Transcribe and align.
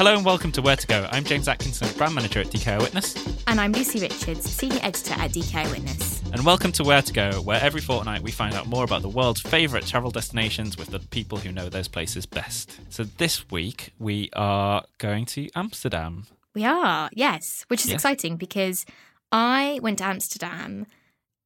Hello 0.00 0.16
and 0.16 0.24
welcome 0.24 0.50
to 0.52 0.62
Where 0.62 0.76
to 0.76 0.86
Go. 0.86 1.06
I'm 1.12 1.24
James 1.24 1.46
Atkinson, 1.46 1.86
brand 1.98 2.14
manager 2.14 2.40
at 2.40 2.46
DK 2.46 2.72
Eyewitness, 2.72 3.42
And 3.46 3.60
I'm 3.60 3.70
Lucy 3.72 4.00
Richards, 4.00 4.50
Senior 4.50 4.80
Editor 4.82 5.12
at 5.12 5.30
DK 5.32 5.54
Eyewitness. 5.66 6.22
and 6.32 6.42
welcome 6.42 6.72
to 6.72 6.84
Where 6.84 7.02
to 7.02 7.12
Go, 7.12 7.42
where 7.42 7.60
every 7.60 7.82
fortnight 7.82 8.22
we 8.22 8.30
find 8.30 8.54
out 8.54 8.66
more 8.66 8.82
about 8.82 9.02
the 9.02 9.10
world's 9.10 9.42
favourite 9.42 9.84
travel 9.86 10.10
destinations 10.10 10.78
with 10.78 10.88
the 10.88 11.00
people 11.00 11.36
who 11.36 11.52
know 11.52 11.68
those 11.68 11.86
places 11.86 12.24
best. 12.24 12.80
So 12.88 13.04
this 13.04 13.50
week 13.50 13.92
we 13.98 14.30
are 14.32 14.84
going 14.96 15.26
to 15.26 15.50
Amsterdam. 15.54 16.24
We 16.54 16.64
are, 16.64 17.10
yes, 17.12 17.66
which 17.68 17.82
is 17.82 17.88
Yeah. 17.88 17.96
exciting 17.96 18.36
because 18.38 18.86
I 19.30 19.80
went 19.82 19.98
to 19.98 20.04
Amsterdam 20.04 20.86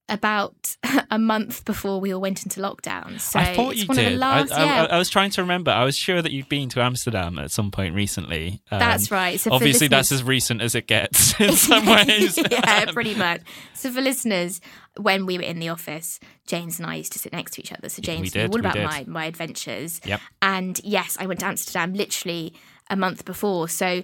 about 0.08 0.76
a 1.10 1.18
month 1.18 1.64
before 1.64 2.00
we 2.00 2.12
all 2.12 2.20
went 2.20 2.44
into 2.44 2.60
lockdown. 2.60 3.18
So 3.18 3.38
I 3.38 3.54
thought 3.54 3.72
it's 3.72 3.82
you 3.82 3.86
one 3.86 3.96
did. 3.96 4.06
of 4.06 4.12
the 4.12 4.18
last, 4.18 4.52
I, 4.52 4.62
I- 4.62 4.64
yeah. 4.64 4.86
I 4.90 4.98
was 4.98 5.08
trying 5.08 5.30
to 5.30 5.42
remember. 5.42 5.70
I 5.70 5.84
was 5.84 5.96
sure 5.96 6.20
that 6.20 6.32
you'd 6.32 6.48
been 6.48 6.68
to 6.70 6.82
Amsterdam 6.82 7.38
at 7.38 7.50
some 7.50 7.70
point 7.70 7.94
recently. 7.94 8.60
Um, 8.70 8.78
That's 8.78 9.10
right. 9.10 9.40
So 9.40 9.52
obviously, 9.52 9.88
that's 9.88 10.12
as 10.12 10.22
recent 10.22 10.60
as 10.60 10.74
it 10.74 10.86
gets 10.86 11.38
in 11.40 11.52
some 11.52 11.86
ways. 11.86 12.38
yeah, 12.50 12.86
pretty 12.92 13.14
much. 13.14 13.40
So 13.74 13.90
for 13.90 14.00
listeners, 14.00 14.60
when 14.98 15.26
we 15.26 15.38
were 15.38 15.44
in 15.44 15.58
the 15.58 15.68
office, 15.70 16.20
James 16.46 16.78
and 16.78 16.88
I 16.88 16.96
used 16.96 17.12
to 17.14 17.18
sit 17.18 17.32
next 17.32 17.52
to 17.54 17.60
each 17.60 17.72
other. 17.72 17.88
So 17.88 18.02
James 18.02 18.32
did, 18.32 18.50
knew 18.50 18.54
all 18.54 18.60
about 18.60 18.76
my 18.76 19.04
my 19.06 19.24
adventures. 19.24 20.00
Yep. 20.04 20.20
And 20.42 20.80
yes, 20.84 21.16
I 21.18 21.26
went 21.26 21.40
to 21.40 21.46
Amsterdam 21.46 21.94
literally 21.94 22.54
a 22.90 22.96
month 22.96 23.24
before. 23.24 23.68
So 23.68 24.02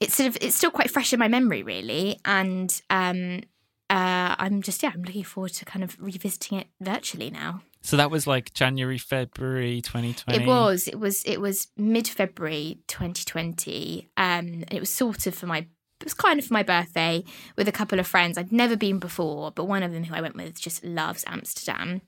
it's 0.00 0.14
sort 0.14 0.28
of 0.28 0.38
it's 0.40 0.56
still 0.56 0.70
quite 0.70 0.90
fresh 0.90 1.12
in 1.12 1.18
my 1.18 1.28
memory, 1.28 1.62
really. 1.62 2.18
And 2.24 2.80
um, 2.90 3.42
uh, 3.88 4.34
I'm 4.38 4.62
just 4.62 4.82
yeah, 4.82 4.90
I'm 4.94 5.02
looking 5.02 5.24
forward 5.24 5.52
to 5.54 5.64
kind 5.64 5.84
of 5.84 5.96
revisiting 6.00 6.58
it 6.58 6.66
virtually 6.80 7.30
now. 7.30 7.62
So 7.82 7.96
that 7.96 8.10
was 8.10 8.26
like 8.26 8.52
January, 8.52 8.98
February 8.98 9.80
2020. 9.80 10.42
It 10.42 10.46
was. 10.46 10.88
It 10.88 10.98
was. 10.98 11.22
It 11.24 11.40
was 11.40 11.68
mid 11.76 12.08
February 12.08 12.78
2020. 12.88 14.08
Um, 14.16 14.24
and 14.24 14.72
it 14.72 14.80
was 14.80 14.90
sort 14.90 15.26
of 15.26 15.34
for 15.34 15.46
my. 15.46 15.58
It 16.00 16.04
was 16.04 16.14
kind 16.14 16.38
of 16.38 16.44
for 16.44 16.52
my 16.52 16.62
birthday 16.62 17.24
with 17.56 17.68
a 17.68 17.72
couple 17.72 18.00
of 18.00 18.06
friends. 18.06 18.36
I'd 18.36 18.52
never 18.52 18.76
been 18.76 18.98
before, 18.98 19.52
but 19.52 19.64
one 19.64 19.82
of 19.82 19.92
them 19.92 20.04
who 20.04 20.14
I 20.14 20.20
went 20.20 20.36
with 20.36 20.60
just 20.60 20.84
loves 20.84 21.24
Amsterdam. 21.26 22.02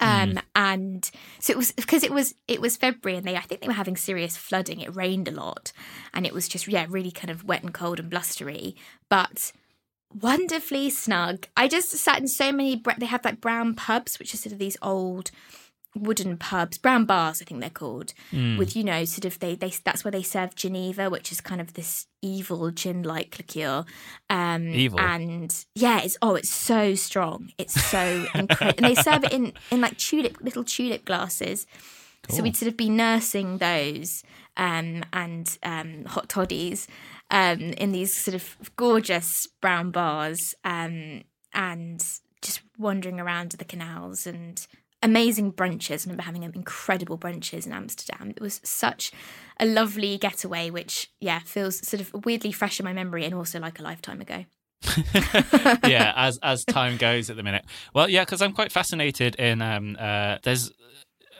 Um, 0.00 0.40
and 0.56 1.10
so 1.40 1.52
it 1.52 1.56
was 1.56 1.72
because 1.72 2.02
it 2.02 2.10
was 2.10 2.34
it 2.48 2.60
was 2.60 2.76
February 2.76 3.18
and 3.18 3.26
they 3.26 3.36
I 3.36 3.40
think 3.40 3.60
they 3.60 3.66
were 3.66 3.74
having 3.74 3.96
serious 3.96 4.36
flooding. 4.36 4.80
It 4.80 4.96
rained 4.96 5.28
a 5.28 5.32
lot, 5.32 5.72
and 6.14 6.24
it 6.24 6.32
was 6.32 6.48
just 6.48 6.66
yeah 6.68 6.86
really 6.88 7.10
kind 7.10 7.30
of 7.30 7.44
wet 7.44 7.62
and 7.62 7.74
cold 7.74 8.00
and 8.00 8.08
blustery, 8.08 8.76
but 9.10 9.52
wonderfully 10.12 10.90
snug. 10.90 11.46
I 11.56 11.68
just 11.68 11.90
sat 11.90 12.18
in 12.18 12.28
so 12.28 12.52
many. 12.52 12.82
They 12.98 13.06
have 13.06 13.24
like 13.24 13.40
brown 13.40 13.74
pubs, 13.74 14.18
which 14.18 14.34
are 14.34 14.38
sort 14.38 14.52
of 14.52 14.58
these 14.58 14.76
old 14.82 15.30
wooden 15.94 16.36
pubs, 16.36 16.78
brown 16.78 17.04
bars, 17.04 17.42
I 17.42 17.44
think 17.44 17.60
they're 17.60 17.70
called, 17.70 18.14
with 18.58 18.76
you 18.76 18.84
know, 18.84 19.04
sort 19.04 19.24
of 19.24 19.38
they 19.40 19.54
they 19.54 19.70
that's 19.84 20.04
where 20.04 20.12
they 20.12 20.22
serve 20.22 20.54
jenever, 20.54 21.10
which 21.10 21.32
is 21.32 21.40
kind 21.40 21.60
of 21.60 21.74
this 21.74 22.06
evil 22.22 22.70
gin 22.70 23.02
like 23.02 23.36
liqueur. 23.38 23.84
Um, 24.28 24.68
Evil? 24.68 25.00
and 25.00 25.64
yeah, 25.74 26.00
it's 26.02 26.16
oh, 26.22 26.34
it's 26.34 26.50
so 26.50 26.94
strong, 26.94 27.52
it's 27.58 27.80
so 27.84 28.26
incredible, 28.34 28.84
and 28.84 28.96
they 28.96 29.00
serve 29.00 29.24
it 29.24 29.32
in 29.32 29.52
in 29.70 29.80
like 29.80 29.96
tulip 29.98 30.38
little 30.40 30.64
tulip 30.64 31.04
glasses. 31.04 31.66
So 32.28 32.42
we'd 32.44 32.56
sort 32.56 32.68
of 32.68 32.76
be 32.76 32.90
nursing 32.90 33.58
those 33.58 34.22
um, 34.56 35.02
and 35.12 35.58
um, 35.64 36.04
hot 36.04 36.28
toddies 36.28 36.86
um, 37.30 37.60
in 37.60 37.92
these 37.92 38.14
sort 38.14 38.34
of 38.34 38.74
gorgeous 38.76 39.46
brown 39.60 39.90
bars 39.90 40.54
um, 40.64 41.22
and 41.52 42.04
just 42.42 42.62
wandering 42.78 43.20
around 43.20 43.52
the 43.52 43.64
canals 43.64 44.26
and 44.26 44.66
amazing 45.02 45.52
brunches. 45.52 46.06
I 46.06 46.10
remember 46.10 46.22
having 46.22 46.42
incredible 46.42 47.18
brunches 47.18 47.66
in 47.66 47.72
Amsterdam. 47.72 48.30
It 48.30 48.40
was 48.40 48.60
such 48.64 49.12
a 49.58 49.66
lovely 49.66 50.18
getaway, 50.18 50.70
which, 50.70 51.10
yeah, 51.20 51.40
feels 51.40 51.86
sort 51.86 52.00
of 52.00 52.24
weirdly 52.24 52.52
fresh 52.52 52.80
in 52.80 52.84
my 52.84 52.92
memory 52.92 53.24
and 53.24 53.34
also 53.34 53.60
like 53.60 53.78
a 53.78 53.82
lifetime 53.82 54.20
ago. 54.20 54.44
yeah, 55.86 56.14
as 56.16 56.38
as 56.42 56.64
time 56.64 56.96
goes 56.96 57.28
at 57.28 57.36
the 57.36 57.42
minute. 57.42 57.66
Well, 57.94 58.08
yeah, 58.08 58.24
because 58.24 58.40
I'm 58.40 58.54
quite 58.54 58.72
fascinated 58.72 59.34
in 59.34 59.60
um 59.60 59.94
uh 60.00 60.38
there's 60.42 60.72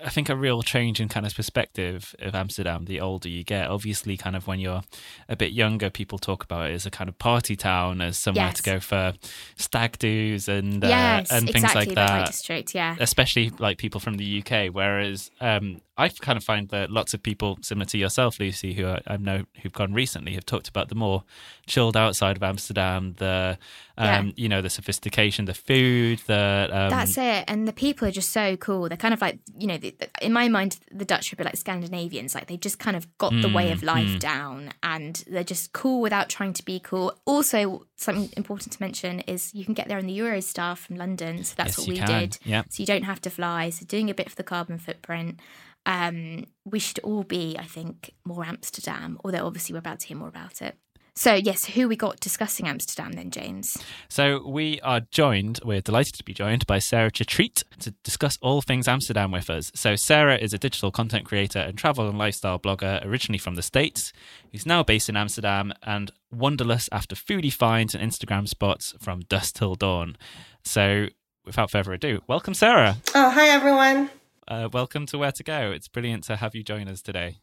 I 0.04 0.08
think 0.10 0.28
a 0.28 0.36
real 0.36 0.62
change 0.62 1.00
in 1.00 1.08
kind 1.08 1.26
of 1.26 1.34
perspective 1.34 2.14
of 2.20 2.34
Amsterdam 2.34 2.86
the 2.86 3.00
older 3.00 3.28
you 3.28 3.44
get. 3.44 3.68
Obviously, 3.68 4.16
kind 4.16 4.36
of 4.36 4.46
when 4.46 4.60
you're 4.60 4.82
a 5.28 5.36
bit 5.36 5.52
younger, 5.52 5.90
people 5.90 6.18
talk 6.18 6.44
about 6.44 6.70
it 6.70 6.74
as 6.74 6.86
a 6.86 6.90
kind 6.90 7.08
of 7.08 7.18
party 7.18 7.56
town, 7.56 8.00
as 8.00 8.18
somewhere 8.18 8.46
Yes. 8.46 8.56
to 8.56 8.62
go 8.62 8.80
for 8.80 9.12
stag 9.56 9.98
do's 9.98 10.48
and 10.48 10.84
uh, 10.84 10.88
and 11.30 11.46
things 11.46 11.64
exactly. 11.64 11.86
like 11.86 11.94
that. 11.94 12.26
district, 12.26 12.74
yeah. 12.74 12.96
Especially 12.98 13.50
like 13.58 13.78
people 13.78 14.00
from 14.00 14.16
the 14.16 14.42
UK, 14.42 14.72
whereas 14.74 15.30
um, 15.40 15.80
I 16.00 16.08
kind 16.08 16.36
of 16.36 16.44
find 16.44 16.68
that 16.70 16.90
lots 16.90 17.14
of 17.14 17.22
people 17.22 17.58
similar 17.62 17.86
to 17.86 17.98
yourself, 17.98 18.40
Lucy, 18.40 18.74
who 18.74 18.86
I, 18.86 19.00
I 19.06 19.16
know 19.16 19.44
who've 19.62 19.72
gone 19.72 19.92
recently, 19.94 20.34
have 20.34 20.46
talked 20.46 20.68
about 20.68 20.88
the 20.88 20.94
more 20.94 21.22
chilled 21.66 21.96
outside 21.96 22.36
of 22.36 22.42
Amsterdam, 22.42 23.14
the 23.18 23.58
um, 23.98 24.06
Yeah. 24.06 24.32
you 24.36 24.48
know 24.48 24.62
the 24.62 24.70
sophistication, 24.70 25.44
the 25.44 25.54
food, 25.54 26.20
the 26.26 26.68
um, 26.72 26.90
That's 26.90 27.16
it. 27.18 27.44
And 27.48 27.68
the 27.68 27.72
people 27.72 28.08
are 28.08 28.10
just 28.10 28.30
so 28.30 28.56
cool. 28.56 28.88
They're 28.88 28.96
kind 28.96 29.12
of 29.14 29.20
like, 29.20 29.38
you 29.58 29.66
know, 29.66 29.76
the, 29.78 29.94
in 30.22 30.32
my 30.32 30.48
mind, 30.48 30.78
the 30.90 31.04
Dutch 31.04 31.32
are 31.32 31.36
be 31.36 31.44
like 31.44 31.56
Scandinavians. 31.56 32.34
Like 32.34 32.46
they 32.46 32.56
just 32.56 32.78
kind 32.78 32.96
of 32.96 33.06
got 33.18 33.32
the 33.42 33.48
way 33.48 33.68
Mm, 33.70 33.72
of 33.72 33.82
life 33.82 34.18
down 34.18 34.70
and 34.82 35.22
they're 35.28 35.44
just 35.44 35.72
cool 35.72 36.00
without 36.00 36.28
trying 36.30 36.54
to 36.54 36.64
be 36.64 36.80
cool. 36.80 37.12
Also, 37.26 37.86
something 37.96 38.30
important 38.36 38.72
to 38.72 38.82
mention 38.82 39.20
is 39.20 39.54
you 39.54 39.64
can 39.66 39.74
get 39.74 39.86
there 39.88 39.98
in 39.98 40.06
the 40.06 40.18
Eurostar 40.18 40.76
from 40.78 40.96
London. 40.96 41.44
So 41.44 41.54
that's 41.56 41.76
Yes, 41.76 41.78
what 41.78 41.88
we 41.88 41.98
can. 41.98 42.06
did. 42.20 42.38
Yeah. 42.44 42.62
So 42.70 42.82
you 42.82 42.86
don't 42.86 43.04
have 43.04 43.20
to 43.22 43.30
fly. 43.30 43.70
So 43.70 43.84
doing 43.86 44.08
a 44.10 44.14
bit 44.14 44.30
for 44.30 44.36
the 44.36 44.42
carbon 44.44 44.78
footprint. 44.78 45.40
Um, 45.86 46.46
we 46.64 46.78
should 46.78 46.98
all 47.00 47.24
be, 47.24 47.56
I 47.58 47.64
think, 47.64 48.12
more 48.24 48.44
Amsterdam, 48.44 49.18
although 49.24 49.46
obviously 49.46 49.72
we're 49.72 49.80
about 49.80 50.00
to 50.00 50.06
hear 50.06 50.16
more 50.16 50.28
about 50.28 50.62
it. 50.62 50.76
So, 51.14 51.34
yes, 51.34 51.64
who 51.66 51.88
we 51.88 51.96
got 51.96 52.20
discussing 52.20 52.68
Amsterdam 52.68 53.12
then, 53.12 53.30
James? 53.30 53.76
So 54.08 54.46
we 54.46 54.80
are 54.80 55.00
joined, 55.00 55.60
we're 55.64 55.80
delighted 55.80 56.14
to 56.14 56.24
be 56.24 56.32
joined 56.32 56.66
by 56.66 56.78
Sarah 56.78 57.10
Chatreat 57.10 57.62
to 57.80 57.90
discuss 58.04 58.38
all 58.40 58.62
things 58.62 58.88
Amsterdam 58.88 59.30
with 59.30 59.50
us. 59.50 59.72
So 59.74 59.96
Sarah 59.96 60.36
is 60.36 60.54
a 60.54 60.58
digital 60.58 60.90
content 60.90 61.26
creator 61.26 61.58
and 61.58 61.76
travel 61.76 62.08
and 62.08 62.16
lifestyle 62.16 62.58
blogger 62.58 63.04
originally 63.04 63.38
from 63.38 63.56
the 63.56 63.62
States, 63.62 64.12
who's 64.52 64.64
now 64.64 64.82
based 64.82 65.08
in 65.08 65.16
Amsterdam 65.16 65.72
and 65.82 66.10
wanderlust 66.30 66.88
after 66.92 67.16
foodie 67.16 67.52
finds 67.52 67.94
and 67.94 68.08
Instagram 68.08 68.48
spots 68.48 68.94
from 69.00 69.20
dusk 69.22 69.56
till 69.56 69.74
dawn. 69.74 70.16
So 70.64 71.08
without 71.44 71.70
further 71.70 71.92
ado, 71.92 72.22
welcome 72.28 72.54
Sarah. 72.54 72.98
Oh, 73.14 73.30
hi 73.30 73.48
everyone. 73.48 74.10
Uh, 74.50 74.68
welcome 74.72 75.06
to 75.06 75.16
Where 75.16 75.30
to 75.30 75.44
Go. 75.44 75.70
It's 75.70 75.86
brilliant 75.86 76.24
to 76.24 76.34
have 76.34 76.56
you 76.56 76.64
join 76.64 76.88
us 76.88 77.00
today. 77.02 77.38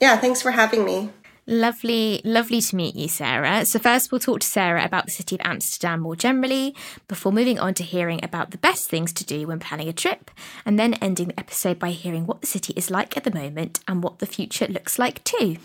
Yeah, 0.00 0.16
thanks 0.16 0.42
for 0.42 0.50
having 0.50 0.84
me. 0.84 1.10
Lovely, 1.46 2.20
lovely 2.24 2.60
to 2.60 2.74
meet 2.74 2.96
you, 2.96 3.06
Sarah. 3.06 3.64
So, 3.64 3.78
first, 3.78 4.10
we'll 4.10 4.18
talk 4.18 4.40
to 4.40 4.46
Sarah 4.46 4.84
about 4.84 5.04
the 5.04 5.12
city 5.12 5.36
of 5.36 5.40
Amsterdam 5.44 6.00
more 6.00 6.16
generally, 6.16 6.74
before 7.06 7.30
moving 7.30 7.60
on 7.60 7.74
to 7.74 7.84
hearing 7.84 8.18
about 8.24 8.50
the 8.50 8.58
best 8.58 8.90
things 8.90 9.12
to 9.12 9.24
do 9.24 9.46
when 9.46 9.60
planning 9.60 9.88
a 9.88 9.92
trip, 9.92 10.32
and 10.66 10.80
then 10.80 10.94
ending 10.94 11.28
the 11.28 11.38
episode 11.38 11.78
by 11.78 11.90
hearing 11.90 12.26
what 12.26 12.40
the 12.40 12.48
city 12.48 12.72
is 12.74 12.90
like 12.90 13.16
at 13.16 13.22
the 13.22 13.30
moment 13.30 13.78
and 13.86 14.02
what 14.02 14.18
the 14.18 14.26
future 14.26 14.66
looks 14.66 14.98
like 14.98 15.22
too. 15.22 15.58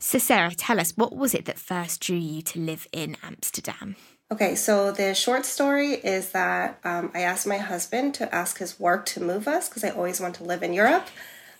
So, 0.00 0.18
Sarah, 0.18 0.50
tell 0.56 0.80
us 0.80 0.96
what 0.96 1.14
was 1.14 1.34
it 1.34 1.44
that 1.44 1.60
first 1.60 2.00
drew 2.00 2.16
you 2.16 2.42
to 2.42 2.58
live 2.58 2.88
in 2.92 3.16
Amsterdam? 3.22 3.94
Okay, 4.32 4.54
so 4.54 4.92
the 4.92 5.12
short 5.14 5.44
story 5.44 5.90
is 5.92 6.30
that 6.30 6.80
um, 6.84 7.10
I 7.14 7.20
asked 7.20 7.46
my 7.46 7.58
husband 7.58 8.14
to 8.14 8.34
ask 8.34 8.56
his 8.56 8.80
work 8.80 9.04
to 9.06 9.22
move 9.22 9.46
us 9.46 9.68
because 9.68 9.84
I 9.84 9.90
always 9.90 10.22
want 10.22 10.36
to 10.36 10.44
live 10.44 10.62
in 10.62 10.72
Europe. 10.72 11.06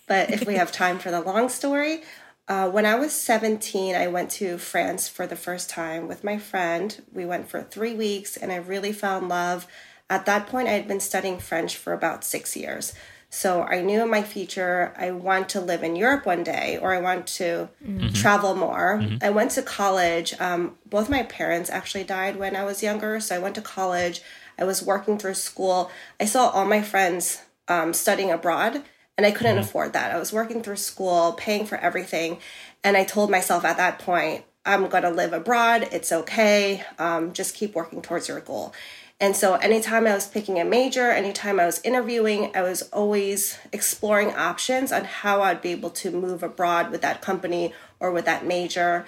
But 0.08 0.30
if 0.30 0.46
we 0.46 0.54
have 0.54 0.72
time 0.82 0.98
for 0.98 1.10
the 1.10 1.20
long 1.20 1.50
story, 1.50 2.00
uh, 2.48 2.70
when 2.70 2.86
I 2.86 2.94
was 2.94 3.12
17, 3.12 3.94
I 3.94 4.06
went 4.06 4.30
to 4.30 4.56
France 4.56 5.06
for 5.06 5.26
the 5.26 5.36
first 5.36 5.68
time 5.68 6.08
with 6.08 6.24
my 6.24 6.38
friend. 6.38 7.02
We 7.12 7.26
went 7.26 7.50
for 7.50 7.60
three 7.60 7.92
weeks 7.92 8.38
and 8.38 8.50
I 8.50 8.56
really 8.56 8.94
fell 8.94 9.18
in 9.18 9.28
love. 9.28 9.66
At 10.08 10.24
that 10.24 10.46
point, 10.46 10.68
I 10.68 10.72
had 10.72 10.88
been 10.88 11.00
studying 11.00 11.40
French 11.40 11.76
for 11.76 11.92
about 11.92 12.24
six 12.24 12.56
years. 12.56 12.94
So 13.34 13.62
I 13.62 13.80
knew 13.80 14.02
in 14.02 14.10
my 14.10 14.22
future 14.22 14.92
I 14.94 15.10
want 15.10 15.48
to 15.50 15.60
live 15.60 15.82
in 15.82 15.96
Europe 15.96 16.26
one 16.26 16.44
day 16.44 16.78
or 16.82 16.92
I 16.92 17.00
want 17.00 17.26
to 17.38 17.70
mm-hmm. 17.82 18.08
travel 18.08 18.54
more. 18.54 18.98
Mm-hmm. 19.00 19.24
I 19.24 19.30
went 19.30 19.52
to 19.52 19.62
college. 19.62 20.38
Um, 20.38 20.76
both 20.84 21.08
my 21.08 21.22
parents 21.22 21.70
actually 21.70 22.04
died 22.04 22.36
when 22.36 22.54
I 22.54 22.64
was 22.64 22.82
younger. 22.82 23.20
So 23.20 23.34
I 23.34 23.38
went 23.38 23.54
to 23.54 23.62
college. 23.62 24.20
I 24.58 24.64
was 24.64 24.82
working 24.82 25.16
through 25.16 25.32
school. 25.32 25.90
I 26.20 26.26
saw 26.26 26.50
all 26.50 26.66
my 26.66 26.82
friends 26.82 27.40
um, 27.68 27.94
studying 27.94 28.30
abroad 28.30 28.82
and 29.16 29.24
I 29.24 29.30
couldn't 29.30 29.56
mm-hmm. 29.56 29.64
afford 29.64 29.94
that. 29.94 30.14
I 30.14 30.18
was 30.18 30.30
working 30.30 30.62
through 30.62 30.76
school, 30.76 31.32
paying 31.32 31.64
for 31.64 31.78
everything. 31.78 32.36
And 32.84 32.98
I 32.98 33.04
told 33.04 33.30
myself 33.30 33.64
at 33.64 33.78
that 33.78 33.98
point, 33.98 34.44
I'm 34.66 34.88
going 34.88 35.04
to 35.04 35.10
live 35.10 35.32
abroad. 35.32 35.88
It's 35.90 36.12
okay. 36.12 36.84
Um, 36.98 37.32
just 37.32 37.54
keep 37.54 37.74
working 37.74 38.02
towards 38.02 38.28
your 38.28 38.40
goal. 38.40 38.74
And 39.22 39.36
so, 39.36 39.54
anytime 39.54 40.08
I 40.08 40.14
was 40.14 40.26
picking 40.26 40.60
a 40.60 40.64
major, 40.64 41.12
anytime 41.12 41.60
I 41.60 41.66
was 41.66 41.80
interviewing, 41.84 42.50
I 42.56 42.62
was 42.62 42.82
always 42.92 43.56
exploring 43.72 44.34
options 44.34 44.90
on 44.90 45.04
how 45.04 45.42
I'd 45.42 45.62
be 45.62 45.70
able 45.70 45.90
to 45.90 46.10
move 46.10 46.42
abroad 46.42 46.90
with 46.90 47.02
that 47.02 47.22
company 47.22 47.72
or 48.00 48.10
with 48.10 48.24
that 48.24 48.44
major. 48.44 49.06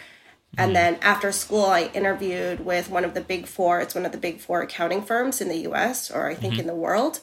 And 0.57 0.69
mm-hmm. 0.69 0.75
then 0.75 0.99
after 1.03 1.33
school, 1.33 1.65
I 1.65 1.91
interviewed 1.95 2.65
with 2.65 2.89
one 2.89 3.05
of 3.05 3.15
the 3.15 3.21
big 3.21 3.49
four. 3.49 3.81
It's 3.81 3.97
one 3.97 4.07
of 4.07 4.13
the 4.13 4.19
big 4.19 4.39
four 4.39 4.63
accounting 4.63 5.03
firms 5.03 5.41
in 5.41 5.49
the 5.49 5.69
US, 5.73 6.13
or 6.13 6.29
I 6.29 6.37
think 6.37 6.53
mm-hmm. 6.53 6.61
in 6.61 6.67
the 6.69 6.77
world. 6.77 7.19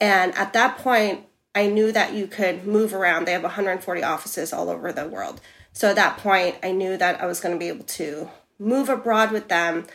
And 0.00 0.32
at 0.36 0.52
that 0.52 0.78
point, 0.78 1.26
I 1.56 1.66
knew 1.66 1.90
that 1.90 2.12
you 2.12 2.28
could 2.28 2.64
move 2.64 2.94
around. 2.94 3.24
They 3.24 3.32
have 3.32 3.42
140 3.42 4.04
offices 4.04 4.52
all 4.52 4.70
over 4.70 4.92
the 4.92 5.08
world. 5.08 5.40
So 5.72 5.90
at 5.90 5.96
that 5.96 6.18
point, 6.18 6.54
I 6.62 6.70
knew 6.70 6.96
that 6.98 7.20
I 7.20 7.26
was 7.26 7.40
going 7.40 7.56
to 7.56 7.58
be 7.58 7.66
able 7.66 7.84
to 7.84 8.30
move 8.60 8.88
abroad 8.88 9.32
with 9.32 9.48
them. 9.48 9.86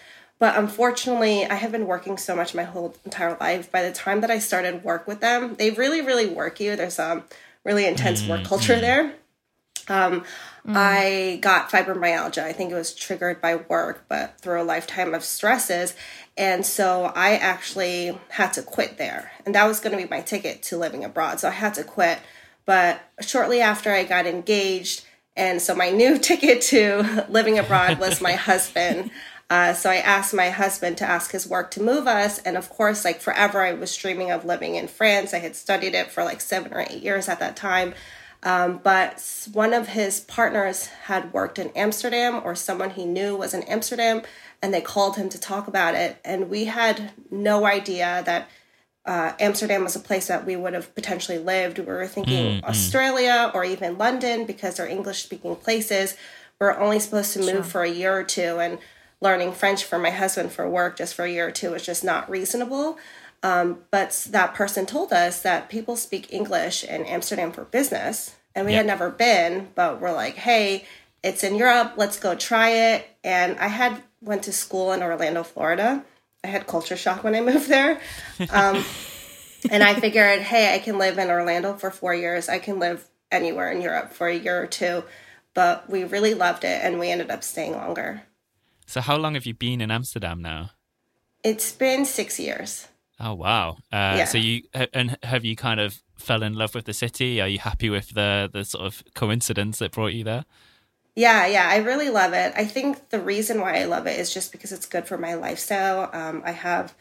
But 0.43 0.57
unfortunately, 0.57 1.45
I 1.45 1.55
have 1.55 1.71
been 1.71 1.87
working 1.87 2.17
so 2.17 2.35
much 2.35 2.53
my 2.53 2.63
whole 2.63 2.93
entire 3.05 3.37
life. 3.39 3.71
By 3.71 3.81
the 3.83 3.93
time 3.93 4.19
that 4.19 4.29
I 4.29 4.39
started 4.39 4.83
work 4.83 5.07
with 5.07 5.21
them, 5.21 5.55
they 5.55 5.71
really, 5.71 6.01
really 6.01 6.25
work 6.25 6.59
you. 6.59 6.75
There's 6.75 6.99
a 6.99 7.23
really 7.63 7.85
intense 7.85 8.21
mm-hmm. 8.21 8.31
work 8.31 8.43
culture 8.43 8.77
there. 8.77 9.13
Um, 9.87 10.25
mm. 10.67 10.75
I 10.75 11.37
got 11.41 11.69
fibromyalgia. 11.69 12.43
I 12.43 12.51
think 12.51 12.73
it 12.73 12.75
was 12.75 12.93
triggered 12.93 13.39
by 13.39 13.55
work, 13.55 14.03
but 14.09 14.37
through 14.41 14.61
a 14.61 14.65
lifetime 14.65 15.13
of 15.13 15.23
stresses. 15.23 15.95
And 16.37 16.65
so 16.65 17.13
I 17.15 17.37
actually 17.37 18.19
had 18.27 18.51
to 18.51 18.63
quit 18.63 18.97
there. 18.97 19.31
And 19.45 19.55
that 19.55 19.63
was 19.65 19.79
going 19.79 19.97
to 19.97 20.03
be 20.03 20.09
my 20.09 20.19
ticket 20.19 20.61
to 20.63 20.77
living 20.77 21.05
abroad. 21.05 21.39
So 21.39 21.47
I 21.47 21.51
had 21.51 21.75
to 21.75 21.85
quit. 21.85 22.19
But 22.65 22.99
shortly 23.21 23.61
after 23.61 23.93
I 23.93 24.03
got 24.03 24.25
engaged, 24.25 25.05
and 25.37 25.61
so 25.61 25.73
my 25.73 25.89
new 25.89 26.17
ticket 26.19 26.61
to 26.63 27.25
living 27.29 27.57
abroad 27.59 27.97
was 27.97 28.19
my 28.19 28.33
husband. 28.33 29.09
Uh, 29.49 29.73
so 29.73 29.89
I 29.89 29.97
asked 29.97 30.33
my 30.33 30.49
husband 30.49 30.97
to 30.97 31.09
ask 31.09 31.31
his 31.31 31.47
work 31.47 31.69
to 31.71 31.83
move 31.83 32.07
us. 32.07 32.39
And 32.39 32.57
of 32.57 32.69
course, 32.69 33.05
like 33.05 33.19
forever, 33.19 33.61
I 33.61 33.73
was 33.73 33.95
dreaming 33.95 34.31
of 34.31 34.45
living 34.45 34.75
in 34.75 34.87
France. 34.87 35.33
I 35.33 35.39
had 35.39 35.55
studied 35.55 35.93
it 35.93 36.11
for 36.11 36.23
like 36.23 36.41
seven 36.41 36.73
or 36.73 36.81
eight 36.81 37.03
years 37.03 37.29
at 37.29 37.39
that 37.39 37.55
time. 37.55 37.93
Um, 38.43 38.81
but 38.83 39.47
one 39.53 39.73
of 39.73 39.87
his 39.87 40.19
partners 40.19 40.87
had 40.87 41.31
worked 41.33 41.57
in 41.57 41.69
Amsterdam, 41.75 42.41
or 42.43 42.55
someone 42.55 42.89
he 42.89 43.05
knew 43.05 43.37
was 43.37 43.53
in 43.53 43.63
Amsterdam, 43.63 44.21
and 44.61 44.73
they 44.73 44.81
called 44.81 45.15
him 45.15 45.29
to 45.29 45.39
talk 45.39 45.67
about 45.67 45.95
it. 45.95 46.17
And 46.25 46.49
we 46.49 46.65
had 46.65 47.11
no 47.31 47.65
idea 47.65 48.21
that 48.25 48.49
uh, 49.05 49.33
Amsterdam 49.39 49.83
was 49.83 49.95
a 49.95 49.99
place 49.99 50.27
that 50.27 50.45
we 50.45 50.55
would 50.55 50.73
have 50.73 50.93
potentially 50.95 51.37
lived. 51.37 51.79
We 51.79 51.85
were 51.85 52.07
thinking 52.07 52.57
mm-hmm. 52.57 52.65
Australia 52.65 53.51
or 53.53 53.63
even 53.63 53.97
London 53.97 54.45
because 54.45 54.75
they're 54.75 54.87
English 54.87 55.23
speaking 55.23 55.55
places. 55.55 56.15
We're 56.59 56.77
only 56.77 56.99
supposed 56.99 57.33
to 57.33 57.39
move 57.39 57.47
sure. 57.47 57.63
for 57.63 57.83
a 57.83 57.89
year 57.89 58.13
or 58.17 58.23
two. 58.23 58.59
And 58.59 58.77
learning 59.23 59.53
French 59.53 59.85
for 59.85 59.97
my 59.97 60.09
husband 60.11 60.51
for 60.51 60.69
work 60.69 60.97
just 60.97 61.15
for 61.15 61.23
a 61.23 61.31
year 61.31 61.47
or 61.47 61.51
two 61.51 61.71
was 61.71 61.85
just 61.85 62.03
not 62.03 62.29
reasonable. 62.29 62.99
Um, 63.41 63.79
but 63.89 64.27
that 64.29 64.53
person 64.53 64.85
told 64.85 65.13
us 65.13 65.41
that 65.41 65.69
people 65.69 65.95
speak 65.95 66.31
English 66.31 66.83
in 66.83 67.05
Amsterdam 67.05 67.51
for 67.51 67.63
business, 67.63 68.35
and 68.53 68.65
we 68.65 68.73
yep. 68.73 68.79
had 68.79 68.85
never 68.85 69.09
been. 69.09 69.69
But 69.75 69.99
we're 69.99 70.13
like, 70.13 70.35
hey, 70.35 70.85
it's 71.23 71.43
in 71.43 71.55
Europe. 71.55 71.93
Let's 71.95 72.19
go 72.19 72.35
try 72.35 72.69
it. 72.69 73.07
And 73.23 73.57
I 73.59 73.67
had 73.67 74.03
went 74.21 74.43
to 74.43 74.53
school 74.53 74.91
in 74.91 75.01
Orlando, 75.01 75.43
Florida. 75.43 76.03
I 76.43 76.47
had 76.47 76.67
culture 76.67 76.97
shock 76.97 77.23
when 77.23 77.35
I 77.35 77.41
moved 77.51 77.69
there. 77.69 77.99
Um, 78.49 78.83
and 79.71 79.83
I 79.83 79.95
figured, 79.95 80.41
hey, 80.41 80.75
I 80.75 80.79
can 80.79 80.97
live 80.97 81.17
in 81.17 81.29
Orlando 81.29 81.75
for 81.75 81.91
four 81.91 82.13
years. 82.13 82.49
I 82.49 82.59
can 82.59 82.79
live 82.79 83.07
anywhere 83.31 83.71
in 83.71 83.81
Europe 83.81 84.11
for 84.11 84.27
a 84.27 84.37
year 84.37 84.61
or 84.61 84.67
two. 84.67 85.03
But 85.53 85.89
we 85.89 86.03
really 86.03 86.33
loved 86.33 86.63
it, 86.63 86.83
and 86.83 86.99
we 86.99 87.09
ended 87.09 87.29
up 87.29 87.43
staying 87.43 87.73
longer. 87.73 88.23
So, 88.93 89.01
how 89.01 89.17
long 89.17 89.33
have 89.33 89.47
you 89.47 89.55
been 89.55 89.81
in 89.81 89.89
Amsterdam 89.89 90.39
now? 90.39 90.69
It's 91.43 91.71
been 91.71 92.05
six 92.05 92.39
years. 92.39 92.89
Oh 93.19 93.33
wow! 93.33 93.77
Uh, 93.91 94.17
yeah. 94.17 94.25
So 94.25 94.37
you 94.37 94.61
and 94.93 95.17
have 95.23 95.43
you 95.43 95.55
kind 95.55 95.79
of 95.79 96.03
fell 96.15 96.43
in 96.43 96.53
love 96.53 96.75
with 96.75 96.85
the 96.85 96.93
city? 96.93 97.41
Are 97.41 97.47
you 97.47 97.57
happy 97.57 97.89
with 97.89 98.13
the 98.13 98.51
the 98.53 98.63
sort 98.63 98.85
of 98.85 99.03
coincidence 99.15 99.79
that 99.79 99.93
brought 99.93 100.13
you 100.13 100.23
there? 100.23 100.45
Yeah, 101.15 101.47
yeah, 101.47 101.67
I 101.67 101.77
really 101.77 102.11
love 102.11 102.33
it. 102.33 102.53
I 102.55 102.65
think 102.65 103.09
the 103.09 103.19
reason 103.19 103.59
why 103.61 103.79
I 103.79 103.85
love 103.85 104.05
it 104.05 104.19
is 104.19 104.31
just 104.31 104.51
because 104.51 104.71
it's 104.71 104.85
good 104.85 105.07
for 105.07 105.17
my 105.17 105.33
lifestyle. 105.33 106.11
Um, 106.13 106.43
I 106.45 106.51
have 106.51 106.93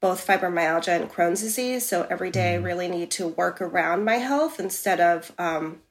both 0.00 0.26
fibromyalgia 0.26 0.98
and 0.98 1.10
Crohn's 1.10 1.42
disease, 1.42 1.84
so 1.84 2.06
every 2.08 2.30
day 2.30 2.54
I 2.54 2.58
mm. 2.58 2.64
really 2.64 2.88
need 2.88 3.10
to 3.12 3.28
work 3.28 3.60
around 3.60 4.06
my 4.06 4.16
health 4.16 4.58
instead 4.58 4.98
of 4.98 5.30
um, 5.38 5.82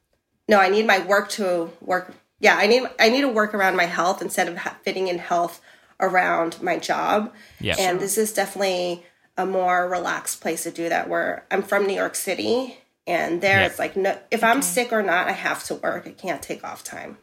no, 0.48 0.60
I 0.60 0.70
need 0.70 0.88
my 0.88 1.06
work 1.06 1.30
to 1.30 1.70
work 1.80 2.12
yeah, 2.44 2.58
I 2.58 2.68
need 2.68 2.84
I 3.00 3.10
need 3.10 3.22
to 3.22 3.30
work 3.30 3.54
around 3.54 3.78
my 3.78 3.86
health 3.86 4.22
instead 4.22 4.50
of 4.50 4.60
fitting 4.84 5.08
in 5.08 5.18
health 5.18 5.62
around 6.02 6.62
my 6.62 6.78
job. 6.78 7.34
Yeah, 7.62 7.76
and 7.80 8.02
this 8.02 8.18
is 8.18 8.34
definitely 8.34 9.06
a 9.38 9.46
more 9.46 9.88
relaxed 9.88 10.42
place 10.42 10.64
to 10.64 10.72
do 10.72 10.90
that. 10.90 11.08
Where 11.08 11.46
I'm 11.50 11.64
from 11.64 11.88
New 11.88 11.96
York 11.96 12.16
City, 12.16 12.78
and 13.08 13.40
there 13.40 13.64
it's 13.64 13.80
like 13.80 13.96
no, 13.96 14.20
if 14.30 14.44
I'm 14.44 14.62
sick 14.62 14.92
or 14.92 15.02
not, 15.02 15.30
I 15.30 15.32
have 15.32 15.64
to 15.66 15.76
work. 15.76 16.06
I 16.06 16.12
can't 16.12 16.42
take 16.42 16.66
off 16.66 16.84
time. 16.84 17.18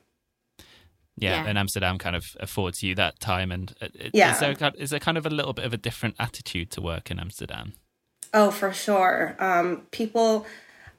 Yeah, 1.18 1.42
yeah, 1.42 1.48
and 1.50 1.58
Amsterdam 1.58 1.98
kind 1.98 2.16
of 2.16 2.34
affords 2.40 2.82
you 2.82 2.94
that 2.94 3.20
time. 3.20 3.52
And 3.52 3.74
uh, 3.82 3.88
it, 3.92 4.12
yeah, 4.14 4.32
is 4.32 4.40
there, 4.40 4.72
is 4.78 4.88
there 4.88 5.00
kind 5.00 5.18
of 5.18 5.26
a 5.26 5.30
little 5.30 5.52
bit 5.52 5.66
of 5.66 5.74
a 5.74 5.76
different 5.76 6.14
attitude 6.18 6.70
to 6.70 6.80
work 6.80 7.10
in 7.10 7.20
Amsterdam? 7.20 7.74
Oh, 8.32 8.50
for 8.50 8.72
sure. 8.72 9.36
Um, 9.38 9.82
people, 9.90 10.46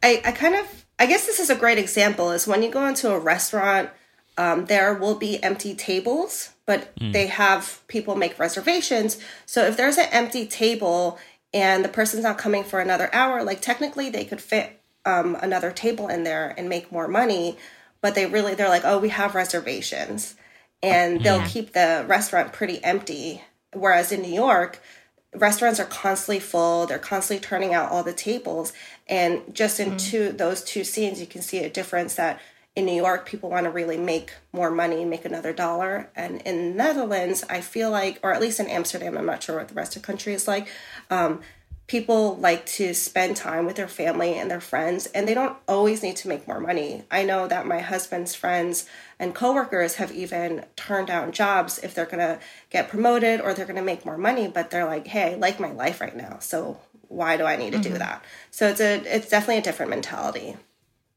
I, 0.04 0.22
I 0.24 0.32
kind 0.32 0.54
of, 0.54 0.86
I 1.00 1.08
guess 1.08 1.26
this 1.26 1.40
is 1.40 1.50
a 1.50 1.56
great 1.56 1.80
example. 1.80 2.30
Is 2.30 2.46
when 2.46 2.62
you 2.62 2.70
go 2.70 2.86
into 2.86 3.12
a 3.12 3.18
restaurant 3.18 3.90
um, 4.42 4.66
there 4.66 4.96
will 4.96 5.14
be 5.14 5.42
empty 5.44 5.76
tables, 5.76 6.50
but 6.66 6.96
mm. 6.96 7.14
they 7.14 7.28
have 7.28 7.84
people 7.88 8.16
make 8.16 8.40
reservations. 8.40 9.20
So 9.46 9.66
if 9.66 9.78
there's 9.78 10.00
an 10.00 10.08
empty 10.12 10.48
table 10.48 11.20
and 11.54 11.86
the 11.86 11.90
person's 11.90 12.24
not 12.24 12.40
coming 12.40 12.64
for 12.64 12.80
another 12.80 13.14
hour, 13.14 13.44
like 13.44 13.62
technically 13.62 14.10
they 14.10 14.26
could 14.26 14.42
fit 14.42 14.82
um, 15.06 15.38
another 15.44 15.70
table 15.70 16.08
in 16.08 16.24
there 16.24 16.56
and 16.58 16.68
make 16.68 16.92
more 16.92 17.08
money. 17.08 17.56
But 18.02 18.16
they 18.16 18.26
really, 18.26 18.56
they're 18.56 18.68
like, 18.68 18.82
oh, 18.84 18.98
we 18.98 19.10
have 19.10 19.36
reservations. 19.36 20.34
And 20.82 21.24
they'll 21.24 21.38
yeah. 21.38 21.48
keep 21.48 21.74
the 21.74 22.04
restaurant 22.08 22.52
pretty 22.52 22.84
empty. 22.84 23.44
Whereas 23.74 24.12
in 24.12 24.24
New 24.24 24.34
York, 24.34 24.82
restaurants 25.36 25.80
are 25.80 25.86
constantly 25.86 26.42
full 26.42 26.86
they're 26.88 27.00
constantly 27.00 27.42
turning 27.42 27.74
out 27.74 27.90
all 27.90 28.04
the 28.04 28.12
tables 28.12 28.74
and 29.08 29.42
just 29.54 29.80
in 29.80 29.92
mm. 29.92 29.98
two 29.98 30.30
those 30.34 30.62
two 30.62 30.84
scenes 30.84 31.22
you 31.22 31.26
can 31.26 31.42
see 31.42 31.60
a 31.60 31.70
difference 31.70 32.16
that 32.16 32.38
in 32.76 32.86
New 32.86 32.96
York, 32.96 33.26
people 33.26 33.50
want 33.50 33.66
to 33.66 33.70
really 33.70 33.98
make 33.98 34.34
more 34.54 34.72
money, 34.72 35.04
make 35.04 35.26
another 35.26 35.52
dollar. 35.52 36.10
And 36.16 36.42
in 36.44 36.78
Netherlands, 36.78 37.44
I 37.50 37.62
feel 37.62 37.90
like, 37.92 38.20
or 38.24 38.32
at 38.32 38.40
least 38.40 38.60
in 38.60 38.68
Amsterdam, 38.68 39.18
I'm 39.18 39.26
not 39.26 39.44
sure 39.44 39.58
what 39.58 39.68
the 39.68 39.74
rest 39.74 39.96
of 39.96 40.02
the 40.02 40.06
country 40.06 40.34
is 40.34 40.48
like. 40.48 40.70
Um, 41.10 41.42
people 41.88 42.38
like 42.38 42.66
to 42.66 42.94
spend 42.94 43.36
time 43.36 43.66
with 43.66 43.76
their 43.76 43.90
family 43.90 44.36
and 44.36 44.50
their 44.50 44.62
friends, 44.62 45.08
and 45.08 45.28
they 45.28 45.34
don't 45.34 45.58
always 45.68 46.02
need 46.02 46.16
to 46.16 46.30
make 46.30 46.48
more 46.48 46.62
money. 46.62 47.04
I 47.12 47.24
know 47.24 47.50
that 47.50 47.68
my 47.68 47.80
husband's 47.80 48.34
friends 48.34 48.88
and 49.20 49.36
coworkers 49.36 49.96
have 49.96 50.14
even 50.14 50.64
turned 50.78 51.08
down 51.08 51.34
jobs 51.34 51.80
if 51.80 51.94
they're 51.94 52.06
gonna 52.06 52.40
get 52.70 52.88
promoted 52.88 53.42
or 53.42 53.54
they're 53.54 53.66
gonna 53.66 53.82
make 53.82 54.06
more 54.06 54.18
money, 54.18 54.48
but 54.48 54.72
they're 54.72 54.86
like, 54.86 55.08
hey, 55.08 55.34
I 55.34 55.36
like 55.36 55.60
my 55.60 55.74
life 55.74 56.00
right 56.00 56.16
now, 56.16 56.38
so 56.40 56.80
why 57.10 57.36
do 57.36 57.44
I 57.44 57.58
need 57.58 57.74
to 57.74 57.80
mm-hmm. 57.80 57.92
do 57.92 58.00
that? 58.00 58.24
So 58.52 58.70
it's 58.70 58.80
a 58.80 59.04
it's 59.14 59.28
definitely 59.28 59.58
a 59.58 59.62
different 59.62 59.90
mentality. 59.90 60.56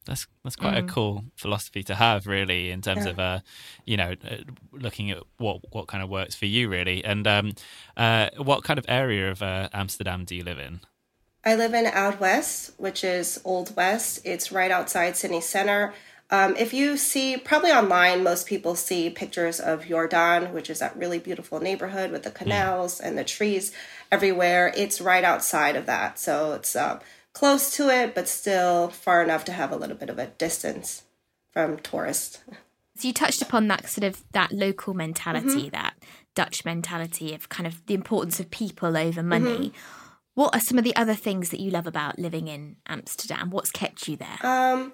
That's 0.05 0.27
that's 0.43 0.55
quite 0.55 0.75
mm. 0.75 0.87
a 0.87 0.91
cool 0.91 1.25
philosophy 1.35 1.83
to 1.83 1.95
have, 1.95 2.27
really, 2.27 2.71
in 2.71 2.81
terms 2.81 3.05
yeah. 3.05 3.11
of 3.11 3.19
uh, 3.19 3.39
you 3.85 3.97
know, 3.97 4.13
uh, 4.29 4.37
looking 4.71 5.11
at 5.11 5.19
what 5.37 5.61
what 5.71 5.87
kind 5.87 6.03
of 6.03 6.09
works 6.09 6.35
for 6.35 6.45
you, 6.45 6.69
really. 6.69 7.03
And 7.03 7.27
um, 7.27 7.53
uh, 7.97 8.29
what 8.37 8.63
kind 8.63 8.77
of 8.77 8.85
area 8.87 9.31
of 9.31 9.41
uh, 9.41 9.69
Amsterdam 9.73 10.25
do 10.25 10.35
you 10.35 10.43
live 10.43 10.59
in? 10.59 10.81
I 11.43 11.55
live 11.55 11.73
in 11.75 11.85
Oud 11.85 12.19
West, 12.19 12.71
which 12.77 13.03
is 13.03 13.39
Old 13.45 13.75
West. 13.75 14.19
It's 14.25 14.51
right 14.51 14.71
outside 14.71 15.15
city 15.15 15.41
center. 15.41 15.93
Um, 16.31 16.55
if 16.57 16.73
you 16.73 16.97
see, 16.97 17.37
probably 17.37 17.71
online, 17.71 18.23
most 18.23 18.47
people 18.47 18.75
see 18.75 19.11
pictures 19.11 19.59
of 19.59 19.83
Jordaan, 19.83 20.53
which 20.53 20.71
is 20.71 20.79
that 20.79 20.97
really 20.97 21.19
beautiful 21.19 21.59
neighborhood 21.59 22.11
with 22.11 22.23
the 22.23 22.31
hmm. 22.31 22.37
canals 22.37 22.99
mm. 22.99 23.05
and 23.05 23.17
the 23.17 23.23
trees 23.23 23.71
everywhere. 24.11 24.73
It's 24.75 24.99
right 24.99 25.23
outside 25.23 25.75
of 25.75 25.85
that. 25.85 26.17
So 26.17 26.53
it's 26.53 26.75
uh, 26.75 26.99
close 27.35 27.75
to 27.75 27.89
it, 27.89 28.15
but 28.15 28.27
still 28.27 28.87
far 28.87 29.21
enough 29.21 29.45
to 29.45 29.51
have 29.51 29.71
a 29.71 29.75
little 29.75 29.95
bit 29.95 30.09
of 30.09 30.17
a 30.17 30.27
distance 30.27 31.03
from 31.51 31.77
tourists. 31.77 32.39
So 32.97 33.09
you 33.09 33.13
touched 33.13 33.41
upon 33.41 33.67
that 33.67 33.89
sort 33.89 34.05
of 34.05 34.23
that 34.31 34.53
local 34.53 34.93
mentality, 34.93 35.63
mm-hmm. 35.63 35.69
that 35.69 35.95
Dutch 36.33 36.63
mentality 36.65 37.33
of 37.33 37.49
kind 37.49 37.67
of 37.67 37.85
the 37.85 37.93
importance 37.93 38.39
of 38.39 38.49
people 38.49 38.97
over 38.97 39.21
money. 39.21 39.69
Mm-hmm. 39.69 39.77
What 40.33 40.55
are 40.55 40.61
some 40.61 40.77
of 40.77 40.83
the 40.83 40.95
other 40.95 41.13
things 41.13 41.49
that 41.49 41.59
you 41.59 41.71
love 41.71 41.87
about 41.87 42.19
living 42.19 42.47
in 42.47 42.77
Amsterdam? 42.87 43.49
What's 43.51 43.71
kept 43.71 44.07
you 44.07 44.17
there? 44.17 44.37
Um, 44.41 44.93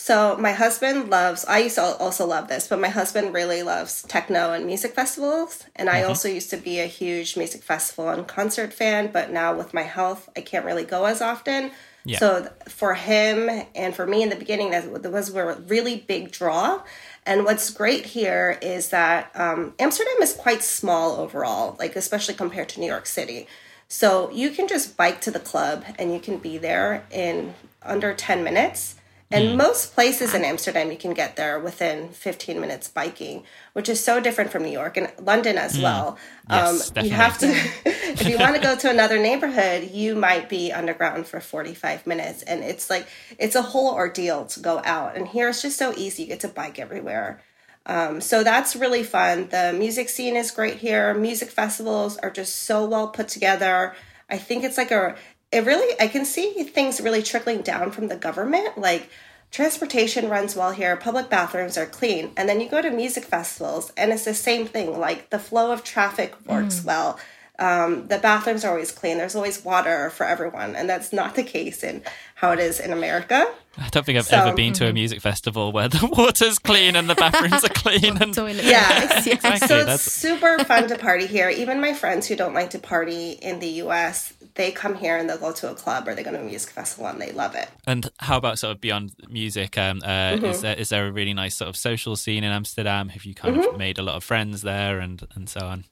so 0.00 0.36
my 0.36 0.52
husband 0.52 1.10
loves. 1.10 1.44
I 1.44 1.58
used 1.58 1.74
to 1.74 1.82
also 1.82 2.24
love 2.24 2.46
this, 2.46 2.68
but 2.68 2.78
my 2.78 2.88
husband 2.88 3.34
really 3.34 3.64
loves 3.64 4.04
techno 4.04 4.52
and 4.52 4.64
music 4.64 4.94
festivals. 4.94 5.64
And 5.74 5.90
I 5.90 6.00
mm-hmm. 6.00 6.10
also 6.10 6.28
used 6.28 6.50
to 6.50 6.56
be 6.56 6.78
a 6.78 6.86
huge 6.86 7.36
music 7.36 7.64
festival 7.64 8.08
and 8.08 8.24
concert 8.24 8.72
fan, 8.72 9.10
but 9.12 9.32
now 9.32 9.56
with 9.56 9.74
my 9.74 9.82
health, 9.82 10.28
I 10.36 10.40
can't 10.40 10.64
really 10.64 10.84
go 10.84 11.06
as 11.06 11.20
often. 11.20 11.72
Yeah. 12.04 12.20
So 12.20 12.48
for 12.68 12.94
him 12.94 13.50
and 13.74 13.92
for 13.92 14.06
me 14.06 14.22
in 14.22 14.28
the 14.28 14.36
beginning, 14.36 14.70
that 14.70 14.88
was 15.10 15.34
a 15.34 15.54
really 15.66 15.96
big 15.96 16.30
draw. 16.30 16.80
And 17.26 17.44
what's 17.44 17.68
great 17.70 18.06
here 18.06 18.56
is 18.62 18.90
that 18.90 19.32
um, 19.34 19.74
Amsterdam 19.80 20.22
is 20.22 20.32
quite 20.32 20.62
small 20.62 21.16
overall, 21.16 21.74
like 21.80 21.96
especially 21.96 22.34
compared 22.34 22.68
to 22.68 22.80
New 22.80 22.86
York 22.86 23.06
City. 23.06 23.48
So 23.88 24.30
you 24.30 24.50
can 24.50 24.68
just 24.68 24.96
bike 24.96 25.20
to 25.22 25.32
the 25.32 25.40
club 25.40 25.84
and 25.98 26.14
you 26.14 26.20
can 26.20 26.38
be 26.38 26.56
there 26.56 27.04
in 27.10 27.54
under 27.82 28.14
10 28.14 28.44
minutes 28.44 28.94
and 29.30 29.48
mm. 29.50 29.56
most 29.56 29.94
places 29.94 30.34
in 30.34 30.42
Amsterdam, 30.42 30.90
you 30.90 30.96
can 30.96 31.12
get 31.12 31.36
there 31.36 31.58
within 31.58 32.08
15 32.08 32.58
minutes 32.60 32.88
biking, 32.88 33.44
which 33.74 33.88
is 33.88 34.02
so 34.02 34.20
different 34.20 34.50
from 34.50 34.62
New 34.62 34.70
York 34.70 34.96
and 34.96 35.12
London 35.20 35.58
as 35.58 35.76
mm. 35.76 35.82
well. 35.82 36.16
Yes, 36.48 36.90
um, 36.96 37.04
you 37.04 37.10
have 37.10 37.36
to, 37.38 37.46
if 37.84 38.26
you 38.26 38.38
want 38.38 38.56
to 38.56 38.62
go 38.62 38.74
to 38.76 38.88
another 38.88 39.18
neighborhood, 39.18 39.90
you 39.90 40.14
might 40.14 40.48
be 40.48 40.72
underground 40.72 41.26
for 41.26 41.40
45 41.40 42.06
minutes. 42.06 42.42
And 42.42 42.64
it's 42.64 42.88
like, 42.88 43.06
it's 43.38 43.54
a 43.54 43.62
whole 43.62 43.94
ordeal 43.94 44.46
to 44.46 44.60
go 44.60 44.80
out. 44.82 45.14
And 45.14 45.28
here 45.28 45.50
it's 45.50 45.60
just 45.60 45.76
so 45.76 45.92
easy. 45.94 46.22
You 46.22 46.28
get 46.28 46.40
to 46.40 46.48
bike 46.48 46.78
everywhere. 46.78 47.42
Um, 47.84 48.22
so 48.22 48.42
that's 48.42 48.76
really 48.76 49.02
fun. 49.02 49.48
The 49.48 49.74
music 49.76 50.08
scene 50.08 50.36
is 50.36 50.50
great 50.50 50.76
here. 50.76 51.12
Music 51.12 51.50
festivals 51.50 52.16
are 52.18 52.30
just 52.30 52.62
so 52.62 52.86
well 52.86 53.08
put 53.08 53.28
together. 53.28 53.94
I 54.30 54.38
think 54.38 54.64
it's 54.64 54.76
like 54.76 54.90
a 54.90 55.16
it 55.52 55.64
really 55.64 55.94
i 56.00 56.06
can 56.06 56.24
see 56.24 56.52
things 56.64 57.00
really 57.00 57.22
trickling 57.22 57.62
down 57.62 57.90
from 57.90 58.08
the 58.08 58.16
government 58.16 58.76
like 58.78 59.08
transportation 59.50 60.28
runs 60.28 60.54
well 60.54 60.72
here 60.72 60.96
public 60.96 61.30
bathrooms 61.30 61.78
are 61.78 61.86
clean 61.86 62.30
and 62.36 62.48
then 62.48 62.60
you 62.60 62.68
go 62.68 62.82
to 62.82 62.90
music 62.90 63.24
festivals 63.24 63.92
and 63.96 64.12
it's 64.12 64.24
the 64.24 64.34
same 64.34 64.66
thing 64.66 64.98
like 64.98 65.30
the 65.30 65.38
flow 65.38 65.72
of 65.72 65.82
traffic 65.82 66.34
works 66.46 66.80
mm. 66.80 66.84
well 66.84 67.18
um, 67.60 68.06
the 68.06 68.18
bathrooms 68.18 68.64
are 68.64 68.70
always 68.70 68.92
clean 68.92 69.18
there's 69.18 69.34
always 69.34 69.64
water 69.64 70.10
for 70.10 70.24
everyone 70.24 70.76
and 70.76 70.88
that's 70.88 71.12
not 71.12 71.34
the 71.34 71.42
case 71.42 71.82
in 71.82 72.02
how 72.36 72.52
it 72.52 72.60
is 72.60 72.78
in 72.78 72.92
america 72.92 73.46
I 73.80 73.88
don't 73.90 74.04
think 74.04 74.18
I've 74.18 74.26
so, 74.26 74.36
ever 74.36 74.56
been 74.56 74.72
to 74.74 74.84
a 74.84 74.86
mm-hmm. 74.88 74.94
music 74.94 75.20
festival 75.20 75.70
where 75.70 75.88
the 75.88 76.06
water's 76.16 76.58
clean 76.58 76.96
and 76.96 77.08
the 77.08 77.14
bathrooms 77.14 77.62
are 77.64 77.68
clean. 77.68 78.20
And 78.20 78.36
yeah, 78.36 79.04
exactly. 79.26 79.68
so 79.68 79.78
it's 79.78 80.02
super 80.02 80.58
fun 80.64 80.88
to 80.88 80.98
party 80.98 81.26
here. 81.26 81.48
Even 81.48 81.80
my 81.80 81.94
friends 81.94 82.26
who 82.26 82.34
don't 82.34 82.54
like 82.54 82.70
to 82.70 82.78
party 82.78 83.32
in 83.32 83.60
the 83.60 83.68
U.S., 83.68 84.32
they 84.58 84.72
come 84.72 84.96
here 84.96 85.16
and 85.16 85.30
they'll 85.30 85.38
go 85.38 85.52
to 85.52 85.70
a 85.70 85.74
club 85.74 86.06
or 86.06 86.14
they 86.14 86.22
go 86.22 86.32
to 86.32 86.40
a 86.40 86.42
music 86.42 86.70
festival 86.70 87.06
and 87.06 87.20
they 87.20 87.32
love 87.32 87.54
it. 87.54 87.70
And 87.86 88.10
how 88.18 88.36
about 88.36 88.58
sort 88.58 88.72
of 88.72 88.80
beyond 88.80 89.12
music? 89.30 89.78
Um, 89.78 90.02
uh, 90.04 90.08
mm-hmm. 90.08 90.44
Is 90.44 90.60
there 90.60 90.76
is 90.76 90.88
there 90.90 91.06
a 91.06 91.12
really 91.12 91.32
nice 91.32 91.54
sort 91.54 91.68
of 91.68 91.76
social 91.76 92.16
scene 92.16 92.44
in 92.44 92.52
Amsterdam? 92.52 93.08
Have 93.08 93.24
you 93.24 93.34
kind 93.34 93.56
mm-hmm. 93.56 93.74
of 93.74 93.78
made 93.78 93.98
a 93.98 94.02
lot 94.02 94.16
of 94.16 94.24
friends 94.24 94.62
there 94.62 94.98
and 94.98 95.26
and 95.34 95.48
so 95.48 95.60
on? 95.60 95.84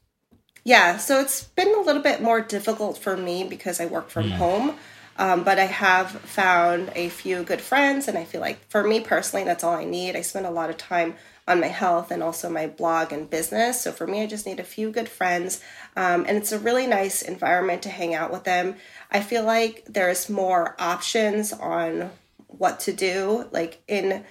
Yeah, 0.65 0.97
so 0.97 1.21
it's 1.21 1.45
been 1.45 1.73
a 1.73 1.81
little 1.81 2.03
bit 2.03 2.21
more 2.21 2.41
difficult 2.41 2.99
for 2.99 3.17
me 3.17 3.45
because 3.45 3.81
I 3.81 3.87
work 3.87 4.11
from 4.11 4.31
mm. 4.31 4.33
home. 4.33 4.75
Um, 5.19 5.45
but 5.45 5.59
I 5.59 5.65
have 5.65 6.11
found 6.11 6.91
a 6.95 7.09
few 7.09 7.43
good 7.45 7.61
friends, 7.61 8.09
and 8.09 8.19
I 8.19 8.25
feel 8.25 8.41
like 8.41 8.59
for 8.69 8.83
me 8.83 9.01
personally, 9.01 9.45
that's 9.45 9.65
all 9.65 9.75
I 9.75 9.85
need. 9.85 10.17
I 10.17 10.23
spend 10.23 10.45
a 10.45 10.51
lot 10.51 10.69
of 10.69 10.77
time 10.77 11.15
on 11.49 11.61
my 11.61 11.69
health 11.69 12.11
and 12.11 12.23
also 12.23 12.50
my 12.50 12.67
blog 12.67 13.12
and 13.12 13.31
business. 13.31 13.81
So 13.81 13.93
for 13.93 14.07
me, 14.07 14.23
I 14.23 14.26
just 14.26 14.47
need 14.47 14.61
a 14.61 14.65
few 14.65 14.91
good 14.91 15.09
friends, 15.09 15.61
um, 15.97 16.25
and 16.26 16.37
it's 16.37 16.53
a 16.53 16.59
really 16.59 16.87
nice 16.87 17.23
environment 17.23 17.83
to 17.83 17.88
hang 17.88 18.15
out 18.15 18.33
with 18.33 18.45
them. 18.45 18.76
I 19.11 19.21
feel 19.21 19.45
like 19.45 19.85
there's 19.87 20.29
more 20.29 20.75
options 20.79 21.53
on 21.53 22.11
what 22.49 22.81
to 22.81 22.93
do. 22.93 23.49
Like 23.53 23.83
in 23.87 24.25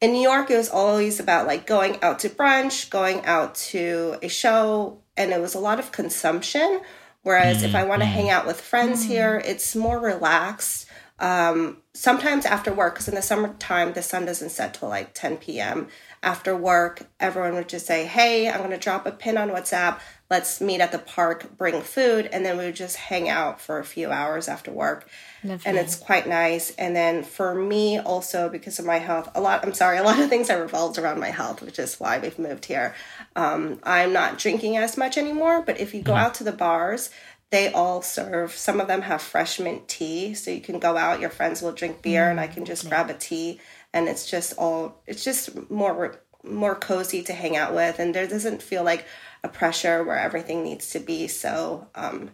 in 0.00 0.12
New 0.12 0.22
York, 0.22 0.50
it 0.50 0.56
was 0.56 0.70
always 0.70 1.20
about 1.20 1.46
like 1.46 1.66
going 1.66 2.02
out 2.02 2.20
to 2.20 2.28
brunch, 2.28 2.90
going 2.90 3.24
out 3.24 3.54
to 3.54 4.18
a 4.22 4.28
show, 4.28 5.02
and 5.16 5.32
it 5.32 5.40
was 5.40 5.54
a 5.54 5.58
lot 5.58 5.78
of 5.78 5.92
consumption 5.92 6.80
Whereas 7.22 7.62
mm 7.62 7.68
if 7.68 7.74
I 7.74 7.84
want 7.84 8.02
to 8.02 8.08
mm 8.08 8.12
hang 8.12 8.30
out 8.30 8.46
with 8.46 8.60
friends 8.60 9.04
mm 9.04 9.08
here, 9.08 9.42
it's 9.44 9.76
more 9.76 9.98
relaxed. 9.98 10.86
Um, 11.20 11.76
sometimes 11.92 12.46
after 12.46 12.72
work, 12.72 12.94
because 12.94 13.08
in 13.08 13.14
the 13.14 13.22
summertime, 13.22 13.92
the 13.92 14.02
sun 14.02 14.24
doesn't 14.24 14.50
set 14.50 14.74
till 14.74 14.88
like 14.88 15.12
10 15.12 15.36
p.m. 15.36 15.88
After 16.22 16.56
work, 16.56 17.06
everyone 17.18 17.54
would 17.54 17.68
just 17.68 17.86
say, 17.86 18.06
Hey, 18.06 18.48
I'm 18.48 18.58
going 18.58 18.70
to 18.70 18.78
drop 18.78 19.06
a 19.06 19.12
pin 19.12 19.36
on 19.36 19.50
WhatsApp. 19.50 20.00
Let's 20.30 20.60
meet 20.60 20.80
at 20.80 20.92
the 20.92 20.98
park, 20.98 21.56
bring 21.58 21.80
food. 21.82 22.28
And 22.32 22.44
then 22.44 22.56
we 22.56 22.66
would 22.66 22.76
just 22.76 22.96
hang 22.96 23.28
out 23.28 23.60
for 23.60 23.78
a 23.78 23.84
few 23.84 24.10
hours 24.10 24.46
after 24.46 24.70
work. 24.70 25.08
Lovely. 25.42 25.68
And 25.68 25.76
it's 25.76 25.96
quite 25.96 26.28
nice. 26.28 26.70
And 26.76 26.94
then 26.94 27.24
for 27.24 27.54
me, 27.54 27.98
also 27.98 28.48
because 28.48 28.78
of 28.78 28.84
my 28.84 28.98
health, 28.98 29.28
a 29.34 29.40
lot, 29.40 29.64
I'm 29.64 29.74
sorry, 29.74 29.98
a 29.98 30.02
lot 30.02 30.20
of 30.20 30.28
things 30.28 30.48
are 30.48 30.60
revolved 30.60 30.98
around 30.98 31.18
my 31.18 31.30
health, 31.30 31.62
which 31.62 31.78
is 31.78 31.98
why 31.98 32.18
we've 32.18 32.38
moved 32.38 32.66
here. 32.66 32.94
Um, 33.34 33.80
I'm 33.82 34.12
not 34.12 34.38
drinking 34.38 34.76
as 34.76 34.96
much 34.96 35.18
anymore, 35.18 35.62
but 35.62 35.80
if 35.80 35.94
you 35.94 36.02
go 36.02 36.12
mm-hmm. 36.12 36.26
out 36.26 36.34
to 36.34 36.44
the 36.44 36.52
bars, 36.52 37.10
they 37.50 37.72
all 37.72 38.00
serve 38.02 38.52
some 38.52 38.80
of 38.80 38.86
them 38.88 39.02
have 39.02 39.20
fresh 39.20 39.58
mint 39.58 39.88
tea 39.88 40.34
so 40.34 40.50
you 40.50 40.60
can 40.60 40.78
go 40.78 40.96
out 40.96 41.20
your 41.20 41.30
friends 41.30 41.60
will 41.60 41.72
drink 41.72 42.02
beer 42.02 42.26
mm, 42.26 42.30
and 42.30 42.40
i 42.40 42.46
can 42.46 42.64
just 42.64 42.84
yeah. 42.84 42.90
grab 42.90 43.10
a 43.10 43.14
tea 43.14 43.60
and 43.92 44.08
it's 44.08 44.30
just 44.30 44.56
all 44.58 45.02
it's 45.06 45.24
just 45.24 45.70
more 45.70 46.20
more 46.42 46.74
cozy 46.74 47.22
to 47.22 47.32
hang 47.32 47.56
out 47.56 47.74
with 47.74 47.98
and 47.98 48.14
there 48.14 48.26
doesn't 48.26 48.62
feel 48.62 48.82
like 48.82 49.04
a 49.42 49.48
pressure 49.48 50.02
where 50.04 50.18
everything 50.18 50.62
needs 50.62 50.90
to 50.90 50.98
be 50.98 51.26
so 51.26 51.86
um, 51.94 52.30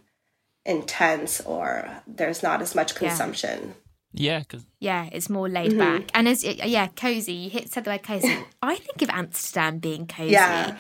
intense 0.65 1.41
or 1.41 1.89
there's 2.07 2.43
not 2.43 2.61
as 2.61 2.75
much 2.75 2.95
consumption 2.95 3.75
yeah, 4.17 4.43
cause... 4.45 4.65
yeah, 4.81 5.09
it's 5.13 5.29
more 5.29 5.49
laid 5.49 5.73
mm-hmm. 5.73 5.79
back, 5.79 6.11
and 6.15 6.27
as 6.27 6.43
yeah, 6.43 6.87
cozy. 6.87 7.35
You 7.35 7.51
hit 7.51 7.71
said 7.71 7.85
the 7.85 7.91
word 7.91 8.03
cozy. 8.03 8.35
I 8.63 8.77
think 8.77 9.03
of 9.03 9.11
Amsterdam 9.11 9.79
being 9.79 10.07
cozy. 10.07 10.33
Yeah. 10.33 10.79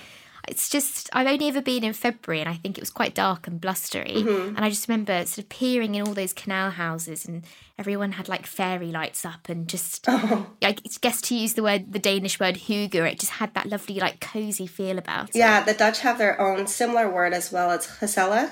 It's 0.48 0.68
just 0.68 1.10
I've 1.12 1.26
only 1.26 1.48
ever 1.48 1.60
been 1.60 1.84
in 1.84 1.92
February, 1.92 2.40
and 2.40 2.48
I 2.48 2.54
think 2.54 2.78
it 2.78 2.80
was 2.80 2.90
quite 2.90 3.14
dark 3.14 3.46
and 3.46 3.60
blustery. 3.60 4.16
Mm-hmm. 4.16 4.56
And 4.56 4.64
I 4.64 4.70
just 4.70 4.88
remember 4.88 5.24
sort 5.26 5.38
of 5.38 5.48
peering 5.48 5.94
in 5.94 6.06
all 6.06 6.14
those 6.14 6.32
canal 6.32 6.70
houses, 6.70 7.26
and 7.26 7.44
everyone 7.78 8.12
had 8.12 8.28
like 8.28 8.46
fairy 8.46 8.90
lights 8.90 9.24
up, 9.24 9.48
and 9.48 9.68
just 9.68 10.04
oh. 10.08 10.46
I 10.62 10.76
guess 11.00 11.20
to 11.22 11.34
use 11.34 11.54
the 11.54 11.62
word 11.62 11.92
the 11.92 11.98
Danish 11.98 12.38
word 12.38 12.56
hygge, 12.56 12.94
it 12.94 13.20
just 13.20 13.32
had 13.32 13.54
that 13.54 13.66
lovely 13.66 13.98
like 14.00 14.20
cozy 14.20 14.66
feel 14.66 14.98
about 14.98 15.34
yeah, 15.34 15.58
it. 15.58 15.60
Yeah, 15.60 15.64
the 15.64 15.74
Dutch 15.74 16.00
have 16.00 16.18
their 16.18 16.40
own 16.40 16.66
similar 16.66 17.10
word 17.10 17.32
as 17.32 17.52
well. 17.52 17.70
It's 17.72 17.86
gezellig. 17.86 18.50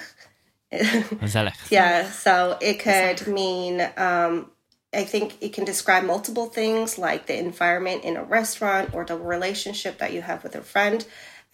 yeah, 1.71 2.11
so 2.11 2.59
it 2.61 2.81
could 2.81 3.29
mean 3.29 3.81
um, 3.97 4.51
I 4.95 5.05
think 5.05 5.37
it 5.41 5.53
can 5.53 5.65
describe 5.65 6.05
multiple 6.05 6.47
things 6.47 6.99
like 6.99 7.27
the 7.27 7.39
environment 7.39 8.05
in 8.05 8.17
a 8.17 8.25
restaurant 8.25 8.95
or 8.95 9.05
the 9.05 9.19
relationship 9.19 9.99
that 9.99 10.13
you 10.13 10.23
have 10.23 10.43
with 10.43 10.55
a 10.55 10.63
friend. 10.63 11.05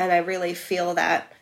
And 0.00 0.10
I 0.10 0.18
really 0.18 0.54
feel 0.54 0.94
that 0.94 1.32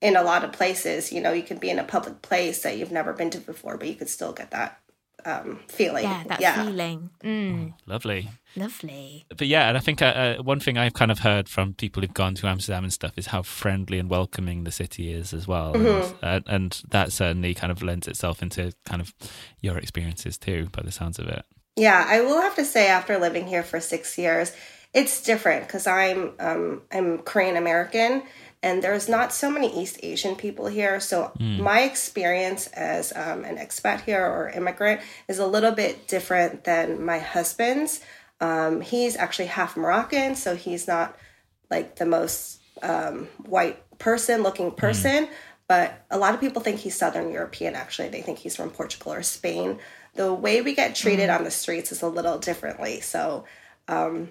in 0.00 0.16
a 0.16 0.22
lot 0.22 0.44
of 0.44 0.52
places, 0.52 1.12
you 1.12 1.20
know, 1.20 1.32
you 1.32 1.42
can 1.42 1.58
be 1.58 1.68
in 1.68 1.78
a 1.78 1.84
public 1.84 2.22
place 2.22 2.62
that 2.62 2.78
you've 2.78 2.92
never 2.92 3.12
been 3.12 3.30
to 3.30 3.38
before, 3.38 3.76
but 3.76 3.88
you 3.88 3.94
could 3.94 4.08
still 4.08 4.32
get 4.32 4.52
that 4.52 4.78
um, 5.24 5.60
feeling. 5.68 6.04
Yeah, 6.04 6.22
that 6.28 6.40
yeah. 6.40 6.64
feeling. 6.64 7.10
Mm. 7.24 7.74
Lovely. 7.86 8.30
Lovely. 8.54 9.24
But 9.36 9.48
yeah, 9.48 9.68
and 9.68 9.76
I 9.76 9.80
think 9.80 10.00
uh, 10.00 10.04
uh, 10.04 10.42
one 10.42 10.60
thing 10.60 10.78
I've 10.78 10.94
kind 10.94 11.10
of 11.10 11.20
heard 11.20 11.48
from 11.48 11.74
people 11.74 12.02
who've 12.02 12.14
gone 12.14 12.34
to 12.36 12.46
Amsterdam 12.46 12.84
and 12.84 12.92
stuff 12.92 13.18
is 13.18 13.26
how 13.26 13.42
friendly 13.42 13.98
and 13.98 14.08
welcoming 14.08 14.64
the 14.64 14.70
city 14.70 15.12
is 15.12 15.32
as 15.32 15.48
well. 15.48 15.74
Mm-hmm. 15.74 16.14
And, 16.22 16.44
uh, 16.46 16.52
and 16.52 16.82
that 16.90 17.10
certainly 17.12 17.54
kind 17.54 17.72
of 17.72 17.82
lends 17.82 18.06
itself 18.06 18.42
into 18.42 18.72
kind 18.84 19.00
of 19.00 19.12
your 19.60 19.78
experiences 19.78 20.38
too, 20.38 20.68
by 20.70 20.82
the 20.82 20.92
sounds 20.92 21.18
of 21.18 21.26
it. 21.26 21.44
Yeah, 21.76 22.04
I 22.06 22.20
will 22.20 22.40
have 22.40 22.54
to 22.56 22.64
say, 22.64 22.86
after 22.86 23.18
living 23.18 23.48
here 23.48 23.64
for 23.64 23.80
six 23.80 24.16
years, 24.16 24.52
it's 24.94 25.22
different 25.22 25.66
because 25.66 25.86
I'm 25.86 26.32
um, 26.38 26.82
I'm 26.90 27.18
Korean 27.18 27.56
American, 27.56 28.22
and 28.62 28.82
there's 28.82 29.08
not 29.08 29.32
so 29.32 29.50
many 29.50 29.76
East 29.78 29.98
Asian 30.02 30.36
people 30.36 30.66
here. 30.66 31.00
So 31.00 31.32
my 31.60 31.80
experience 31.82 32.68
as 32.68 33.12
um, 33.14 33.44
an 33.44 33.56
expat 33.58 34.02
here 34.02 34.24
or 34.24 34.48
immigrant 34.50 35.00
is 35.28 35.40
a 35.40 35.46
little 35.46 35.72
bit 35.72 36.06
different 36.06 36.64
than 36.64 37.04
my 37.04 37.18
husband's. 37.18 38.00
Um, 38.40 38.80
he's 38.80 39.16
actually 39.16 39.46
half 39.46 39.76
Moroccan, 39.76 40.36
so 40.36 40.54
he's 40.54 40.86
not 40.86 41.16
like 41.70 41.96
the 41.96 42.06
most 42.06 42.60
um, 42.82 43.28
white 43.44 43.82
person 43.98 44.42
looking 44.42 44.70
person. 44.70 45.28
But 45.66 46.04
a 46.10 46.18
lot 46.18 46.34
of 46.34 46.40
people 46.40 46.60
think 46.60 46.80
he's 46.80 46.94
Southern 46.94 47.32
European, 47.32 47.74
actually. 47.74 48.08
They 48.10 48.20
think 48.20 48.38
he's 48.38 48.54
from 48.54 48.70
Portugal 48.70 49.12
or 49.12 49.22
Spain. 49.22 49.78
The 50.14 50.32
way 50.32 50.60
we 50.60 50.74
get 50.74 50.94
treated 50.94 51.30
on 51.30 51.42
the 51.42 51.50
streets 51.50 51.90
is 51.90 52.02
a 52.02 52.08
little 52.08 52.38
differently. 52.38 53.00
So 53.00 53.46
um, 53.88 54.28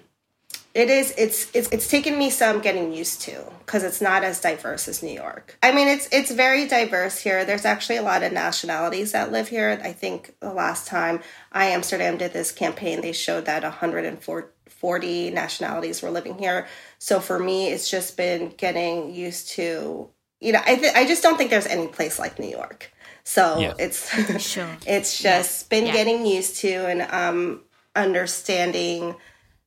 it 0.74 0.90
is 0.90 1.14
it's 1.16 1.48
it's 1.54 1.68
it's 1.70 1.88
taken 1.88 2.18
me 2.18 2.30
some 2.30 2.60
getting 2.60 2.92
used 2.92 3.22
to 3.22 3.44
because 3.60 3.84
it's 3.84 4.00
not 4.00 4.24
as 4.24 4.40
diverse 4.40 4.88
as 4.88 5.02
New 5.04 5.12
York. 5.12 5.56
I 5.62 5.70
mean, 5.72 5.86
it's 5.86 6.08
it's 6.10 6.32
very 6.32 6.66
diverse 6.66 7.18
here. 7.18 7.44
There's 7.44 7.64
actually 7.64 7.96
a 7.98 8.02
lot 8.02 8.24
of 8.24 8.32
nationalities 8.32 9.12
that 9.12 9.30
live 9.30 9.48
here. 9.48 9.80
I 9.84 9.92
think 9.92 10.34
the 10.40 10.52
last 10.52 10.88
time 10.88 11.20
I 11.52 11.66
Amsterdam 11.66 12.16
did 12.16 12.32
this 12.32 12.50
campaign, 12.50 13.02
they 13.02 13.12
showed 13.12 13.46
that 13.46 13.62
140 13.62 15.30
nationalities 15.30 16.02
were 16.02 16.10
living 16.10 16.38
here. 16.38 16.66
So 16.98 17.20
for 17.20 17.38
me, 17.38 17.68
it's 17.68 17.88
just 17.88 18.16
been 18.16 18.48
getting 18.56 19.14
used 19.14 19.50
to. 19.50 20.10
You 20.40 20.52
know, 20.52 20.60
I 20.66 20.74
th- 20.74 20.94
I 20.94 21.06
just 21.06 21.22
don't 21.22 21.36
think 21.38 21.50
there's 21.50 21.66
any 21.66 21.86
place 21.86 22.18
like 22.18 22.38
New 22.40 22.50
York. 22.50 22.90
So 23.22 23.60
Yeah. 23.60 23.74
it's 23.78 24.10
Sure. 24.44 24.76
it's 24.86 25.18
just 25.18 25.70
been 25.70 25.86
Yeah. 25.86 25.92
getting 25.92 26.26
used 26.26 26.56
to 26.58 26.68
and 26.86 27.02
um 27.12 27.62
understanding 27.94 29.14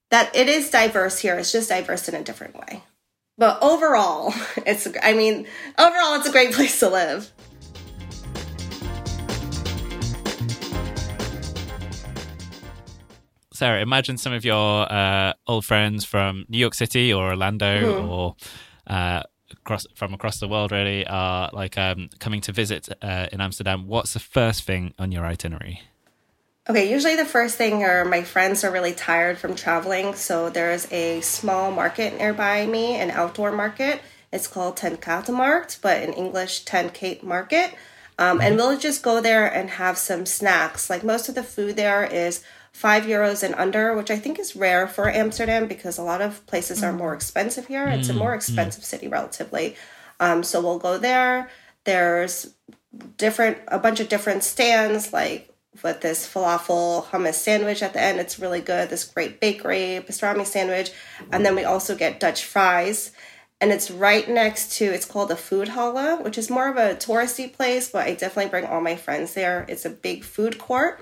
that 0.09 0.35
it 0.35 0.47
is 0.47 0.69
diverse 0.69 1.19
here. 1.19 1.37
It's 1.37 1.51
just 1.51 1.69
diverse 1.69 2.07
in 2.07 2.15
a 2.15 2.23
different 2.23 2.55
way. 2.55 2.83
But 3.37 3.61
overall, 3.61 4.33
it's 4.65 4.87
I 5.03 5.13
mean, 5.13 5.47
overall 5.77 6.15
it's 6.15 6.27
a 6.27 6.31
great 6.31 6.53
place 6.57 6.79
to 6.79 6.89
live. 6.89 7.31
Sarah, 13.53 13.81
imagine 13.81 14.17
some 14.17 14.33
of 14.33 14.45
your 14.45 14.91
uh, 14.91 15.33
old 15.47 15.65
friends 15.65 16.05
from 16.05 16.45
New 16.47 16.59
York 16.59 16.75
City 16.75 17.11
or 17.11 17.29
Orlando 17.29 17.65
Mm-hmm. 17.67 18.09
or 18.09 18.35
uh, 18.85 19.23
across 19.51 19.87
from 19.95 20.13
across 20.13 20.39
the 20.39 20.47
world 20.47 20.71
really 20.71 21.05
are 21.07 21.49
like 21.53 21.77
um, 21.77 22.09
coming 22.19 22.39
to 22.41 22.51
visit 22.51 22.87
uh, 23.01 23.27
in 23.31 23.41
Amsterdam. 23.41 23.87
What's 23.87 24.13
the 24.13 24.19
first 24.19 24.63
thing 24.63 24.93
on 24.99 25.11
your 25.11 25.25
itinerary? 25.25 25.81
Okay, 26.69 26.91
usually 26.91 27.15
the 27.15 27.23
first 27.23 27.57
thing 27.57 27.83
are 27.83 28.03
my 28.03 28.23
friends 28.23 28.65
are 28.65 28.71
really 28.71 28.93
tired 28.93 29.37
from 29.37 29.55
traveling, 29.55 30.15
so 30.15 30.49
there's 30.49 30.91
a 30.91 31.21
small 31.21 31.71
market 31.71 32.17
nearby 32.17 32.65
me, 32.65 32.95
an 32.95 33.09
outdoor 33.09 33.53
market. 33.53 34.01
It's 34.33 34.47
called 34.47 34.75
Ten 34.75 34.97
Markt, 35.29 35.79
but 35.81 36.03
in 36.03 36.11
English, 36.11 36.65
Ten 36.65 36.89
Kate 36.89 37.23
Market. 37.23 37.73
Um, 38.19 38.41
and 38.41 38.57
we'll 38.57 38.77
just 38.77 39.01
go 39.01 39.21
there 39.21 39.47
and 39.47 39.69
have 39.69 39.97
some 39.97 40.25
snacks. 40.25 40.89
Like 40.89 41.05
most 41.05 41.29
of 41.29 41.35
the 41.35 41.43
food 41.43 41.77
there 41.77 42.03
is 42.03 42.43
five 42.73 43.03
euros 43.03 43.43
and 43.43 43.55
under, 43.55 43.95
which 43.95 44.11
I 44.11 44.17
think 44.17 44.37
is 44.37 44.53
rare 44.53 44.87
for 44.87 45.09
Amsterdam 45.09 45.67
because 45.67 45.97
a 45.97 46.03
lot 46.03 46.21
of 46.21 46.45
places 46.47 46.83
are 46.83 46.91
more 46.91 47.13
expensive 47.13 47.67
here. 47.67 47.87
It's 47.87 48.09
a 48.09 48.13
more 48.13 48.33
expensive 48.33 48.83
city 48.83 49.07
relatively. 49.07 49.77
Um, 50.19 50.43
so 50.43 50.59
we'll 50.61 50.79
go 50.79 50.97
there. 50.97 51.49
There's 51.85 52.53
different 53.15 53.59
a 53.69 53.79
bunch 53.79 54.01
of 54.01 54.09
different 54.09 54.43
stands 54.43 55.13
like 55.13 55.53
with 55.83 56.01
this 56.01 56.27
falafel 56.31 57.05
hummus 57.05 57.35
sandwich 57.35 57.81
at 57.83 57.93
the 57.93 58.01
end. 58.01 58.19
It's 58.19 58.39
really 58.39 58.61
good. 58.61 58.89
This 58.89 59.03
great 59.03 59.39
bakery 59.39 60.03
pastrami 60.07 60.45
sandwich. 60.45 60.91
And 61.31 61.45
then 61.45 61.55
we 61.55 61.63
also 61.63 61.95
get 61.95 62.19
dutch 62.19 62.43
fries. 62.45 63.11
And 63.59 63.71
it's 63.71 63.89
right 63.89 64.29
next 64.29 64.73
to 64.77 64.85
it's 64.85 65.05
called 65.05 65.29
the 65.29 65.35
Foodhallen 65.35 66.23
which 66.23 66.37
is 66.37 66.49
more 66.49 66.67
of 66.69 66.77
a 66.77 66.93
touristy 66.95 67.51
place 67.51 67.89
but 67.89 68.05
i 68.05 68.13
definitely 68.13 68.51
bring 68.51 68.65
all 68.65 68.81
my 68.81 68.95
friends 68.95 69.33
there. 69.33 69.65
It's 69.67 69.83
a 69.85 69.89
big 69.89 70.23
food 70.23 70.59
court. 70.59 71.01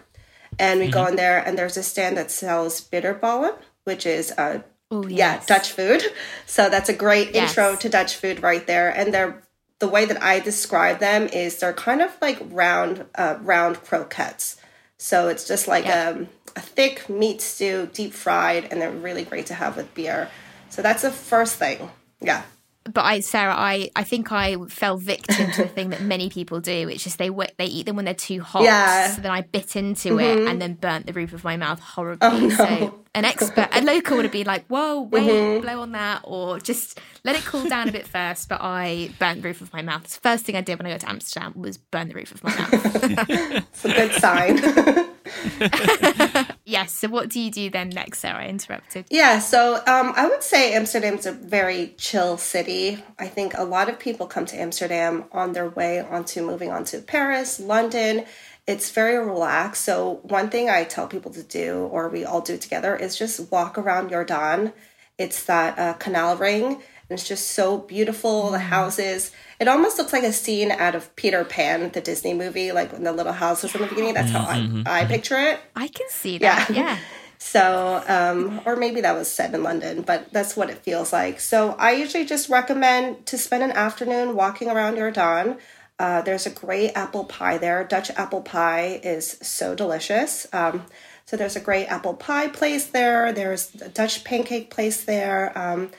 And 0.58 0.80
we 0.80 0.88
go 0.88 1.06
in 1.08 1.18
there 1.18 1.40
and 1.46 1.58
there's 1.58 1.76
a 1.76 1.84
stand 1.84 2.16
that 2.18 2.32
sells 2.32 2.80
bitterballen 2.82 3.56
which 3.84 4.06
is 4.06 4.32
uh 4.38 4.62
Oh, 4.92 5.06
yeah 5.08 5.34
yes. 5.36 5.48
dutch 5.48 5.72
food. 5.72 6.02
So 6.46 6.70
that's 6.70 6.90
a 6.90 6.94
great 6.94 7.34
Yes. 7.34 7.50
intro 7.50 7.76
to 7.76 7.90
dutch 7.90 8.16
food 8.16 8.42
right 8.44 8.66
there. 8.66 8.90
And 8.90 9.14
they're 9.14 9.42
the 9.80 9.90
way 9.90 10.06
that 10.06 10.24
i 10.24 10.40
describe 10.40 11.00
them 11.00 11.28
is 11.28 11.60
they're 11.60 11.74
kind 11.74 12.02
of 12.02 12.16
like 12.22 12.38
round 12.50 13.06
uh, 13.16 13.36
round 13.42 13.84
croquettes 13.84 14.56
so 14.98 15.28
it's 15.28 15.48
just 15.48 15.68
like 15.68 15.86
Yeah. 15.86 16.10
um, 16.10 16.28
a 16.56 16.62
thick 16.62 17.10
meat 17.10 17.42
stew 17.42 17.90
deep 17.94 18.14
fried 18.14 18.66
and 18.72 18.82
they're 18.82 18.92
really 18.92 19.24
great 19.24 19.46
to 19.48 19.54
have 19.54 19.76
with 19.78 19.94
beer 19.94 20.30
so 20.70 20.82
that's 20.82 21.02
the 21.02 21.12
first 21.12 21.56
thing 21.58 21.90
yeah 22.22 22.44
But 22.86 23.04
I, 23.04 23.20
Sarah, 23.22 23.56
I, 23.56 23.90
I 23.96 24.04
think 24.04 24.32
I 24.32 24.58
fell 24.70 24.98
victim 24.98 25.52
to 25.54 25.64
the 25.64 25.68
thing 25.70 25.90
that 25.90 26.02
many 26.02 26.30
people 26.30 26.62
do, 26.62 26.86
which 26.86 27.08
is 27.08 27.16
they 27.16 27.30
they 27.58 27.66
eat 27.66 27.88
them 27.88 27.96
when 27.96 28.06
they're 28.06 28.14
too 28.14 28.42
hot. 28.42 28.62
Yeah. 28.64 29.10
So 29.16 29.22
then 29.22 29.32
I 29.32 29.42
bit 29.42 29.76
into 29.76 30.20
it 30.20 30.48
and 30.48 30.62
then 30.62 30.76
burnt 30.76 31.08
the 31.08 31.14
roof 31.14 31.34
of 31.34 31.44
my 31.44 31.58
mouth 31.58 31.80
horribly. 31.80 32.28
Oh, 32.28 32.40
no. 32.40 32.50
So 32.56 33.05
an 33.16 33.26
expert, 33.26 33.70
a 33.72 33.82
local 33.82 34.18
would 34.18 34.26
have 34.26 34.32
been 34.32 34.46
like, 34.46 34.66
"Whoa, 34.68 35.02
wait, 35.12 35.62
blow 35.62 35.82
on 35.82 35.94
that," 35.94 36.22
or 36.24 36.60
just 36.60 37.00
let 37.24 37.36
it 37.36 37.44
cool 37.46 37.68
down 37.68 37.90
a 37.90 37.92
bit 37.92 38.06
first. 38.06 38.50
But 38.50 38.60
I 38.62 39.10
burnt 39.18 39.42
the 39.42 39.48
roof 39.48 39.62
of 39.62 39.74
my 39.74 39.82
mouth. 39.82 40.04
The 40.04 40.20
first 40.20 40.46
thing 40.46 40.56
I 40.56 40.62
did 40.62 40.78
when 40.78 40.86
I 40.86 40.92
got 40.92 41.00
to 41.00 41.10
Amsterdam 41.10 41.54
was 41.56 41.78
burn 41.78 42.10
the 42.10 42.16
roof 42.16 42.32
of 42.32 42.44
my 42.44 42.56
mouth. 42.56 42.72
it's 43.74 43.86
a 43.86 43.88
good 43.88 44.12
sign 44.14 45.06
yes. 46.66 46.92
So 46.94 47.08
what 47.08 47.30
do 47.30 47.40
you 47.40 47.52
do 47.52 47.70
then 47.70 47.90
next, 47.90 48.20
Sarah? 48.20 48.44
I 48.44 48.48
interrupted. 48.48 49.06
Yeah, 49.10 49.40
so 49.40 49.76
um, 49.76 50.14
I 50.16 50.28
would 50.28 50.44
say 50.44 50.74
Amsterdam's 50.74 51.26
a 51.26 51.32
very 51.32 51.94
chill 51.98 52.38
city. 52.38 53.04
I 53.18 53.28
think 53.28 53.58
a 53.58 53.64
lot 53.64 53.90
of 53.90 54.00
people 54.00 54.28
come 54.28 54.46
to 54.48 54.60
Amsterdam 54.60 55.26
on 55.32 55.54
their 55.54 55.70
way 55.70 56.00
onto 56.00 56.46
moving 56.46 56.72
on 56.72 56.84
to 56.86 57.00
Paris, 57.00 57.60
London. 57.60 58.26
It's 58.68 58.90
very 58.92 59.18
relaxed. 59.18 59.84
So 59.84 60.20
one 60.24 60.50
thing 60.50 60.70
I 60.70 60.84
tell 60.86 61.08
people 61.08 61.32
to 61.34 61.44
do, 61.44 61.88
or 61.92 62.10
we 62.10 62.26
all 62.26 62.42
do 62.42 62.58
together, 62.58 62.96
is 62.96 63.18
just 63.18 63.52
walk 63.52 63.78
around 63.78 64.10
Jordaan. 64.10 64.74
It's 65.18 65.44
that 65.46 65.78
uh, 65.80 65.94
canal 65.94 66.36
ring, 66.36 66.66
and 66.66 67.20
it's 67.20 67.28
just 67.28 67.52
so 67.52 67.78
beautiful. 67.78 68.52
The 68.52 68.60
houses. 68.60 69.32
It 69.60 69.68
almost 69.68 69.98
looks 69.98 70.12
like 70.12 70.24
a 70.24 70.34
scene 70.34 70.72
out 70.72 70.96
of 70.96 71.16
Peter 71.16 71.46
Pan, 71.46 71.92
the 71.92 72.02
Disney 72.02 72.34
movie, 72.34 72.72
like 72.72 72.92
in 72.92 73.04
the 73.04 73.14
little 73.14 73.34
houses 73.34 73.74
in 73.76 73.82
the 73.82 73.88
beginning. 73.88 74.16
That's 74.16 74.32
how 74.32 74.42
I, 74.42 74.84
I 74.86 75.06
picture 75.06 75.38
it. 75.38 75.60
I 75.76 75.88
can 75.88 76.10
see 76.10 76.40
that. 76.40 76.70
Yeah. 76.70 76.76
Yeah. 76.76 76.98
So, 77.38 78.04
um, 78.08 78.62
or 78.66 78.76
maybe 78.76 79.02
that 79.02 79.14
was 79.14 79.32
set 79.32 79.54
in 79.54 79.62
London, 79.62 80.02
but 80.02 80.34
that's 80.34 80.56
what 80.58 80.72
it 80.72 80.80
feels 80.80 81.14
like. 81.14 81.40
So, 81.40 81.74
I 81.78 81.92
usually 81.92 82.26
just 82.26 82.50
recommend 82.50 83.28
to 83.28 83.38
spend 83.38 83.62
an 83.62 83.72
afternoon 83.72 84.36
walking 84.36 84.68
around 84.68 84.96
Jordaan. 84.96 85.60
Uh, 85.98 86.22
there's 86.22 86.46
a 86.46 86.50
great 86.50 86.92
apple 86.92 87.24
pie 87.24 87.58
there. 87.58 87.84
Dutch 87.84 88.12
apple 88.12 88.42
pie 88.42 89.00
is 89.04 89.38
so 89.42 89.76
delicious. 89.76 90.46
Um, 90.52 90.86
so, 91.26 91.38
there's 91.38 91.56
a 91.56 91.62
great 91.62 91.88
apple 91.88 92.14
pie 92.14 92.48
place 92.48 92.88
there. 92.88 93.32
There's 93.34 93.74
a 93.82 93.90
Dutch 93.90 94.24
pancake 94.24 94.70
place 94.70 95.04
there. 95.04 95.58
Um, 95.58 95.90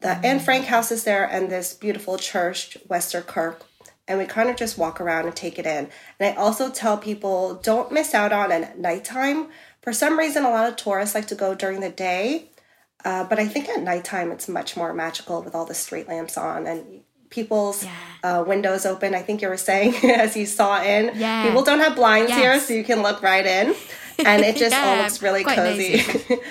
the 0.00 0.10
Anne 0.26 0.40
Frank 0.40 0.66
house 0.66 0.92
is 0.92 1.04
there, 1.04 1.24
and 1.24 1.50
this 1.50 1.72
beautiful 1.72 2.18
church, 2.18 2.76
Westerkerk. 2.88 3.62
And 4.06 4.18
we 4.18 4.26
kind 4.26 4.50
of 4.50 4.56
just 4.56 4.76
walk 4.76 5.00
around 5.00 5.24
and 5.24 5.34
take 5.34 5.58
it 5.58 5.64
in. 5.64 5.88
And 6.20 6.34
I 6.34 6.38
also 6.38 6.68
tell 6.68 6.98
people 6.98 7.54
don't 7.54 7.90
miss 7.90 8.12
out 8.12 8.30
on 8.30 8.52
at 8.52 8.78
nighttime. 8.78 9.48
For 9.80 9.94
some 9.94 10.18
reason, 10.18 10.44
a 10.44 10.50
lot 10.50 10.68
of 10.68 10.76
tourists 10.76 11.14
like 11.14 11.26
to 11.28 11.34
go 11.34 11.54
during 11.54 11.80
the 11.80 11.88
day, 11.88 12.50
uh, 13.02 13.24
but 13.24 13.38
I 13.38 13.46
think 13.46 13.68
at 13.68 13.80
nighttime 13.80 14.30
it's 14.30 14.48
much 14.48 14.76
more 14.76 14.92
magical 14.92 15.42
with 15.42 15.54
all 15.54 15.64
the 15.64 15.74
street 15.74 16.06
lamps 16.06 16.36
on 16.36 16.66
and 16.66 17.00
people's 17.34 17.84
uh, 18.22 18.44
windows 18.46 18.86
open. 18.86 19.14
I 19.14 19.22
think 19.22 19.42
you 19.42 19.48
were 19.48 19.56
saying 19.56 19.94
as 20.04 20.36
you 20.36 20.46
saw 20.46 20.82
in. 20.82 21.10
Yeah. 21.18 21.46
People 21.46 21.62
don't 21.64 21.80
have 21.80 21.94
blinds 21.96 22.32
here, 22.32 22.58
so 22.60 22.72
you 22.74 22.84
can 22.84 23.02
look 23.02 23.22
right 23.22 23.46
in. 23.46 23.74
And 24.24 24.44
it 24.44 24.56
just 24.56 24.76
all 24.76 24.96
looks 24.98 25.20
really 25.20 25.42
cozy. 25.42 26.00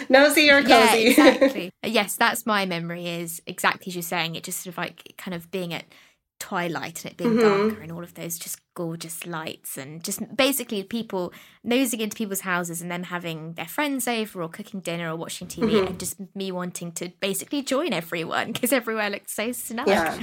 Nosy 0.09 0.49
or 0.53 0.61
cozy. 0.61 0.73
Yeah, 0.73 0.95
exactly. 1.29 1.71
yes, 1.81 2.17
that's 2.17 2.45
my 2.45 2.65
memory. 2.65 3.07
Is 3.07 3.41
exactly 3.47 3.89
as 3.89 3.95
you're 3.95 4.01
saying. 4.03 4.35
It 4.35 4.43
just 4.43 4.59
sort 4.59 4.73
of 4.73 4.77
like 4.77 5.13
kind 5.17 5.33
of 5.33 5.49
being 5.49 5.73
at 5.73 5.85
twilight 6.41 7.05
and 7.05 7.11
it 7.11 7.17
being 7.17 7.37
Mm-hmm. 7.37 7.67
darker 7.69 7.81
and 7.81 7.89
all 7.93 8.03
of 8.03 8.15
those 8.15 8.37
just 8.37 8.59
gorgeous 8.75 9.25
lights 9.25 9.77
and 9.77 10.03
just 10.03 10.19
basically 10.35 10.83
people 10.83 11.31
nosing 11.63 12.01
into 12.01 12.17
people's 12.17 12.41
houses 12.41 12.81
and 12.81 12.91
then 12.91 13.03
having 13.03 13.53
their 13.53 13.65
friends 13.67 14.09
over 14.09 14.41
or 14.43 14.49
cooking 14.49 14.81
dinner 14.81 15.09
or 15.09 15.15
watching 15.15 15.47
TV 15.47 15.63
Mm-hmm. 15.71 15.87
and 15.87 15.99
just 16.01 16.17
me 16.35 16.51
wanting 16.51 16.91
to 16.99 17.13
basically 17.21 17.61
join 17.61 17.93
everyone 17.93 18.51
because 18.51 18.73
everywhere 18.73 19.09
looks 19.09 19.31
so 19.31 19.53
snug. 19.53 19.87
Yeah. 19.87 20.21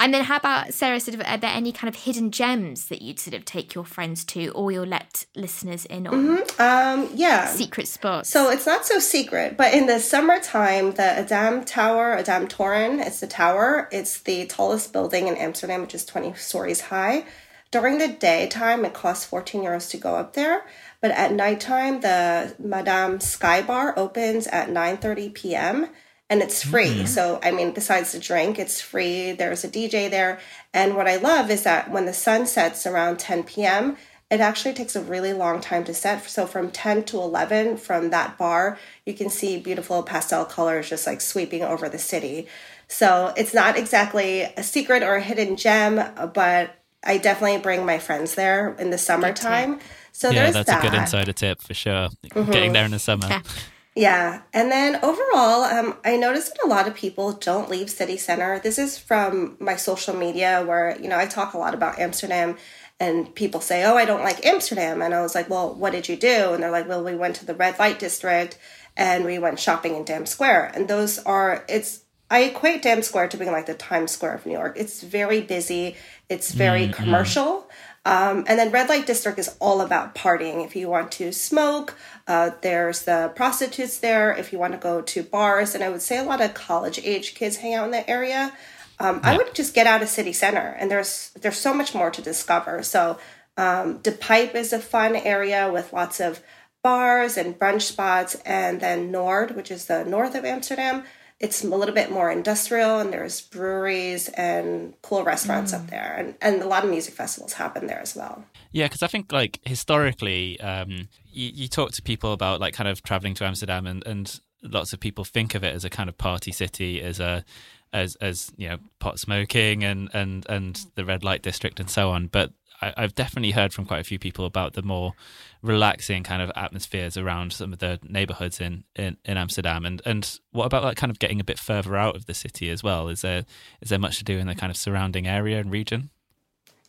And 0.00 0.14
then 0.14 0.24
how 0.24 0.38
about 0.38 0.72
Sarah? 0.72 0.98
Sort 0.98 1.14
of, 1.14 1.20
are 1.26 1.36
there 1.36 1.52
any 1.52 1.72
kind 1.72 1.94
of 1.94 2.02
hidden 2.02 2.30
gems 2.30 2.86
that 2.86 3.02
you'd 3.02 3.20
sort 3.20 3.34
of 3.34 3.44
take 3.44 3.74
your 3.74 3.84
friends 3.84 4.24
to, 4.26 4.48
or 4.48 4.72
you'll 4.72 4.86
let 4.86 5.26
listeners 5.36 5.84
in 5.84 6.06
on 6.06 6.38
um, 6.58 7.10
yeah. 7.14 7.46
secret 7.48 7.86
spots? 7.86 8.30
So 8.30 8.50
it's 8.50 8.66
not 8.66 8.86
so 8.86 8.98
secret, 8.98 9.58
but 9.58 9.74
in 9.74 9.86
the 9.86 10.00
summertime, 10.00 10.92
the 10.92 11.02
A'DAM 11.02 11.66
Tower, 11.66 12.16
A'DAM 12.16 12.48
Toren, 12.48 13.06
it's 13.06 13.20
the 13.20 13.26
tower. 13.26 13.90
It's 13.92 14.20
the 14.20 14.46
tallest 14.46 14.94
building 14.94 15.28
in 15.28 15.36
Amsterdam, 15.36 15.82
which 15.82 15.94
is 15.94 16.06
20 16.06 16.32
stories 16.32 16.80
high. 16.80 17.26
During 17.70 17.98
the 17.98 18.08
daytime, 18.08 18.86
it 18.86 18.94
costs 18.94 19.26
14 19.26 19.62
euros 19.62 19.90
to 19.90 19.98
go 19.98 20.16
up 20.16 20.32
there. 20.32 20.64
But 21.02 21.10
at 21.12 21.32
nighttime, 21.32 22.00
the 22.00 22.54
Madam 22.58 23.20
Sky 23.20 23.60
Bar 23.62 23.94
opens 23.98 24.46
at 24.46 24.70
9.30 24.70 25.34
p.m. 25.34 25.88
and 26.30 26.40
it's 26.42 26.62
free. 26.62 26.86
Mm-hmm. 26.86 27.06
So, 27.06 27.40
I 27.42 27.50
mean, 27.50 27.72
besides 27.72 28.12
the 28.12 28.20
drink, 28.20 28.58
it's 28.58 28.80
free. 28.80 29.32
There's 29.32 29.64
a 29.64 29.68
DJ 29.68 30.08
there. 30.08 30.38
And 30.72 30.96
what 30.96 31.08
I 31.08 31.16
love 31.16 31.50
is 31.50 31.64
that 31.64 31.90
when 31.90 32.06
the 32.06 32.14
sun 32.14 32.46
sets 32.46 32.86
around 32.86 33.18
10 33.18 33.42
p.m., 33.42 33.96
it 34.30 34.40
actually 34.40 34.74
takes 34.74 34.94
a 34.94 35.02
really 35.02 35.32
long 35.32 35.60
time 35.60 35.82
to 35.84 35.92
set. 35.92 36.30
So, 36.30 36.46
from 36.46 36.70
10 36.70 37.02
to 37.06 37.18
11 37.18 37.78
from 37.78 38.10
that 38.10 38.38
bar, 38.38 38.78
you 39.04 39.12
can 39.12 39.28
see 39.28 39.58
beautiful 39.58 40.04
pastel 40.04 40.44
colors 40.44 40.88
just 40.88 41.04
like 41.04 41.20
sweeping 41.20 41.64
over 41.64 41.88
the 41.88 41.98
city. 41.98 42.46
So, 42.86 43.34
it's 43.36 43.52
not 43.52 43.76
exactly 43.76 44.42
a 44.42 44.62
secret 44.62 45.02
or 45.02 45.16
a 45.16 45.20
hidden 45.20 45.56
gem, 45.56 45.96
but 46.32 46.76
I 47.02 47.18
definitely 47.18 47.58
bring 47.58 47.84
my 47.84 47.98
friends 47.98 48.36
there 48.36 48.76
in 48.78 48.90
the 48.90 48.98
summertime. 48.98 49.80
So, 50.12 50.30
yeah, 50.30 50.44
there's 50.44 50.54
that's 50.54 50.68
that. 50.68 50.84
a 50.84 50.88
good 50.88 50.96
insider 50.96 51.32
tip 51.32 51.60
for 51.60 51.74
sure. 51.74 52.10
Mm-hmm. 52.26 52.52
Getting 52.52 52.72
there 52.72 52.84
in 52.84 52.92
the 52.92 53.00
summer. 53.00 53.42
Yeah. 53.96 54.42
And 54.52 54.70
then 54.70 54.96
overall, 55.02 55.64
um, 55.64 55.96
I 56.04 56.16
noticed 56.16 56.54
that 56.54 56.64
a 56.64 56.68
lot 56.68 56.86
of 56.86 56.94
people 56.94 57.32
don't 57.32 57.68
leave 57.68 57.90
city 57.90 58.16
center. 58.16 58.60
This 58.60 58.78
is 58.78 58.98
from 58.98 59.56
my 59.58 59.76
social 59.76 60.14
media 60.14 60.64
where, 60.64 60.96
you 61.00 61.08
know, 61.08 61.18
I 61.18 61.26
talk 61.26 61.54
a 61.54 61.58
lot 61.58 61.74
about 61.74 61.98
Amsterdam 61.98 62.56
and 63.00 63.34
people 63.34 63.60
say, 63.60 63.84
oh, 63.84 63.96
I 63.96 64.04
don't 64.04 64.22
like 64.22 64.46
Amsterdam. 64.46 65.02
And 65.02 65.12
I 65.12 65.22
was 65.22 65.34
like, 65.34 65.50
well, 65.50 65.74
what 65.74 65.92
did 65.92 66.08
you 66.08 66.16
do? 66.16 66.52
And 66.52 66.62
they're 66.62 66.70
like, 66.70 66.88
well, 66.88 67.02
we 67.02 67.16
went 67.16 67.36
to 67.36 67.46
the 67.46 67.54
red 67.54 67.78
light 67.78 67.98
district 67.98 68.58
and 68.96 69.24
we 69.24 69.38
went 69.38 69.58
shopping 69.58 69.96
in 69.96 70.04
Dam 70.04 70.26
Square. 70.26 70.72
And 70.74 70.86
those 70.86 71.18
are, 71.18 71.64
it's, 71.68 72.04
I 72.30 72.42
equate 72.42 72.82
Dam 72.82 73.02
Square 73.02 73.28
to 73.28 73.38
being 73.38 73.50
like 73.50 73.66
the 73.66 73.74
Times 73.74 74.12
Square 74.12 74.34
of 74.34 74.46
New 74.46 74.52
York. 74.52 74.76
It's 74.78 75.02
very 75.02 75.40
busy, 75.40 75.96
it's 76.28 76.52
very 76.52 76.88
commercial. 76.88 77.68
Um, 78.06 78.44
and 78.48 78.58
then 78.58 78.70
red 78.70 78.88
light 78.88 79.06
district 79.06 79.38
is 79.38 79.54
all 79.60 79.82
about 79.82 80.14
partying. 80.14 80.64
If 80.64 80.74
you 80.74 80.88
want 80.88 81.12
to 81.12 81.32
smoke, 81.32 81.96
uh, 82.26 82.50
there's 82.62 83.02
the 83.02 83.30
prostitutes 83.36 83.98
there. 83.98 84.32
If 84.32 84.52
you 84.52 84.58
want 84.58 84.72
to 84.72 84.78
go 84.78 85.02
to 85.02 85.22
bars, 85.22 85.74
and 85.74 85.84
I 85.84 85.90
would 85.90 86.00
say 86.00 86.16
a 86.16 86.24
lot 86.24 86.40
of 86.40 86.54
college 86.54 86.98
age 87.04 87.34
kids 87.34 87.56
hang 87.56 87.74
out 87.74 87.84
in 87.84 87.90
that 87.90 88.08
area. 88.08 88.52
Um, 88.98 89.20
I 89.22 89.36
would 89.36 89.54
just 89.54 89.74
get 89.74 89.86
out 89.86 90.02
of 90.02 90.08
city 90.08 90.32
center, 90.32 90.76
and 90.78 90.90
there's 90.90 91.30
there's 91.40 91.56
so 91.58 91.74
much 91.74 91.94
more 91.94 92.10
to 92.10 92.22
discover. 92.22 92.82
So 92.82 93.18
um, 93.56 93.98
De 93.98 94.12
Pijp 94.12 94.54
is 94.54 94.72
a 94.72 94.78
fun 94.78 95.16
area 95.16 95.70
with 95.72 95.92
lots 95.92 96.20
of 96.20 96.42
bars 96.82 97.36
and 97.36 97.58
brunch 97.58 97.82
spots, 97.82 98.34
and 98.46 98.80
then 98.80 99.12
Noord, 99.12 99.54
which 99.54 99.70
is 99.70 99.86
the 99.86 100.04
north 100.04 100.34
of 100.34 100.44
Amsterdam. 100.44 101.04
It's 101.40 101.64
a 101.64 101.68
little 101.68 101.94
bit 101.94 102.10
more 102.10 102.30
industrial, 102.30 102.98
and 102.98 103.12
there's 103.12 103.40
breweries 103.40 104.28
and 104.28 104.94
cool 105.00 105.24
restaurants 105.24 105.72
up 105.72 105.86
there, 105.88 106.14
and, 106.18 106.34
and 106.42 106.62
a 106.62 106.68
lot 106.68 106.84
of 106.84 106.90
music 106.90 107.14
festivals 107.14 107.54
happen 107.54 107.86
there 107.86 108.00
as 108.00 108.14
well. 108.14 108.44
Yeah, 108.72 108.86
because 108.86 109.02
I 109.02 109.06
think 109.06 109.32
like 109.32 109.58
historically, 109.64 110.60
um, 110.60 111.08
you, 111.32 111.50
you 111.54 111.68
talk 111.68 111.92
to 111.92 112.02
people 112.02 112.34
about 112.34 112.60
like 112.60 112.74
kind 112.74 112.88
of 112.88 113.02
traveling 113.02 113.34
to 113.34 113.44
Amsterdam, 113.46 113.86
and, 113.86 114.06
and 114.06 114.38
lots 114.62 114.92
of 114.92 115.00
people 115.00 115.24
think 115.24 115.54
of 115.54 115.64
it 115.64 115.74
as 115.74 115.84
a 115.84 115.90
kind 115.90 116.08
of 116.10 116.18
party 116.18 116.52
city, 116.52 117.00
as 117.00 117.18
a 117.20 117.44
as 117.92 118.16
as 118.16 118.52
you 118.56 118.68
know 118.68 118.78
pot 118.98 119.18
smoking 119.18 119.82
and 119.82 120.10
and 120.12 120.46
and 120.48 120.86
the 120.94 121.04
red 121.04 121.24
light 121.24 121.42
district 121.42 121.80
and 121.80 121.90
so 121.90 122.10
on. 122.10 122.26
But 122.26 122.52
I, 122.80 122.94
I've 122.96 123.14
definitely 123.14 123.52
heard 123.52 123.72
from 123.72 123.86
quite 123.86 124.00
a 124.00 124.04
few 124.04 124.18
people 124.18 124.44
about 124.44 124.74
the 124.74 124.82
more 124.82 125.14
relaxing 125.62 126.22
kind 126.22 126.42
of 126.42 126.50
atmospheres 126.56 127.16
around 127.16 127.52
some 127.52 127.72
of 127.72 127.78
the 127.78 127.98
neighborhoods 128.02 128.60
in, 128.60 128.84
in, 128.96 129.16
in 129.24 129.36
Amsterdam. 129.36 129.84
And 129.84 130.02
and 130.04 130.38
what 130.52 130.66
about 130.66 130.84
like 130.84 130.96
kind 130.96 131.10
of 131.10 131.18
getting 131.18 131.40
a 131.40 131.44
bit 131.44 131.58
further 131.58 131.96
out 131.96 132.16
of 132.16 132.26
the 132.26 132.34
city 132.34 132.70
as 132.70 132.82
well? 132.82 133.08
Is 133.08 133.22
there 133.22 133.44
is 133.80 133.90
there 133.90 133.98
much 133.98 134.18
to 134.18 134.24
do 134.24 134.38
in 134.38 134.46
the 134.46 134.54
kind 134.54 134.70
of 134.70 134.76
surrounding 134.76 135.26
area 135.26 135.58
and 135.58 135.70
region? 135.70 136.10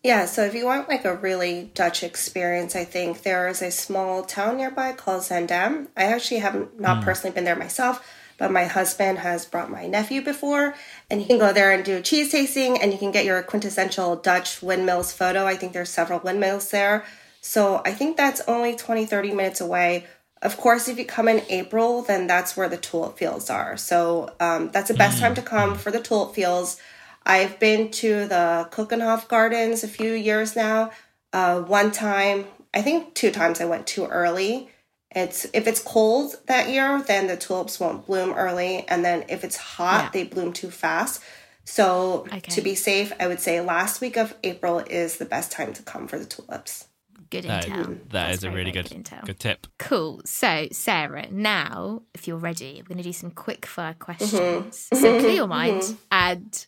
Yeah, 0.03 0.25
so 0.25 0.43
if 0.43 0.55
you 0.55 0.65
want 0.65 0.89
like 0.89 1.05
a 1.05 1.15
really 1.15 1.69
Dutch 1.75 2.01
experience, 2.01 2.75
I 2.75 2.85
think 2.85 3.21
there 3.21 3.47
is 3.47 3.61
a 3.61 3.69
small 3.69 4.23
town 4.23 4.57
nearby 4.57 4.93
called 4.93 5.21
Zaandam. 5.21 5.89
I 5.95 6.05
actually 6.05 6.39
have 6.39 6.79
not 6.79 6.97
hmm. 6.99 7.03
personally 7.03 7.35
been 7.35 7.43
there 7.43 7.55
myself, 7.55 8.03
but 8.39 8.51
my 8.51 8.65
husband 8.65 9.19
has 9.19 9.45
brought 9.45 9.69
my 9.69 9.85
nephew 9.85 10.23
before, 10.23 10.73
and 11.11 11.19
you 11.19 11.27
can 11.27 11.37
go 11.37 11.51
there 11.51 11.71
and 11.71 11.83
do 11.83 11.97
a 11.97 12.01
cheese 12.01 12.31
tasting, 12.31 12.81
and 12.81 12.93
you 12.93 12.97
can 12.97 13.11
get 13.11 13.25
your 13.25 13.43
quintessential 13.43 14.15
Dutch 14.15 14.61
windmills 14.61 15.11
photo. 15.11 15.45
I 15.45 15.57
think 15.57 15.73
there's 15.73 15.89
several 15.89 16.19
windmills 16.19 16.71
there. 16.71 17.03
So 17.41 17.81
I 17.85 17.91
think 17.91 18.15
that's 18.15 18.39
only 18.47 18.75
20, 18.75 19.05
30 19.05 19.33
minutes 19.33 19.59
away. 19.59 20.07
Of 20.41 20.55
course, 20.55 20.87
if 20.87 20.97
you 20.97 21.05
come 21.05 21.27
in 21.27 21.43
April, 21.49 22.01
then 22.01 22.27
that's 22.27 22.55
where 22.55 22.69
the 22.69 22.77
tulip 22.77 23.17
fields 23.17 23.49
are. 23.49 23.75
So 23.75 24.33
um, 24.39 24.71
that's 24.71 24.87
the 24.87 24.95
best 24.95 25.19
time 25.19 25.35
to 25.35 25.41
come 25.41 25.75
for 25.75 25.91
the 25.91 25.99
tulip 25.99 26.33
fields. 26.33 26.79
I've 27.25 27.59
been 27.59 27.91
to 27.91 28.27
the 28.27 28.69
Keukenhof 28.71 29.27
Gardens 29.27 29.83
a 29.83 29.89
few 29.89 30.13
years 30.13 30.55
now. 30.55 30.91
Uh, 31.33 31.61
one 31.61 31.91
time, 31.91 32.45
I 32.73 32.81
think 32.81 33.15
two 33.15 33.31
times 33.31 33.59
I 33.59 33.65
went 33.65 33.85
too 33.85 34.05
early. 34.05 34.69
It's 35.13 35.45
if 35.53 35.67
it's 35.67 35.81
cold 35.81 36.35
that 36.47 36.69
year, 36.69 37.01
then 37.05 37.27
the 37.27 37.35
tulips 37.37 37.79
won't 37.79 38.05
bloom 38.05 38.31
early, 38.33 38.85
and 38.87 39.03
then 39.03 39.25
if 39.29 39.43
it's 39.43 39.57
hot, 39.57 40.05
Yeah. 40.05 40.09
they 40.13 40.23
bloom 40.23 40.53
too 40.53 40.71
fast. 40.71 41.21
So 41.65 42.25
Okay. 42.27 42.39
to 42.39 42.61
be 42.61 42.75
safe, 42.75 43.11
I 43.19 43.27
would 43.27 43.39
say 43.39 43.61
last 43.61 44.01
week 44.01 44.17
of 44.17 44.33
April 44.43 44.79
is 44.79 45.17
the 45.17 45.25
best 45.25 45.51
time 45.51 45.73
to 45.73 45.83
come 45.83 46.07
for 46.07 46.17
the 46.17 46.25
tulips. 46.25 46.85
Good 47.29 47.43
That- 47.45 47.65
intel. 47.65 47.85
that 47.87 48.09
That's 48.09 48.37
is 48.39 48.43
a 48.43 48.51
really 48.51 48.71
very 48.71 48.83
good 48.83 48.91
intel. 49.05 49.25
good 49.25 49.39
tip. 49.39 49.67
Cool. 49.79 50.21
So, 50.25 50.67
Sarah, 50.71 51.27
now, 51.31 52.01
if 52.13 52.27
you're 52.27 52.37
ready, 52.37 52.81
we're 52.81 52.87
going 52.87 52.97
to 52.97 53.03
do 53.03 53.13
some 53.13 53.31
quick 53.31 53.65
fire 53.65 53.93
Mm-hmm. 53.93 54.03
questions. 54.03 54.87
So, 54.93 55.19
clear 55.19 55.29
your 55.31 55.47
mind 55.47 55.95
and 56.11 56.65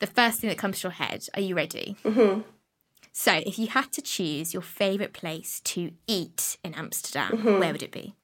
the 0.00 0.06
first 0.06 0.40
thing 0.40 0.50
that 0.50 0.58
comes 0.58 0.80
to 0.80 0.84
your 0.88 0.92
head. 0.92 1.26
Are 1.34 1.40
you 1.40 1.54
ready? 1.56 1.96
Mm-hmm. 2.04 2.42
So, 3.16 3.32
if 3.46 3.60
you 3.60 3.68
had 3.68 3.92
to 3.92 4.02
choose 4.02 4.52
your 4.52 4.62
favourite 4.62 5.12
place 5.12 5.60
to 5.66 5.92
eat 6.08 6.58
in 6.64 6.74
Amsterdam, 6.74 7.30
Mm-hmm. 7.30 7.60
where 7.60 7.70
would 7.72 7.82
it 7.84 7.92
be? 7.92 8.16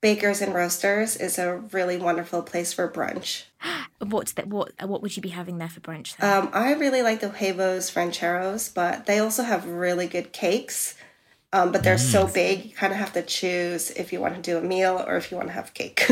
Bakers 0.00 0.40
and 0.40 0.52
Roasters 0.52 1.14
is 1.16 1.38
a 1.38 1.58
really 1.70 1.96
wonderful 1.96 2.42
place 2.42 2.72
for 2.72 2.90
brunch. 2.90 3.44
What's 4.00 4.32
that? 4.32 4.48
What 4.48 4.72
What 4.84 5.00
would 5.00 5.16
you 5.16 5.22
be 5.22 5.28
having 5.28 5.58
there 5.58 5.68
for 5.68 5.78
brunch? 5.78 6.20
Um, 6.20 6.50
I 6.52 6.72
really 6.74 7.02
like 7.02 7.20
the 7.20 7.28
Huevos 7.28 7.94
Rancheros, 7.94 8.68
but 8.68 9.06
they 9.06 9.20
also 9.20 9.44
have 9.44 9.64
really 9.64 10.08
good 10.08 10.32
cakes. 10.32 10.96
Um, 11.54 11.70
but 11.70 11.82
they're 11.84 11.98
so 11.98 12.26
big, 12.26 12.64
you 12.64 12.70
kind 12.74 12.94
of 12.94 12.98
have 12.98 13.12
to 13.12 13.22
choose 13.22 13.90
if 13.90 14.10
you 14.10 14.20
want 14.20 14.36
to 14.36 14.40
do 14.40 14.56
a 14.56 14.62
meal 14.62 15.04
or 15.06 15.16
if 15.18 15.30
you 15.30 15.36
want 15.36 15.48
to 15.48 15.52
have 15.52 15.74
cake. 15.74 16.10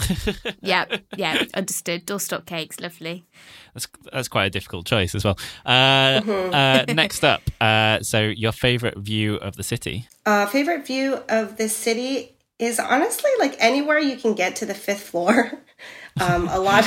yeah, 0.60 0.84
yeah, 1.16 1.44
understood. 1.54 2.06
Doorstop 2.06 2.44
cakes, 2.44 2.78
lovely. 2.78 3.24
That's 3.72 3.88
that's 4.12 4.28
quite 4.28 4.44
a 4.46 4.50
difficult 4.50 4.84
choice 4.84 5.14
as 5.14 5.24
well. 5.24 5.38
Uh, 5.64 6.20
uh, 6.52 6.84
next 6.94 7.24
up, 7.24 7.40
uh, 7.60 8.00
so 8.02 8.20
your 8.20 8.52
favorite 8.52 8.98
view 8.98 9.36
of 9.36 9.56
the 9.56 9.62
city? 9.62 10.08
uh, 10.26 10.44
favorite 10.46 10.86
view 10.86 11.20
of 11.28 11.56
the 11.56 11.68
city 11.70 12.36
is 12.58 12.78
honestly 12.78 13.30
like 13.38 13.56
anywhere 13.58 13.98
you 13.98 14.16
can 14.16 14.34
get 14.34 14.56
to 14.56 14.66
the 14.66 14.74
fifth 14.74 15.02
floor. 15.08 15.52
Um, 16.20 16.46
a 16.48 16.58
lot 16.60 16.84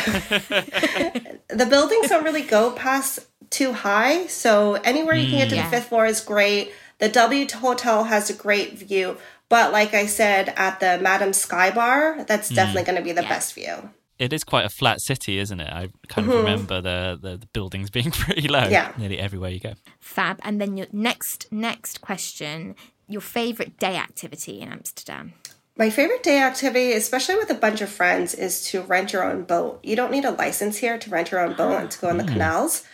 the 1.49 1.65
buildings 1.67 2.09
don't 2.09 2.23
really 2.23 2.43
go 2.43 2.71
past 2.71 3.25
too 3.49 3.73
high, 3.73 4.27
so 4.27 4.75
anywhere 4.75 5.15
you 5.15 5.27
can 5.29 5.39
get 5.39 5.49
to 5.49 5.55
Yeah. 5.55 5.63
the 5.69 5.77
fifth 5.77 5.89
floor 5.89 6.05
is 6.05 6.21
great. 6.21 6.71
The 6.99 7.09
W 7.09 7.45
Hotel 7.51 8.05
has 8.05 8.29
a 8.29 8.33
great 8.33 8.77
view, 8.77 9.17
but 9.49 9.71
like 9.71 9.93
I 9.93 10.05
said 10.05 10.53
at 10.55 10.79
the 10.79 10.97
Madam 11.01 11.33
Sky 11.33 11.71
Bar, 11.71 12.23
that's 12.25 12.49
hmm. 12.49 12.55
definitely 12.55 12.83
going 12.83 12.97
to 12.97 13.03
be 13.03 13.11
the 13.11 13.21
Yeah. 13.21 13.29
best 13.29 13.53
view. 13.53 13.89
It 14.17 14.31
is 14.31 14.45
quite 14.45 14.65
a 14.65 14.69
flat 14.69 15.01
city, 15.01 15.39
isn't 15.39 15.59
it? 15.59 15.69
I 15.69 15.89
kind 16.07 16.27
of 16.27 16.33
mm-hmm. 16.33 16.45
remember 16.45 16.79
the, 16.79 17.19
the, 17.21 17.37
the 17.37 17.47
buildings 17.47 17.89
being 17.97 18.11
pretty 18.11 18.47
low 18.47 18.67
Yeah. 18.67 18.93
nearly 18.97 19.19
everywhere 19.19 19.49
you 19.51 19.59
go. 19.59 19.73
Fab. 19.99 20.39
And 20.43 20.61
then 20.61 20.77
your 20.77 20.87
next 20.91 21.47
next 21.51 22.01
question: 22.01 22.75
your 23.07 23.21
favourite 23.21 23.77
day 23.77 23.97
activity 23.97 24.61
in 24.61 24.71
Amsterdam? 24.71 25.33
My 25.77 25.89
favorite 25.89 26.23
day 26.23 26.41
activity, 26.41 26.93
especially 26.93 27.35
with 27.35 27.49
a 27.49 27.55
bunch 27.55 27.81
of 27.81 27.89
friends, 27.89 28.33
is 28.33 28.63
to 28.67 28.81
rent 28.81 29.11
your 29.11 29.29
own 29.29 29.43
boat. 29.43 29.81
You 29.83 29.97
don't 29.97 30.11
need 30.11 30.23
a 30.23 30.31
license 30.31 30.77
here 30.77 30.97
to 30.97 31.09
rent 31.09 31.31
your 31.31 31.41
own 31.41 31.53
boat 31.53 31.73
ah. 31.73 31.79
and 31.79 31.91
to 31.91 31.99
go 31.99 32.07
on 32.07 32.17
the 32.17 32.23
hmm. 32.23 32.31
canals. 32.31 32.85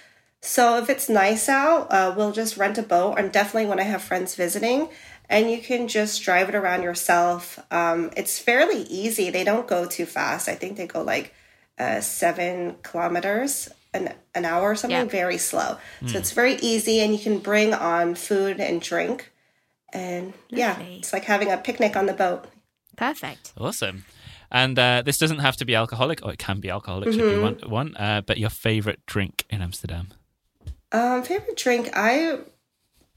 So 0.41 0.77
if 0.79 0.89
it's 0.89 1.07
nice 1.07 1.47
out, 1.47 1.91
uh, 1.91 2.13
we'll 2.17 2.31
just 2.31 2.57
rent 2.57 2.77
a 2.77 2.83
boat, 2.83 3.15
and 3.17 3.31
definitely 3.31 3.67
when 3.67 3.79
I 3.79 3.83
have 3.83 4.01
friends 4.01 4.35
visiting, 4.35 4.89
and 5.29 5.51
you 5.51 5.59
can 5.61 5.87
just 5.87 6.23
drive 6.23 6.49
it 6.49 6.55
around 6.55 6.81
yourself. 6.83 7.59
Um, 7.71 8.09
it's 8.17 8.39
fairly 8.39 8.81
easy. 8.83 9.29
They 9.29 9.43
don't 9.43 9.67
go 9.67 9.85
too 9.85 10.05
fast. 10.05 10.49
I 10.49 10.55
think 10.55 10.77
they 10.77 10.87
go 10.87 11.03
like 11.03 11.33
uh, 11.77 12.01
seven 12.01 12.75
kilometers 12.81 13.69
an, 13.93 14.13
an 14.33 14.45
hour 14.45 14.71
or 14.71 14.75
something, 14.75 14.97
Yeah. 14.97 15.05
very 15.05 15.37
slow. 15.37 15.77
So 16.07 16.17
it's 16.17 16.31
very 16.31 16.55
easy, 16.55 17.01
and 17.01 17.13
you 17.13 17.19
can 17.19 17.39
bring 17.39 17.73
on 17.73 18.15
food 18.15 18.59
and 18.59 18.81
drink. 18.81 19.31
And 19.93 20.33
yeah, 20.49 20.77
Lovely. 20.77 20.97
it's 20.99 21.13
like 21.13 21.25
having 21.25 21.51
a 21.51 21.57
picnic 21.57 21.95
on 21.95 22.05
the 22.07 22.13
boat. 22.13 22.45
Perfect. 22.95 23.53
Awesome. 23.57 24.05
And 24.49 24.77
uh, 24.79 25.01
this 25.05 25.17
doesn't 25.17 25.39
have 25.39 25.55
to 25.57 25.65
be 25.65 25.75
alcoholic, 25.75 26.25
or 26.25 26.31
it 26.31 26.39
can 26.39 26.59
be 26.59 26.69
alcoholic 26.69 27.09
if 27.09 27.17
you 27.17 27.41
want 27.41 27.69
one. 27.69 27.95
Uh, 27.95 28.21
but 28.25 28.37
your 28.37 28.49
favorite 28.49 29.05
drink 29.05 29.45
in 29.49 29.61
Amsterdam? 29.61 30.07
Um, 30.91 31.23
favorite 31.23 31.57
drink, 31.57 31.89
I 31.93 32.39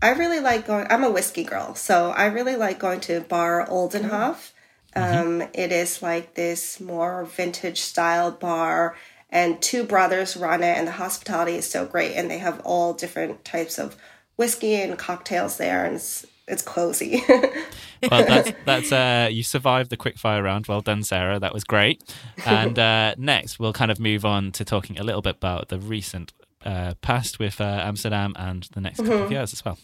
I 0.03 0.11
really 0.11 0.41
like 0.41 0.67
going. 0.67 0.87
I'm 0.91 1.05
a 1.05 1.11
whiskey 1.11 1.45
girl, 1.45 1.75
so 1.75 2.11
I 2.11 2.27
really 2.27 2.57
like 2.57 2.79
going 2.79 3.01
to 3.01 3.21
Bar 3.21 3.67
Oldenhof. 3.67 4.53
Um, 4.97 5.43
it 5.55 5.73
is 5.73 6.03
like 6.03 6.35
this 6.35 6.81
more 6.81 7.25
vintage 7.25 7.81
style 7.81 8.31
bar, 8.31 8.97
and 9.31 9.61
two 9.61 9.83
brothers 9.83 10.37
run 10.37 10.63
it, 10.63 10.77
and 10.77 10.87
the 10.87 10.93
hospitality 10.93 11.57
is 11.57 11.69
so 11.69 11.85
great, 11.85 12.15
and 12.15 12.31
they 12.31 12.39
have 12.39 12.61
all 12.65 12.93
different 12.93 13.45
types 13.45 13.79
of 13.79 13.97
whiskey 14.37 14.75
and 14.75 14.99
cocktails 14.99 15.57
there, 15.57 15.85
and 15.85 15.97
it's 15.97 16.27
it's 16.47 16.63
cozy. 16.63 17.23
well, 17.29 18.25
that's 18.25 18.53
that's 18.65 18.93
uh, 18.93 19.29
you 19.33 19.43
survived 19.43 19.91
the 19.91 19.97
quickfire 19.97 20.45
round. 20.45 20.67
Well 20.67 20.81
done, 20.81 21.03
Sarah. 21.03 21.41
That 21.41 21.55
was 21.55 21.65
great. 21.65 22.15
And 22.47 22.79
uh, 22.79 23.15
next, 23.17 23.59
we'll 23.59 23.73
kind 23.73 23.91
of 23.91 23.99
move 23.99 24.25
on 24.25 24.53
to 24.53 24.65
talking 24.65 24.99
a 24.99 25.03
little 25.03 25.23
bit 25.23 25.37
about 25.37 25.71
the 25.71 25.79
recent 25.79 26.33
uh, 26.65 26.95
past 27.03 27.39
with 27.39 27.61
uh, 27.61 27.65
Amsterdam 27.85 28.35
and 28.37 28.69
the 28.73 28.81
next 28.81 28.99
couple 28.99 29.25
of 29.25 29.33
years 29.33 29.53
as 29.53 29.65
well. 29.65 29.79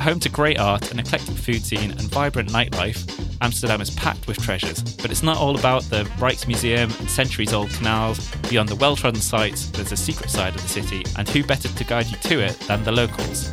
Home 0.00 0.20
to 0.20 0.28
great 0.28 0.58
art, 0.58 0.92
an 0.92 0.98
eclectic 1.00 1.36
food 1.36 1.64
scene, 1.64 1.90
and 1.90 2.02
vibrant 2.02 2.50
nightlife, 2.50 3.10
Amsterdam 3.40 3.80
is 3.80 3.90
packed 3.90 4.26
with 4.26 4.40
treasures. 4.40 4.82
But 4.96 5.10
it's 5.10 5.22
not 5.22 5.36
all 5.36 5.58
about 5.58 5.82
the 5.84 6.04
Rijksmuseum 6.18 6.98
and 7.00 7.10
centuries 7.10 7.52
old 7.52 7.70
canals. 7.70 8.34
Beyond 8.48 8.68
the 8.68 8.76
well 8.76 8.94
trodden 8.94 9.20
sites, 9.20 9.70
there's 9.70 9.92
a 9.92 9.96
secret 9.96 10.30
side 10.30 10.54
of 10.54 10.62
the 10.62 10.68
city, 10.68 11.02
and 11.18 11.28
who 11.28 11.42
better 11.42 11.68
to 11.68 11.84
guide 11.84 12.06
you 12.06 12.16
to 12.18 12.40
it 12.40 12.58
than 12.60 12.84
the 12.84 12.92
locals? 12.92 13.52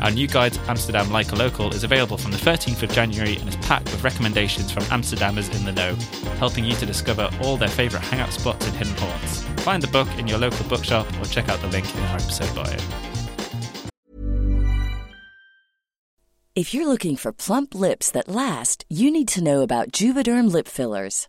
Our 0.00 0.10
new 0.10 0.26
guide, 0.26 0.56
Amsterdam 0.68 1.10
Like 1.10 1.32
a 1.32 1.36
Local, 1.36 1.72
is 1.72 1.84
available 1.84 2.18
from 2.18 2.30
the 2.30 2.36
13th 2.36 2.82
of 2.82 2.90
January 2.90 3.36
and 3.36 3.48
is 3.48 3.56
packed 3.56 3.86
with 3.86 4.04
recommendations 4.04 4.70
from 4.70 4.84
Amsterdammers 4.84 5.54
in 5.56 5.64
the 5.64 5.72
know, 5.72 5.94
helping 6.38 6.64
you 6.64 6.74
to 6.76 6.86
discover 6.86 7.30
all 7.42 7.56
their 7.56 7.68
favourite 7.68 8.04
hangout 8.04 8.32
spots 8.32 8.66
and 8.66 8.76
hidden 8.76 8.94
haunts. 8.96 9.42
Find 9.62 9.82
the 9.82 9.88
book 9.88 10.08
in 10.18 10.28
your 10.28 10.38
local 10.38 10.66
bookshop 10.66 11.06
or 11.20 11.24
check 11.24 11.48
out 11.48 11.60
the 11.60 11.68
link 11.68 11.92
in 11.94 12.02
our 12.04 12.16
episode 12.16 12.54
bio. 12.54 12.76
If 16.54 16.72
you're 16.72 16.86
looking 16.86 17.16
for 17.16 17.34
plump 17.34 17.74
lips 17.74 18.10
that 18.12 18.28
last, 18.28 18.86
you 18.88 19.10
need 19.10 19.28
to 19.28 19.44
know 19.44 19.60
about 19.60 19.92
Juvederm 19.92 20.50
lip 20.50 20.66
fillers. 20.66 21.28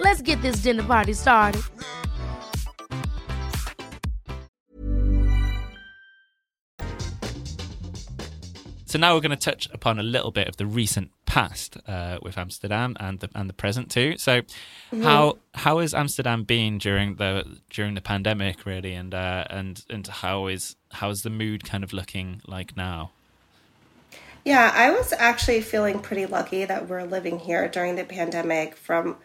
Let's 0.00 0.22
get 0.22 0.40
this 0.40 0.62
dinner 0.62 0.82
party 0.82 1.12
started. 1.12 1.62
So 8.86 8.98
now 8.98 9.14
we're 9.14 9.20
going 9.20 9.30
to 9.30 9.36
touch 9.36 9.68
upon 9.72 10.00
a 10.00 10.02
little 10.02 10.32
bit 10.32 10.48
of 10.48 10.56
the 10.56 10.66
recent 10.66 11.12
past 11.26 11.76
uh, 11.86 12.18
with 12.22 12.36
Amsterdam 12.36 12.96
and 12.98 13.20
the 13.20 13.28
and 13.36 13.48
the 13.48 13.52
present 13.52 13.88
too. 13.90 14.16
So 14.16 14.40
how 15.02 15.38
how 15.54 15.78
has 15.78 15.94
Amsterdam 15.94 16.42
been 16.42 16.78
during 16.78 17.16
the 17.16 17.60
during 17.70 17.94
the 17.94 18.00
pandemic 18.00 18.66
really, 18.66 18.94
and 18.94 19.14
uh, 19.14 19.44
and 19.48 19.84
and 19.90 20.06
how 20.06 20.48
is 20.48 20.76
how 20.90 21.10
is 21.10 21.22
the 21.22 21.30
mood 21.30 21.62
kind 21.62 21.84
of 21.84 21.92
looking 21.92 22.40
like 22.48 22.76
now? 22.76 23.12
Yeah, 24.44 24.72
I 24.74 24.90
was 24.90 25.12
actually 25.12 25.60
feeling 25.60 26.00
pretty 26.00 26.26
lucky 26.26 26.64
that 26.64 26.88
we're 26.88 27.04
living 27.04 27.38
here 27.38 27.68
during 27.68 27.96
the 27.96 28.04
pandemic. 28.04 28.74
From, 28.74 29.18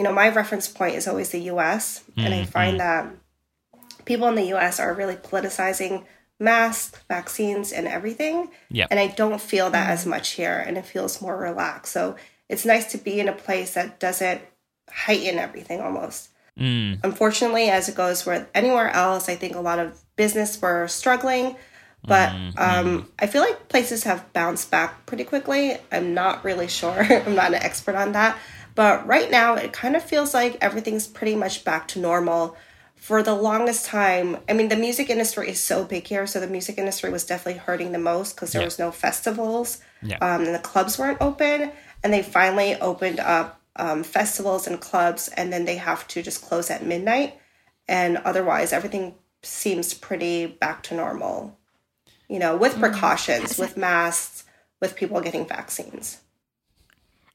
you 0.00 0.04
know, 0.04 0.14
my 0.14 0.30
reference 0.30 0.66
point 0.66 0.94
is 0.94 1.06
always 1.06 1.28
the 1.28 1.40
US. 1.52 2.02
And 2.16 2.32
I 2.32 2.44
find 2.44 2.80
that 2.80 3.12
people 4.06 4.28
in 4.28 4.34
the 4.34 4.54
US 4.54 4.80
are 4.80 4.94
really 4.94 5.16
politicizing 5.16 6.06
masks, 6.38 6.98
vaccines, 7.06 7.70
and 7.70 7.86
everything. 7.86 8.48
Yeah. 8.70 8.86
And 8.90 8.98
I 8.98 9.08
don't 9.08 9.38
feel 9.38 9.68
that 9.68 9.90
as 9.90 10.06
much 10.06 10.30
here, 10.30 10.64
and 10.66 10.78
it 10.78 10.86
feels 10.86 11.20
more 11.20 11.36
relaxed. 11.36 11.92
So 11.92 12.16
it's 12.48 12.64
nice 12.64 12.90
to 12.92 12.96
be 12.96 13.20
in 13.20 13.28
a 13.28 13.34
place 13.34 13.74
that 13.74 14.00
doesn't 14.00 14.40
heighten 14.88 15.38
everything 15.38 15.82
almost. 15.82 16.30
Mm. 16.58 17.00
Unfortunately, 17.04 17.68
as 17.68 17.90
it 17.90 17.94
goes 17.94 18.24
with 18.24 18.48
anywhere 18.54 18.88
else, 18.88 19.28
I 19.28 19.36
think 19.36 19.54
a 19.54 19.60
lot 19.60 19.78
of 19.78 20.00
business 20.16 20.62
were 20.62 20.88
struggling. 20.88 21.56
But 22.02 22.32
um, 22.56 23.06
I 23.18 23.26
feel 23.26 23.42
like 23.42 23.68
places 23.68 24.04
have 24.04 24.32
bounced 24.32 24.70
back 24.70 25.04
pretty 25.04 25.24
quickly. 25.24 25.76
I'm 25.92 26.14
not 26.14 26.42
really 26.42 26.68
sure. 26.68 26.98
I'm 27.04 27.34
not 27.34 27.48
an 27.48 27.62
expert 27.62 27.96
on 27.96 28.12
that. 28.12 28.38
But 28.80 29.06
right 29.06 29.30
now, 29.30 29.56
it 29.56 29.74
kind 29.74 29.94
of 29.94 30.02
feels 30.02 30.32
like 30.32 30.56
everything's 30.62 31.06
pretty 31.06 31.36
much 31.36 31.64
back 31.66 31.86
to 31.88 31.98
normal. 31.98 32.56
For 32.94 33.22
the 33.22 33.34
longest 33.34 33.84
time, 33.84 34.38
I 34.48 34.54
mean, 34.54 34.70
the 34.70 34.76
music 34.76 35.10
industry 35.10 35.50
is 35.50 35.60
so 35.60 35.84
big 35.84 36.06
here. 36.06 36.26
So 36.26 36.40
the 36.40 36.46
music 36.46 36.78
industry 36.78 37.10
was 37.10 37.26
definitely 37.26 37.60
hurting 37.60 37.92
the 37.92 37.98
most 37.98 38.34
because 38.34 38.52
there 38.52 38.62
Yeah. 38.62 38.68
was 38.68 38.78
no 38.78 38.90
festivals 38.90 39.82
Yeah. 40.00 40.16
um, 40.22 40.46
and 40.46 40.54
the 40.54 40.58
clubs 40.60 40.98
weren't 40.98 41.20
open. 41.20 41.72
And 42.02 42.10
they 42.10 42.22
finally 42.22 42.74
opened 42.80 43.20
up 43.20 43.60
um, 43.76 44.02
festivals 44.02 44.66
and 44.66 44.80
clubs, 44.80 45.28
and 45.28 45.52
then 45.52 45.66
they 45.66 45.76
have 45.76 46.08
to 46.08 46.22
just 46.22 46.40
close 46.40 46.70
at 46.70 46.82
midnight. 46.82 47.38
And 47.86 48.16
otherwise, 48.24 48.72
everything 48.72 49.14
seems 49.42 49.92
pretty 49.92 50.46
back 50.46 50.82
to 50.84 50.94
normal, 50.94 51.58
you 52.30 52.38
know, 52.38 52.56
with 52.56 52.78
precautions, 52.78 53.58
with 53.58 53.76
masks, 53.76 54.44
with 54.80 54.96
people 54.96 55.20
getting 55.20 55.46
vaccines. 55.46 56.22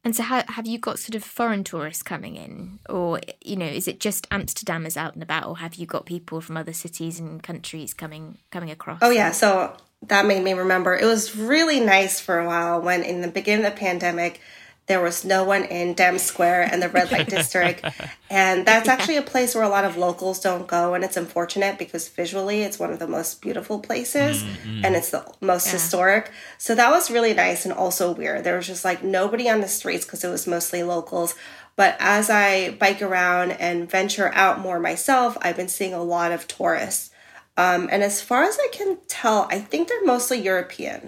And 0.06 0.16
so, 0.16 0.22
how, 0.22 0.44
have 0.48 0.68
you 0.68 0.78
got 0.78 1.00
sort 1.00 1.16
of 1.16 1.24
foreign 1.24 1.64
tourists 1.64 2.04
coming 2.04 2.36
in, 2.36 2.80
or 2.88 3.20
you 3.42 3.56
know, 3.56 3.66
is 3.66 3.88
it 3.88 4.00
just 4.00 4.30
Amsterdammers 4.30 4.96
out 4.96 5.16
and 5.16 5.24
about, 5.24 5.48
or 5.48 5.58
have 5.58 5.74
you 5.76 5.88
got 5.88 6.06
people 6.06 6.42
from 6.42 6.58
other 6.58 6.74
cities 6.74 7.20
and 7.20 7.42
countries 7.42 7.96
coming 7.96 8.38
coming 8.52 8.70
across? 8.70 9.00
Oh 9.02 9.10
yeah, 9.10 9.32
so 9.32 9.76
that 10.04 10.28
made 10.28 10.44
me 10.44 10.54
remember. 10.54 10.96
It 10.96 11.06
was 11.06 11.36
really 11.36 11.80
nice 11.80 12.22
for 12.22 12.38
a 12.38 12.46
while 12.46 12.80
when 12.82 13.02
in 13.02 13.22
the 13.22 13.28
beginning 13.28 13.66
of 13.66 13.74
the 13.74 13.80
pandemic 13.80 14.42
there 14.88 15.02
was 15.02 15.26
no 15.26 15.44
one 15.44 15.64
in 15.64 15.94
Dam 15.96 16.20
Square 16.20 16.70
and 16.72 16.82
the 16.82 16.90
red 16.90 17.12
light 17.12 17.30
district. 17.30 17.84
And 18.28 18.66
that's 18.66 18.90
actually 18.90 19.18
a 19.18 19.22
place 19.22 19.54
where 19.54 19.64
a 19.64 19.70
lot 19.70 19.86
of 19.86 19.98
locals 19.98 20.40
don't 20.40 20.68
go 20.68 20.96
and 20.96 21.04
it's 21.04 21.16
unfortunate 21.16 21.78
because 21.78 22.10
visually 22.10 22.64
it's 22.64 22.80
one 22.80 22.92
of 22.92 22.98
the 22.98 23.08
most 23.08 23.40
beautiful 23.40 23.80
places 23.80 24.44
mm-hmm. 24.44 24.84
and 24.84 24.96
it's 24.96 25.12
the 25.12 25.24
most 25.42 25.68
historic. 25.68 26.32
So 26.58 26.74
that 26.74 26.90
was 26.90 27.12
really 27.12 27.36
nice 27.36 27.66
and 27.66 27.74
also 27.74 28.12
weird. 28.12 28.44
There 28.44 28.58
was 28.58 28.66
just 28.66 28.84
like 28.84 29.04
nobody 29.04 29.48
on 29.48 29.62
the 29.62 29.68
streets 29.68 30.06
because 30.06 30.24
it 30.24 30.30
was 30.30 30.48
mostly 30.48 30.82
locals. 30.82 31.36
But 31.76 31.96
as 32.00 32.30
I 32.30 32.72
bike 32.72 33.02
around 33.02 33.52
and 33.52 33.90
venture 33.90 34.34
out 34.34 34.60
more 34.60 34.80
myself, 34.80 35.38
I've 35.42 35.56
been 35.56 35.68
seeing 35.68 35.94
a 35.94 36.04
lot 36.04 36.32
of 36.32 36.48
tourists. 36.48 37.12
Um, 37.58 37.88
and 37.92 38.04
as 38.04 38.22
far 38.22 38.44
as 38.44 38.58
I 38.60 38.70
can 38.72 38.98
tell, 39.08 39.48
I 39.50 39.60
think 39.60 39.88
they're 39.88 40.04
mostly 40.04 40.42
European. 40.42 41.08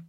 I, 0.00 0.05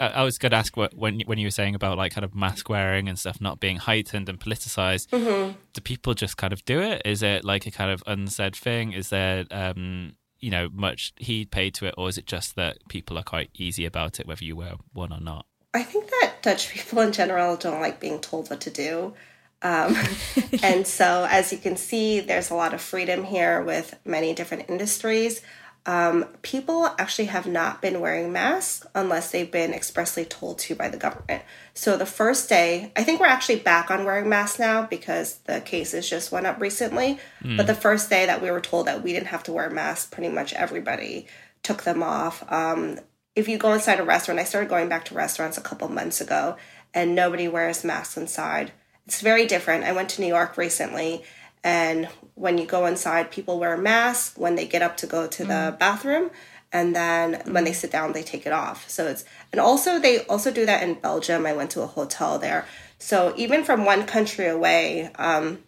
I 0.00 0.22
was 0.22 0.38
going 0.38 0.50
to 0.50 0.56
ask 0.56 0.76
what 0.76 0.94
when 0.94 1.20
when 1.26 1.38
you 1.38 1.46
were 1.46 1.52
saying 1.52 1.74
about 1.74 1.98
like 1.98 2.12
kind 2.12 2.24
of 2.24 2.34
mask 2.34 2.68
wearing 2.68 3.08
and 3.08 3.18
stuff 3.18 3.40
not 3.40 3.60
being 3.60 3.76
heightened 3.76 4.28
and 4.28 4.40
politicized. 4.40 5.10
Do 5.10 5.80
people 5.82 6.14
just 6.14 6.36
kind 6.36 6.52
of 6.52 6.64
do 6.64 6.80
it? 6.80 7.02
Is 7.04 7.22
it 7.22 7.44
like 7.44 7.66
a 7.66 7.70
kind 7.70 7.90
of 7.90 8.02
unsaid 8.06 8.56
thing? 8.56 8.92
Is 8.92 9.10
there 9.10 9.44
um 9.50 10.14
you 10.40 10.50
know 10.50 10.68
much 10.72 11.12
heed 11.18 11.50
paid 11.50 11.74
to 11.74 11.86
it, 11.86 11.94
or 11.98 12.08
is 12.08 12.18
it 12.18 12.26
just 12.26 12.56
that 12.56 12.78
people 12.88 13.18
are 13.18 13.22
quite 13.22 13.50
easy 13.54 13.84
about 13.84 14.18
it, 14.18 14.26
whether 14.26 14.44
you 14.44 14.56
wear 14.56 14.74
one 14.92 15.12
or 15.12 15.20
not? 15.20 15.46
I 15.72 15.82
think 15.82 16.10
that 16.10 16.34
Dutch 16.42 16.70
people 16.70 17.00
in 17.00 17.12
general 17.12 17.56
don't 17.56 17.80
like 17.80 18.00
being 18.00 18.20
told 18.20 18.50
what 18.50 18.60
to 18.62 18.70
do. 18.70 19.14
Um, 19.62 19.96
and 20.62 20.86
so, 20.86 21.26
as 21.30 21.52
you 21.52 21.58
can 21.58 21.76
see, 21.76 22.20
there's 22.20 22.50
a 22.50 22.54
lot 22.54 22.74
of 22.74 22.80
freedom 22.80 23.24
here 23.24 23.62
with 23.62 23.98
many 24.04 24.34
different 24.34 24.68
industries. 24.68 25.42
Um, 25.86 26.26
people 26.42 26.86
actually 26.98 27.26
have 27.26 27.46
not 27.46 27.80
been 27.80 28.00
wearing 28.00 28.32
masks 28.32 28.86
unless 28.94 29.30
they've 29.30 29.50
been 29.50 29.72
expressly 29.72 30.24
told 30.24 30.58
to 30.60 30.74
by 30.74 30.88
the 30.88 30.98
government. 30.98 31.42
So 31.72 31.96
the 31.96 32.06
first 32.06 32.48
day, 32.48 32.92
I 32.96 33.02
think 33.02 33.18
we're 33.18 33.26
actually 33.26 33.60
back 33.60 33.90
on 33.90 34.04
wearing 34.04 34.28
masks 34.28 34.58
now 34.58 34.86
because 34.86 35.38
the 35.44 35.60
cases 35.60 36.08
just 36.08 36.32
went 36.32 36.46
up 36.46 36.60
recently. 36.60 37.18
Mm. 37.42 37.56
But 37.56 37.66
the 37.66 37.74
first 37.74 38.10
day 38.10 38.26
that 38.26 38.42
we 38.42 38.50
were 38.50 38.60
told 38.60 38.86
that 38.86 39.02
we 39.02 39.12
didn't 39.12 39.28
have 39.28 39.42
to 39.44 39.52
wear 39.52 39.70
masks, 39.70 40.10
pretty 40.10 40.28
much 40.28 40.52
everybody 40.52 41.26
took 41.62 41.82
them 41.84 42.02
off. 42.02 42.44
Um, 42.52 42.98
if 43.34 43.48
you 43.48 43.56
go 43.56 43.72
inside 43.72 44.00
a 44.00 44.04
restaurant, 44.04 44.40
I 44.40 44.44
started 44.44 44.68
going 44.68 44.88
back 44.88 45.06
to 45.06 45.14
restaurants 45.14 45.56
a 45.56 45.62
couple 45.62 45.88
months 45.88 46.20
ago, 46.20 46.56
and 46.92 47.14
nobody 47.14 47.48
wears 47.48 47.84
masks 47.84 48.16
inside. 48.16 48.72
It's 49.06 49.22
very 49.22 49.46
different. 49.46 49.84
I 49.84 49.92
went 49.92 50.10
to 50.10 50.20
New 50.20 50.26
York 50.28 50.56
recently, 50.56 51.22
and 51.62 52.08
when 52.34 52.58
you 52.58 52.66
go 52.66 52.86
inside, 52.86 53.30
people 53.30 53.58
wear 53.58 53.76
masks 53.76 54.36
when 54.36 54.54
they 54.54 54.66
get 54.66 54.82
up 54.82 54.96
to 54.98 55.06
go 55.06 55.26
to 55.26 55.44
mm. 55.44 55.48
the 55.48 55.76
bathroom, 55.76 56.30
and 56.72 56.94
then 56.94 57.42
when 57.46 57.64
they 57.64 57.72
sit 57.72 57.90
down, 57.90 58.12
they 58.12 58.22
take 58.22 58.46
it 58.46 58.52
off. 58.52 58.88
So 58.88 59.06
it's 59.06 59.24
and 59.52 59.60
also 59.60 59.98
they 59.98 60.24
also 60.26 60.50
do 60.50 60.66
that 60.66 60.82
in 60.82 60.94
Belgium. 60.94 61.46
I 61.46 61.52
went 61.52 61.70
to 61.72 61.82
a 61.82 61.86
hotel 61.86 62.38
there, 62.38 62.66
so 62.98 63.34
even 63.36 63.64
from 63.64 63.84
one 63.84 64.06
country 64.06 64.46
away, 64.46 65.10
um, 65.16 65.60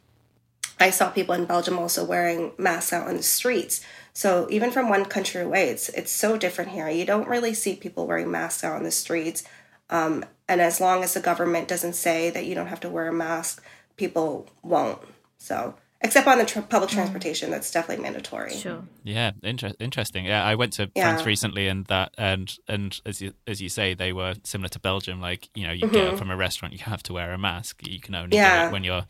I 0.78 0.90
saw 0.90 1.10
people 1.10 1.34
in 1.34 1.46
Belgium 1.46 1.78
also 1.78 2.04
wearing 2.04 2.52
masks 2.58 2.92
out 2.92 3.08
on 3.08 3.16
the 3.16 3.22
streets. 3.22 3.84
So 4.14 4.46
even 4.50 4.70
from 4.70 4.88
one 4.88 5.04
country 5.06 5.40
away, 5.40 5.68
it's 5.68 5.88
it's 5.90 6.12
so 6.12 6.36
different 6.36 6.70
here. 6.70 6.88
You 6.88 7.04
don't 7.04 7.28
really 7.28 7.54
see 7.54 7.74
people 7.76 8.06
wearing 8.06 8.30
masks 8.30 8.64
out 8.64 8.76
on 8.76 8.82
the 8.82 8.90
streets. 8.90 9.44
Um, 9.90 10.24
and 10.48 10.60
as 10.60 10.80
long 10.80 11.02
as 11.02 11.14
the 11.14 11.20
government 11.20 11.68
doesn't 11.68 11.94
say 11.94 12.30
that 12.30 12.46
you 12.46 12.54
don't 12.54 12.66
have 12.66 12.80
to 12.80 12.88
wear 12.88 13.08
a 13.08 13.12
mask, 13.12 13.62
people 13.96 14.48
won't. 14.62 14.98
So 15.38 15.74
except 16.02 16.26
on 16.26 16.38
the 16.38 16.44
tr- 16.44 16.60
public 16.60 16.90
mm. 16.90 16.94
transportation 16.94 17.50
that's 17.50 17.70
definitely 17.70 18.02
mandatory 18.02 18.52
sure 18.52 18.82
yeah 19.04 19.32
inter- 19.42 19.72
interesting 19.78 20.24
yeah 20.24 20.44
i 20.44 20.54
went 20.54 20.72
to 20.72 20.90
yeah. 20.94 21.08
france 21.08 21.26
recently 21.26 21.68
and 21.68 21.86
that 21.86 22.12
and 22.18 22.58
and 22.68 23.00
as 23.06 23.20
you 23.20 23.32
as 23.46 23.60
you 23.60 23.68
say 23.68 23.94
they 23.94 24.12
were 24.12 24.34
similar 24.44 24.68
to 24.68 24.78
belgium 24.78 25.20
like 25.20 25.48
you 25.54 25.66
know 25.66 25.72
you 25.72 25.82
mm-hmm. 25.82 25.94
get 25.94 26.04
up 26.04 26.08
mm-hmm. 26.10 26.18
from 26.18 26.30
a 26.30 26.36
restaurant 26.36 26.72
you 26.72 26.80
have 26.80 27.02
to 27.02 27.12
wear 27.12 27.32
a 27.32 27.38
mask 27.38 27.86
you 27.86 28.00
can 28.00 28.14
only 28.14 28.36
yeah. 28.36 28.62
do 28.62 28.68
it 28.68 28.72
when 28.72 28.84
you're 28.84 29.04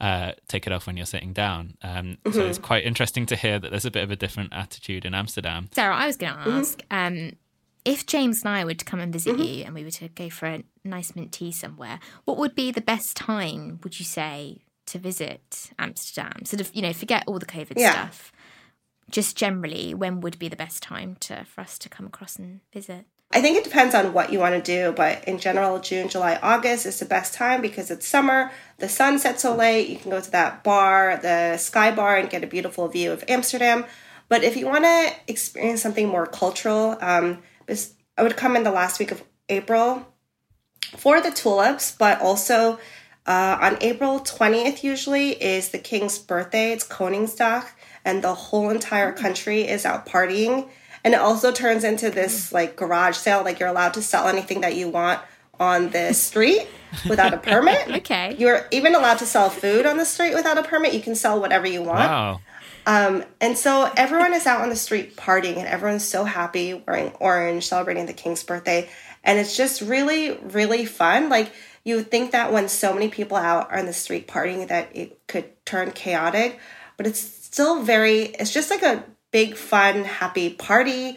uh, 0.00 0.32
take 0.46 0.66
it 0.66 0.72
off 0.72 0.86
when 0.86 0.96
you're 0.96 1.06
sitting 1.06 1.32
down 1.32 1.74
um, 1.82 2.18
mm-hmm. 2.24 2.32
so 2.32 2.44
it's 2.44 2.58
quite 2.58 2.84
interesting 2.84 3.24
to 3.24 3.34
hear 3.34 3.58
that 3.58 3.70
there's 3.70 3.86
a 3.86 3.90
bit 3.90 4.04
of 4.04 4.10
a 4.10 4.16
different 4.16 4.52
attitude 4.52 5.04
in 5.04 5.14
amsterdam 5.14 5.68
sarah 5.72 5.96
i 5.96 6.06
was 6.06 6.16
going 6.16 6.32
to 6.32 6.38
mm-hmm. 6.38 6.50
ask 6.50 6.78
mm-hmm. 6.90 7.28
um, 7.28 7.32
if 7.86 8.04
James 8.04 8.42
and 8.42 8.48
I 8.52 8.64
were 8.64 8.74
to 8.74 8.84
come 8.84 8.98
and 8.98 9.12
visit 9.12 9.36
mm-hmm. 9.36 9.42
you 9.42 9.64
and 9.64 9.72
we 9.72 9.84
were 9.84 9.92
to 9.92 10.08
go 10.08 10.28
for 10.28 10.46
a 10.46 10.64
nice 10.84 11.14
mint 11.14 11.30
tea 11.30 11.52
somewhere, 11.52 12.00
what 12.24 12.36
would 12.36 12.56
be 12.56 12.72
the 12.72 12.80
best 12.80 13.16
time, 13.16 13.78
would 13.84 14.00
you 14.00 14.04
say, 14.04 14.58
to 14.86 14.98
visit 14.98 15.70
Amsterdam? 15.78 16.44
Sort 16.44 16.60
of, 16.60 16.74
you 16.74 16.82
know, 16.82 16.92
forget 16.92 17.24
all 17.26 17.38
the 17.38 17.46
COVID 17.46 17.74
yeah. 17.76 17.92
stuff. 17.92 18.32
Just 19.10 19.36
generally, 19.36 19.94
when 19.94 20.20
would 20.20 20.38
be 20.38 20.48
the 20.48 20.56
best 20.56 20.82
time 20.82 21.16
to 21.20 21.44
for 21.44 21.60
us 21.60 21.78
to 21.78 21.88
come 21.88 22.06
across 22.06 22.36
and 22.36 22.60
visit? 22.72 23.06
I 23.32 23.40
think 23.40 23.58
it 23.58 23.64
depends 23.64 23.94
on 23.94 24.12
what 24.12 24.32
you 24.32 24.38
want 24.38 24.54
to 24.54 24.62
do, 24.62 24.92
but 24.92 25.24
in 25.24 25.38
general, 25.38 25.80
June, 25.80 26.08
July, 26.08 26.38
August 26.42 26.86
is 26.86 26.98
the 27.00 27.04
best 27.04 27.34
time 27.34 27.60
because 27.60 27.90
it's 27.90 28.06
summer. 28.06 28.52
The 28.78 28.88
sun 28.88 29.18
sets 29.18 29.42
so 29.42 29.54
late. 29.54 29.88
You 29.88 29.96
can 29.96 30.10
go 30.10 30.20
to 30.20 30.30
that 30.30 30.62
bar, 30.62 31.18
the 31.20 31.56
Sky 31.56 31.90
Bar, 31.90 32.18
and 32.18 32.30
get 32.30 32.44
a 32.44 32.46
beautiful 32.46 32.86
view 32.88 33.12
of 33.12 33.24
Amsterdam. 33.28 33.84
But 34.28 34.44
if 34.44 34.56
you 34.56 34.66
want 34.66 34.84
to 34.84 35.12
experience 35.28 35.82
something 35.82 36.08
more 36.08 36.26
cultural, 36.26 36.96
um, 37.00 37.42
I 37.68 38.22
would 38.22 38.36
come 38.36 38.56
in 38.56 38.62
the 38.62 38.70
last 38.70 38.98
week 38.98 39.10
of 39.10 39.22
April 39.48 40.06
for 40.96 41.20
the 41.20 41.30
tulips, 41.30 41.92
but 41.92 42.20
also 42.20 42.78
uh, 43.26 43.58
on 43.60 43.78
April 43.80 44.20
20th, 44.20 44.82
usually, 44.82 45.30
is 45.30 45.70
the 45.70 45.78
king's 45.78 46.18
birthday. 46.18 46.72
It's 46.72 46.86
Koningsdag, 46.86 47.66
and 48.04 48.22
the 48.22 48.34
whole 48.34 48.70
entire 48.70 49.12
country 49.12 49.62
is 49.62 49.84
out 49.84 50.06
partying. 50.06 50.68
And 51.02 51.14
it 51.14 51.20
also 51.20 51.52
turns 51.52 51.84
into 51.84 52.10
this 52.10 52.52
like 52.52 52.76
garage 52.76 53.16
sale, 53.16 53.42
like 53.44 53.60
you're 53.60 53.68
allowed 53.68 53.94
to 53.94 54.02
sell 54.02 54.28
anything 54.28 54.62
that 54.62 54.74
you 54.74 54.88
want 54.88 55.20
on 55.58 55.90
the 55.90 56.12
street 56.12 56.66
without 57.08 57.34
a 57.34 57.38
permit. 57.38 57.88
okay. 57.96 58.36
You're 58.38 58.66
even 58.70 58.94
allowed 58.94 59.18
to 59.18 59.26
sell 59.26 59.50
food 59.50 59.86
on 59.86 59.96
the 59.96 60.04
street 60.04 60.34
without 60.34 60.58
a 60.58 60.62
permit. 60.62 60.94
You 60.94 61.00
can 61.00 61.14
sell 61.14 61.40
whatever 61.40 61.66
you 61.66 61.82
want. 61.82 62.10
Wow. 62.10 62.40
Um, 62.86 63.24
and 63.40 63.58
so 63.58 63.90
everyone 63.96 64.32
is 64.34 64.46
out 64.46 64.60
on 64.60 64.68
the 64.68 64.76
street 64.76 65.16
partying, 65.16 65.56
and 65.56 65.66
everyone's 65.66 66.04
so 66.04 66.24
happy, 66.24 66.74
wearing 66.74 67.12
orange, 67.18 67.66
celebrating 67.66 68.06
the 68.06 68.12
king's 68.12 68.44
birthday. 68.44 68.88
And 69.24 69.40
it's 69.40 69.56
just 69.56 69.80
really, 69.80 70.36
really 70.36 70.86
fun. 70.86 71.28
Like, 71.28 71.52
you 71.86 71.94
would 71.94 72.10
think 72.10 72.32
that 72.32 72.52
when 72.52 72.68
so 72.68 72.92
many 72.92 73.08
people 73.08 73.36
out 73.36 73.70
are 73.70 73.78
in 73.78 73.86
the 73.86 73.92
street 73.92 74.26
partying 74.26 74.66
that 74.66 74.88
it 74.92 75.24
could 75.28 75.44
turn 75.64 75.92
chaotic, 75.92 76.58
but 76.96 77.06
it's 77.06 77.20
still 77.20 77.84
very, 77.84 78.22
it's 78.22 78.52
just 78.52 78.70
like 78.70 78.82
a 78.82 79.04
big, 79.30 79.54
fun, 79.54 80.02
happy 80.02 80.50
party. 80.50 81.16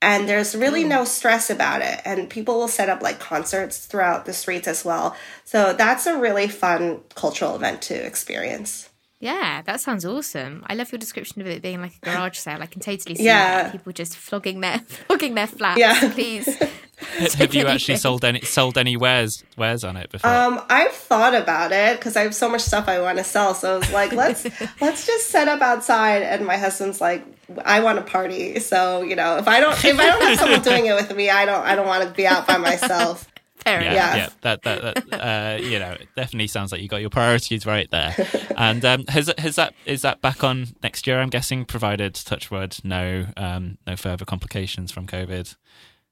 And 0.00 0.28
there's 0.28 0.54
really 0.54 0.84
mm. 0.84 0.88
no 0.88 1.04
stress 1.04 1.50
about 1.50 1.82
it. 1.82 2.00
And 2.04 2.30
people 2.30 2.58
will 2.58 2.68
set 2.68 2.88
up 2.88 3.02
like 3.02 3.18
concerts 3.18 3.86
throughout 3.86 4.24
the 4.24 4.32
streets 4.32 4.68
as 4.68 4.84
well. 4.84 5.16
So 5.42 5.72
that's 5.72 6.06
a 6.06 6.16
really 6.16 6.46
fun 6.46 7.00
cultural 7.16 7.56
event 7.56 7.82
to 7.82 7.94
experience. 7.94 8.88
Yeah, 9.24 9.62
that 9.62 9.80
sounds 9.80 10.04
awesome. 10.04 10.62
I 10.66 10.74
love 10.74 10.92
your 10.92 10.98
description 10.98 11.40
of 11.40 11.46
it 11.46 11.62
being 11.62 11.80
like 11.80 11.94
a 12.02 12.10
garage 12.10 12.36
sale. 12.36 12.60
I 12.60 12.66
can 12.66 12.82
totally 12.82 13.14
see 13.14 13.24
yeah. 13.24 13.70
people 13.70 13.90
just 13.90 14.18
flogging 14.18 14.60
their 14.60 14.78
flogging 15.06 15.34
their 15.34 15.46
flats. 15.46 15.80
Yeah. 15.80 15.98
Please. 16.12 16.46
have 17.34 17.54
you 17.54 17.66
actually 17.66 17.96
sold 17.96 18.22
any 18.22 18.42
sold 18.42 18.76
any 18.76 18.98
wares 18.98 19.42
wares 19.56 19.82
on 19.82 19.96
it 19.96 20.12
before? 20.12 20.30
Um, 20.30 20.60
I've 20.68 20.92
thought 20.92 21.34
about 21.34 21.72
it 21.72 21.98
because 21.98 22.18
I 22.18 22.20
have 22.20 22.34
so 22.34 22.50
much 22.50 22.60
stuff 22.60 22.86
I 22.86 23.00
want 23.00 23.16
to 23.16 23.24
sell. 23.24 23.54
So 23.54 23.76
I 23.76 23.78
was 23.78 23.90
like, 23.92 24.12
let's 24.12 24.46
let's 24.82 25.06
just 25.06 25.30
set 25.30 25.48
up 25.48 25.62
outside. 25.62 26.20
And 26.20 26.44
my 26.44 26.58
husband's 26.58 27.00
like, 27.00 27.24
I 27.64 27.80
want 27.80 27.96
to 27.96 28.04
party. 28.04 28.60
So 28.60 29.00
you 29.00 29.16
know, 29.16 29.38
if 29.38 29.48
I 29.48 29.58
don't 29.58 29.72
if 29.72 29.98
I 29.98 30.04
don't 30.04 30.22
have 30.22 30.38
someone 30.38 30.60
doing 30.60 30.84
it 30.84 30.94
with 30.96 31.16
me, 31.16 31.30
I 31.30 31.46
don't 31.46 31.64
I 31.64 31.76
don't 31.76 31.86
want 31.86 32.06
to 32.06 32.10
be 32.10 32.26
out 32.26 32.46
by 32.46 32.58
myself. 32.58 33.26
Fair 33.64 33.82
yeah, 33.82 33.92
enough. 33.92 34.16
yeah, 34.16 34.28
that 34.42 34.62
that, 34.62 34.94
that 35.10 35.20
uh, 35.20 35.62
you 35.62 35.78
know, 35.78 35.92
it 35.92 36.08
definitely 36.14 36.48
sounds 36.48 36.70
like 36.70 36.82
you 36.82 36.88
got 36.88 37.00
your 37.00 37.10
priorities 37.10 37.64
right 37.64 37.90
there. 37.90 38.14
and 38.56 38.84
um, 38.84 39.04
has 39.08 39.32
has 39.38 39.56
that 39.56 39.74
is 39.86 40.02
that 40.02 40.20
back 40.20 40.44
on 40.44 40.68
next 40.82 41.06
year? 41.06 41.20
I'm 41.20 41.30
guessing, 41.30 41.64
provided 41.64 42.14
touchwood, 42.14 42.78
no 42.84 43.26
um, 43.36 43.78
no 43.86 43.96
further 43.96 44.24
complications 44.24 44.92
from 44.92 45.06
COVID. 45.06 45.56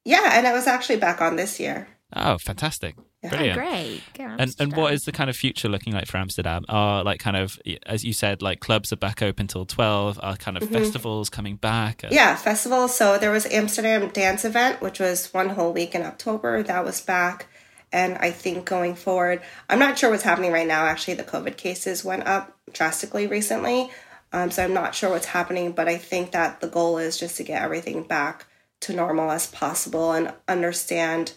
Yeah, 0.04 0.30
and 0.32 0.46
it 0.46 0.52
was 0.52 0.66
actually 0.66 0.96
back 0.96 1.20
on 1.20 1.36
this 1.36 1.60
year. 1.60 1.88
Oh, 2.14 2.38
fantastic! 2.38 2.96
Brilliant. 3.22 3.58
Oh, 3.58 3.62
great. 3.62 4.02
And 4.18 4.54
and 4.58 4.76
what 4.76 4.92
is 4.92 5.04
the 5.04 5.12
kind 5.12 5.30
of 5.30 5.36
future 5.36 5.68
looking 5.68 5.92
like 5.92 6.06
for 6.06 6.16
Amsterdam? 6.16 6.64
Are 6.68 7.04
like 7.04 7.20
kind 7.20 7.36
of 7.36 7.60
as 7.86 8.04
you 8.04 8.12
said, 8.12 8.42
like 8.42 8.60
clubs 8.60 8.92
are 8.92 8.96
back 8.96 9.22
open 9.22 9.46
till 9.46 9.64
twelve. 9.64 10.18
Are 10.22 10.36
kind 10.36 10.56
of 10.56 10.64
mm-hmm. 10.64 10.74
festivals 10.74 11.30
coming 11.30 11.56
back? 11.56 12.04
Yeah, 12.10 12.34
festivals. 12.34 12.94
So 12.96 13.18
there 13.18 13.30
was 13.30 13.46
Amsterdam 13.46 14.08
Dance 14.08 14.44
Event, 14.44 14.80
which 14.80 14.98
was 14.98 15.32
one 15.32 15.50
whole 15.50 15.72
week 15.72 15.94
in 15.94 16.02
October. 16.02 16.62
That 16.62 16.84
was 16.84 17.00
back. 17.00 17.46
And 17.92 18.16
I 18.18 18.30
think 18.30 18.64
going 18.64 18.94
forward, 18.94 19.42
I'm 19.68 19.78
not 19.78 19.98
sure 19.98 20.10
what's 20.10 20.22
happening 20.22 20.50
right 20.50 20.66
now. 20.66 20.86
Actually, 20.86 21.14
the 21.14 21.24
COVID 21.24 21.56
cases 21.56 22.04
went 22.04 22.26
up 22.26 22.56
drastically 22.72 23.26
recently. 23.26 23.90
Um, 24.32 24.50
so 24.50 24.64
I'm 24.64 24.72
not 24.72 24.94
sure 24.94 25.10
what's 25.10 25.26
happening, 25.26 25.72
but 25.72 25.88
I 25.88 25.98
think 25.98 26.32
that 26.32 26.60
the 26.60 26.68
goal 26.68 26.96
is 26.98 27.18
just 27.18 27.36
to 27.36 27.44
get 27.44 27.62
everything 27.62 28.02
back 28.02 28.46
to 28.80 28.94
normal 28.94 29.30
as 29.30 29.46
possible 29.46 30.12
and 30.12 30.32
understand 30.48 31.34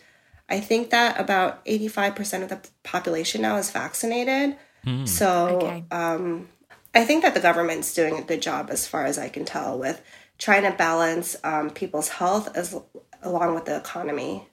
I 0.47 0.59
think 0.59 0.91
that 0.91 1.19
about 1.19 1.65
85% 1.65 2.43
of 2.43 2.49
the 2.49 2.59
population 2.83 3.41
now 3.41 3.57
is 3.57 3.71
vaccinated. 3.71 4.57
Mm. 4.85 5.07
So 5.07 5.59
okay. 5.61 5.85
um, 5.91 6.49
I 6.93 7.03
think 7.03 7.23
that 7.23 7.33
the 7.33 7.39
government's 7.39 7.93
doing 7.93 8.17
a 8.17 8.21
good 8.21 8.41
job, 8.41 8.69
as 8.69 8.87
far 8.87 9.05
as 9.05 9.17
I 9.17 9.29
can 9.29 9.45
tell, 9.45 9.79
with 9.79 10.01
trying 10.37 10.63
to 10.63 10.71
balance 10.71 11.35
um, 11.43 11.69
people's 11.71 12.09
health 12.09 12.55
as 12.55 12.75
along 13.23 13.55
with 13.55 13.65
the 13.65 13.75
economy. 13.77 14.47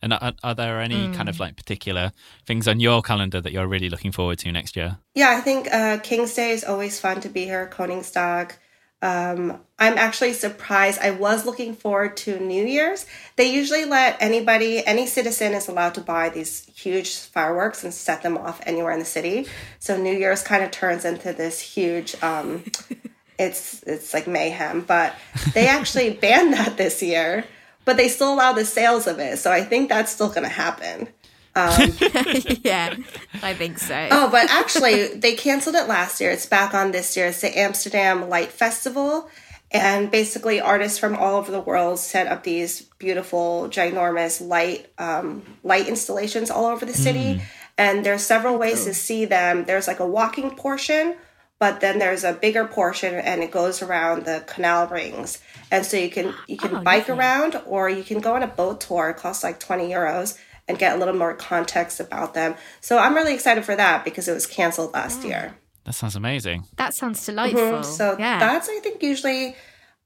And 0.00 0.12
are, 0.12 0.34
are 0.44 0.54
there 0.54 0.80
any 0.80 1.08
mm. 1.08 1.14
kind 1.14 1.28
of 1.28 1.40
like 1.40 1.56
particular 1.56 2.12
things 2.46 2.68
on 2.68 2.78
your 2.78 3.02
calendar 3.02 3.40
that 3.40 3.52
you're 3.52 3.66
really 3.66 3.88
looking 3.88 4.12
forward 4.12 4.38
to 4.40 4.52
next 4.52 4.76
year? 4.76 4.98
Yeah, 5.14 5.30
I 5.30 5.40
think 5.40 5.72
uh, 5.72 5.98
King's 5.98 6.34
Day 6.34 6.50
is 6.50 6.62
always 6.62 7.00
fun 7.00 7.20
to 7.22 7.28
be 7.28 7.44
here. 7.44 7.68
Koningsdag. 7.72 8.52
Um, 9.00 9.60
I'm 9.78 9.96
actually 9.96 10.32
surprised. 10.32 10.98
I 11.00 11.12
was 11.12 11.46
looking 11.46 11.74
forward 11.74 12.16
to 12.18 12.40
New 12.40 12.64
Year's. 12.64 13.06
They 13.36 13.52
usually 13.52 13.84
let 13.84 14.16
anybody, 14.20 14.84
any 14.84 15.06
citizen 15.06 15.54
is 15.54 15.68
allowed 15.68 15.94
to 15.94 16.00
buy 16.00 16.30
these 16.30 16.68
huge 16.74 17.16
fireworks 17.16 17.84
and 17.84 17.94
set 17.94 18.22
them 18.22 18.36
off 18.36 18.60
anywhere 18.66 18.92
in 18.92 18.98
the 18.98 19.04
city. 19.04 19.46
So 19.78 19.96
New 19.96 20.16
Year's 20.16 20.42
kind 20.42 20.64
of 20.64 20.72
turns 20.72 21.04
into 21.04 21.32
this 21.32 21.60
huge, 21.60 22.20
um, 22.22 22.64
it's 23.38 23.84
it's 23.84 24.12
like 24.12 24.26
mayhem. 24.26 24.80
But 24.80 25.14
they 25.54 25.68
actually 25.68 26.10
banned 26.20 26.54
that 26.54 26.76
this 26.76 27.00
year, 27.00 27.44
but 27.84 27.96
they 27.96 28.08
still 28.08 28.34
allow 28.34 28.52
the 28.52 28.64
sales 28.64 29.06
of 29.06 29.20
it. 29.20 29.38
So 29.38 29.52
I 29.52 29.62
think 29.62 29.88
that's 29.88 30.10
still 30.10 30.28
going 30.28 30.42
to 30.42 30.48
happen. 30.48 31.06
Um, 31.54 31.92
yeah, 32.62 32.94
I 33.42 33.54
think 33.54 33.78
so. 33.78 34.08
oh, 34.10 34.30
but 34.30 34.50
actually, 34.50 35.08
they 35.08 35.34
canceled 35.34 35.74
it 35.74 35.88
last 35.88 36.20
year. 36.20 36.30
It's 36.30 36.46
back 36.46 36.74
on 36.74 36.92
this 36.92 37.16
year. 37.16 37.26
It's 37.26 37.40
the 37.40 37.58
Amsterdam 37.58 38.28
Light 38.28 38.50
Festival. 38.52 39.28
And 39.70 40.10
basically, 40.10 40.60
artists 40.60 40.98
from 40.98 41.14
all 41.16 41.36
over 41.36 41.52
the 41.52 41.60
world 41.60 41.98
set 41.98 42.26
up 42.26 42.42
these 42.42 42.82
beautiful, 42.98 43.68
ginormous 43.68 44.40
light 44.46 44.90
um, 44.98 45.42
light 45.62 45.88
installations 45.88 46.50
all 46.50 46.66
over 46.66 46.86
the 46.86 46.94
city. 46.94 47.34
Mm. 47.34 47.42
And 47.76 48.06
there's 48.06 48.22
several 48.22 48.58
ways 48.58 48.84
to 48.86 48.94
see 48.94 49.24
them. 49.26 49.64
There's 49.64 49.86
like 49.86 50.00
a 50.00 50.06
walking 50.06 50.56
portion, 50.56 51.16
but 51.58 51.80
then 51.80 51.98
there's 51.98 52.24
a 52.24 52.32
bigger 52.32 52.64
portion 52.64 53.14
and 53.14 53.42
it 53.42 53.50
goes 53.50 53.82
around 53.82 54.24
the 54.24 54.42
canal 54.46 54.86
rings. 54.88 55.38
And 55.70 55.84
so 55.84 55.96
you 55.96 56.10
can 56.10 56.34
you 56.46 56.56
can 56.56 56.74
Oh, 56.76 56.80
bike 56.80 57.08
around 57.10 57.60
or 57.66 57.88
you 57.90 58.02
can 58.02 58.20
go 58.20 58.34
on 58.34 58.42
a 58.42 58.48
boat 58.48 58.80
tour. 58.80 59.10
It 59.10 59.18
costs 59.18 59.44
like 59.44 59.60
20 59.60 59.88
euros 59.90 60.38
and 60.68 60.78
get 60.78 60.94
a 60.94 60.98
little 60.98 61.14
more 61.14 61.34
context 61.34 61.98
about 61.98 62.34
them. 62.34 62.54
So 62.80 62.98
I'm 62.98 63.14
really 63.14 63.34
excited 63.34 63.64
for 63.64 63.74
that 63.74 64.04
because 64.04 64.28
it 64.28 64.34
was 64.34 64.46
canceled 64.46 64.92
last 64.92 65.24
year. 65.24 65.56
That 65.84 65.94
sounds 65.94 66.16
amazing. 66.16 66.66
That 66.76 66.94
sounds 66.94 67.20
mm-hmm. 67.20 67.32
delightful. 67.32 67.82
So 67.82 68.16
yeah. 68.18 68.38
that's 68.38 68.68
I 68.68 68.78
think 68.80 69.02
usually 69.02 69.56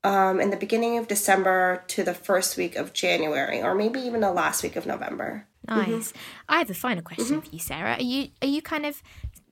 um, 0.04 0.40
in 0.40 0.50
the 0.50 0.56
beginning 0.56 0.98
of 0.98 1.08
December 1.08 1.84
to 1.88 2.02
the 2.02 2.14
first 2.14 2.56
week 2.56 2.76
of 2.76 2.92
January, 2.92 3.62
or 3.62 3.74
maybe 3.74 4.00
even 4.00 4.20
the 4.20 4.32
last 4.32 4.62
week 4.62 4.76
of 4.76 4.86
November. 4.86 5.46
Nice. 5.68 5.86
Mm-hmm. 5.88 6.18
I 6.48 6.58
have 6.58 6.70
a 6.70 6.74
final 6.74 7.02
question 7.02 7.36
mm-hmm. 7.36 7.48
for 7.48 7.52
you, 7.52 7.58
Sarah. 7.58 7.94
Are 7.94 8.02
you 8.02 8.28
are 8.40 8.48
you 8.48 8.62
kind 8.62 8.86
of 8.86 9.02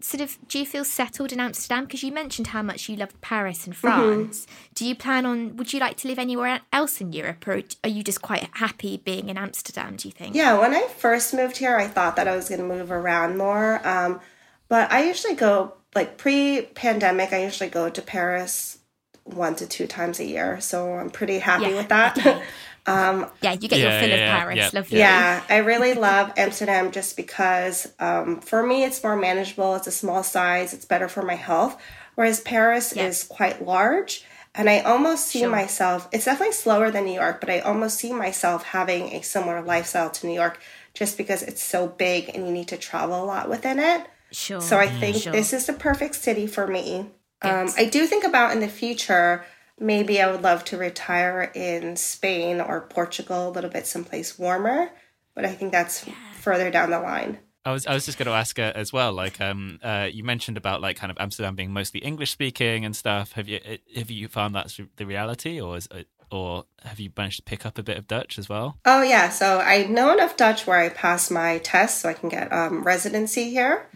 sort 0.01 0.21
of 0.21 0.39
do 0.49 0.59
you 0.59 0.67
feel 0.67 0.85
settled 0.85 1.33
in 1.33 1.41
Amsterdam? 1.41 1.85
Because 1.85 2.03
you 2.03 2.13
mentioned 2.13 2.49
how 2.49 2.63
much 2.63 2.89
you 2.89 2.97
loved 2.97 3.21
Paris 3.21 3.67
and 3.67 3.77
France. 3.77 4.47
Do 4.75 4.87
you 4.87 4.95
plan 4.95 5.27
on? 5.27 5.57
Would 5.57 5.73
you 5.73 5.81
like 5.81 5.97
to 5.99 6.09
live 6.09 6.19
anywhere 6.19 6.61
else 6.73 7.01
in 7.01 7.13
Europe, 7.13 7.47
or 7.47 7.63
are 7.85 7.89
you 7.91 8.03
just 8.03 8.23
quite 8.23 8.49
happy 8.53 8.97
being 8.99 9.29
in 9.29 9.37
Amsterdam? 9.39 9.97
Do 9.97 10.09
you 10.09 10.13
think? 10.13 10.35
Yeah, 10.35 10.59
when 10.59 10.75
I 10.75 10.87
first 10.97 11.35
moved 11.35 11.57
here, 11.59 11.77
I 11.77 11.87
thought 11.87 12.17
that 12.17 12.29
I 12.29 12.37
was 12.37 12.49
going 12.49 12.61
to 12.61 12.67
move 12.67 12.91
around 12.91 13.37
more. 13.39 13.87
Um, 13.87 14.21
but 14.69 14.91
I 14.93 15.05
usually 15.05 15.35
go, 15.35 15.75
like 15.95 16.17
pre 16.17 16.63
pandemic, 16.75 17.33
I 17.33 17.43
usually 17.45 17.71
go 17.71 17.89
to 17.91 18.03
Paris 18.03 18.79
one 19.25 19.55
to 19.57 19.67
two 19.67 19.87
times 19.87 20.19
a 20.19 20.25
year. 20.25 20.61
So 20.61 20.95
I'm 20.95 21.11
pretty 21.11 21.39
happy 21.39 21.65
Yeah, 21.71 21.77
with 21.77 21.89
that. 21.89 22.19
okay. 22.19 22.43
Yeah, 22.87 23.53
you 23.53 23.68
get 23.68 23.78
your 23.78 23.91
fill 24.01 24.09
yeah, 24.09 24.14
of 24.35 24.39
Paris. 24.41 24.57
yeah. 24.57 24.70
Lovely. 24.72 24.99
Yeah, 24.99 25.43
I 25.49 25.57
really 25.59 25.95
love 25.95 26.33
Amsterdam 26.37 26.91
just 26.93 27.16
because 27.16 27.93
um, 27.99 28.41
for 28.41 28.62
me 28.66 28.85
it's 28.85 29.03
more 29.03 29.16
manageable. 29.16 29.74
It's 29.76 29.87
a 29.87 29.93
small 29.93 30.22
size. 30.22 30.72
It's 30.74 30.85
better 30.85 31.09
for 31.09 31.22
my 31.22 31.35
health. 31.37 31.81
Whereas 32.16 32.41
Paris 32.41 32.93
Yeah. 32.95 33.07
is 33.07 33.24
quite 33.24 33.64
large, 33.64 34.24
and 34.55 34.68
I 34.68 34.81
almost 34.81 35.28
see 35.28 35.41
Sure. 35.41 35.49
myself. 35.51 36.09
It's 36.12 36.24
definitely 36.24 36.53
slower 36.55 36.91
than 36.91 37.05
New 37.05 37.14
York, 37.14 37.41
but 37.41 37.49
I 37.51 37.61
almost 37.61 37.99
see 37.99 38.12
myself 38.12 38.64
having 38.64 39.14
a 39.14 39.22
similar 39.22 39.62
lifestyle 39.62 40.11
to 40.11 40.26
New 40.26 40.35
York, 40.35 40.59
just 40.93 41.16
because 41.16 41.43
it's 41.43 41.62
so 41.62 41.87
big 41.87 42.28
and 42.35 42.47
you 42.47 42.53
need 42.53 42.68
to 42.68 42.76
travel 42.76 43.22
a 43.22 43.24
lot 43.24 43.49
within 43.49 43.78
it. 43.78 44.07
Sure. 44.33 44.61
So 44.61 44.76
I 44.78 44.89
think 44.89 45.16
Sure. 45.22 45.33
this 45.33 45.53
is 45.53 45.66
the 45.66 45.72
perfect 45.72 46.14
city 46.16 46.47
for 46.47 46.66
me. 46.66 47.11
Um, 47.43 47.72
I 47.78 47.85
do 47.87 48.07
think 48.07 48.24
about 48.24 48.53
in 48.53 48.61
the 48.61 48.68
future, 48.68 49.45
maybe 49.81 50.20
I 50.20 50.31
would 50.31 50.43
love 50.43 50.64
to 50.66 50.76
retire 50.76 51.51
in 51.55 51.97
Spain 51.97 52.61
or 52.61 52.83
Portugal, 52.83 53.49
a 53.49 53.51
little 53.51 53.70
bit 53.70 53.87
someplace 53.87 54.39
warmer, 54.39 54.91
but 55.35 55.45
I 55.45 55.53
think 55.53 55.72
that's 55.72 56.07
further 56.35 56.70
down 56.70 56.91
the 56.91 57.01
line. 57.01 57.39
I 57.64 57.72
was 57.72 57.87
I 57.87 57.93
was 57.93 58.07
just 58.07 58.16
going 58.16 58.26
to 58.26 58.33
ask 58.33 58.59
uh, 58.59 58.72
as 58.74 58.93
well. 58.93 59.12
Like, 59.12 59.41
um, 59.41 59.81
uh, 59.83 60.09
you 60.11 60.24
mentioned 60.24 60.57
about 60.57 60.81
like 60.81 60.97
kind 60.97 61.11
of 61.11 61.18
Amsterdam 61.20 61.57
being 61.57 61.72
mostly 61.72 62.01
English 62.01 62.31
speaking 62.31 62.85
and 62.85 62.97
stuff. 62.97 63.33
Have 63.33 63.49
you 63.49 63.59
uh, 63.59 63.76
have 63.97 64.11
you 64.11 64.28
found 64.28 64.55
that's 64.55 64.81
the 64.97 65.05
reality, 65.05 65.61
or 65.61 65.76
is 65.76 65.87
it, 65.91 66.09
or 66.31 66.64
have 66.85 67.01
you 67.01 67.11
managed 67.16 67.37
to 67.37 67.43
pick 67.43 67.66
up 67.66 67.76
a 67.76 67.83
bit 67.83 67.99
of 67.99 68.07
Dutch 68.07 68.39
as 68.39 68.49
well? 68.49 68.78
Oh, 68.85 69.03
yeah. 69.03 69.28
So 69.28 69.59
I 69.59 69.85
know 69.85 70.12
enough 70.12 70.37
Dutch 70.37 70.66
where 70.66 70.78
I 70.78 70.89
pass 70.89 71.31
my 71.31 71.59
test 71.59 72.01
so 72.01 72.09
I 72.09 72.14
can 72.14 72.28
get 72.28 72.53
um, 72.53 72.83
residency 72.83 73.51
here. 73.51 73.89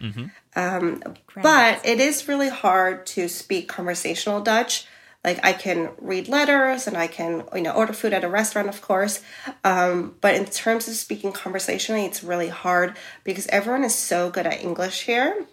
Um, 0.56 1.02
but 1.42 1.84
it 1.86 2.00
is 2.00 2.28
really 2.28 2.48
hard 2.48 3.06
to 3.06 3.28
speak 3.28 3.68
conversational 3.68 4.40
Dutch. 4.40 4.86
Like 5.24 5.44
I 5.44 5.54
can 5.54 5.90
read 5.98 6.28
letters 6.28 6.86
and 6.86 6.96
I 6.96 7.06
can, 7.06 7.44
you 7.54 7.62
know, 7.62 7.72
order 7.72 7.94
food 7.94 8.12
at 8.12 8.24
a 8.24 8.28
restaurant, 8.28 8.68
of 8.68 8.82
course. 8.82 9.22
Um, 9.64 10.16
but 10.20 10.34
in 10.34 10.44
terms 10.44 10.86
of 10.86 10.94
speaking 10.94 11.32
conversationally, 11.32 12.04
it's 12.04 12.22
really 12.22 12.50
hard 12.50 12.96
because 13.24 13.46
everyone 13.46 13.84
is 13.84 13.94
so 13.94 14.28
good 14.30 14.46
at 14.46 14.62
English 14.62 15.04
here. 15.04 15.46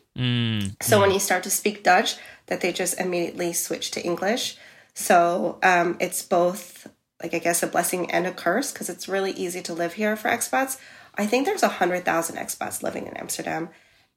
So 0.82 1.00
when 1.00 1.12
you 1.12 1.20
start 1.20 1.44
to 1.44 1.50
speak 1.50 1.84
Dutch, 1.84 2.18
that 2.48 2.60
they 2.60 2.74
just 2.74 3.00
immediately 3.00 3.54
switch 3.54 3.92
to 3.92 4.04
English. 4.04 4.58
So 4.94 5.58
um, 5.64 5.96
it's 6.02 6.22
both, 6.22 6.88
like 7.24 7.34
I 7.34 7.40
guess, 7.40 7.64
a 7.64 7.68
blessing 7.68 8.12
and 8.12 8.28
a 8.28 8.34
curse 8.34 8.74
because 8.74 8.90
it's 8.90 9.08
really 9.08 9.32
easy 9.32 9.62
to 9.62 9.74
live 9.74 9.94
here 9.94 10.18
for 10.18 10.30
expats. 10.30 10.78
I 11.16 11.26
think 11.26 11.46
there's 11.46 11.64
a 11.64 11.70
hundred 11.70 12.04
thousand 12.04 12.36
expats 12.36 12.84
living 12.84 13.08
in 13.08 13.16
Amsterdam, 13.16 13.70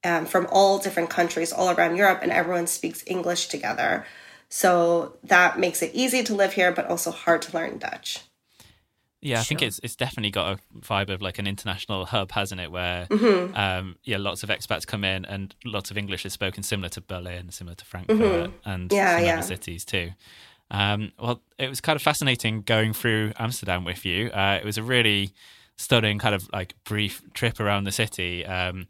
um, 0.02 0.26
from 0.26 0.48
all 0.50 0.78
different 0.78 1.10
countries 1.10 1.52
all 1.52 1.70
around 1.70 1.96
Europe, 1.96 2.20
and 2.22 2.32
everyone 2.32 2.66
speaks 2.66 3.04
English 3.06 3.46
together. 3.46 4.04
So 4.48 5.16
that 5.24 5.58
makes 5.58 5.82
it 5.82 5.90
easy 5.94 6.22
to 6.24 6.34
live 6.34 6.52
here, 6.54 6.72
but 6.72 6.86
also 6.86 7.10
hard 7.10 7.42
to 7.42 7.56
learn 7.56 7.78
Dutch. 7.78 8.20
Yeah, 9.20 9.40
I 9.40 9.42
think 9.42 9.62
it's 9.62 9.80
it's 9.82 9.96
definitely 9.96 10.30
got 10.30 10.58
a 10.58 10.78
vibe 10.78 11.08
of 11.08 11.22
like 11.22 11.38
an 11.38 11.46
international 11.46 12.04
hub, 12.04 12.32
hasn't 12.32 12.60
it? 12.60 12.70
Where 12.70 13.06
Mm-hmm. 13.06 13.56
um, 13.56 13.96
yeah, 14.04 14.18
lots 14.18 14.42
of 14.42 14.50
expats 14.50 14.86
come 14.86 15.02
in 15.02 15.24
and 15.24 15.54
lots 15.64 15.90
of 15.90 15.96
English 15.96 16.26
is 16.26 16.34
spoken, 16.34 16.62
similar 16.62 16.90
to 16.90 17.00
Berlin, 17.00 17.50
similar 17.50 17.74
to 17.74 17.84
Frankfurt, 17.86 18.50
and 18.66 18.90
Mm-hmm. 18.90 18.94
Yeah, 18.94 19.16
some 19.16 19.24
yeah. 19.24 19.32
other 19.38 19.42
cities 19.42 19.84
too. 19.86 20.10
Um, 20.70 21.12
well, 21.18 21.40
it 21.58 21.68
was 21.68 21.80
kind 21.80 21.96
of 21.96 22.02
fascinating 22.02 22.62
going 22.62 22.92
through 22.92 23.32
Amsterdam 23.38 23.84
with 23.84 24.04
you. 24.04 24.28
Uh, 24.28 24.58
it 24.60 24.64
was 24.64 24.76
a 24.76 24.82
really 24.82 25.32
stunning 25.76 26.18
kind 26.18 26.34
of 26.34 26.48
like 26.52 26.74
brief 26.84 27.22
trip 27.32 27.60
around 27.60 27.84
the 27.84 27.92
city. 27.92 28.44
Um, 28.44 28.86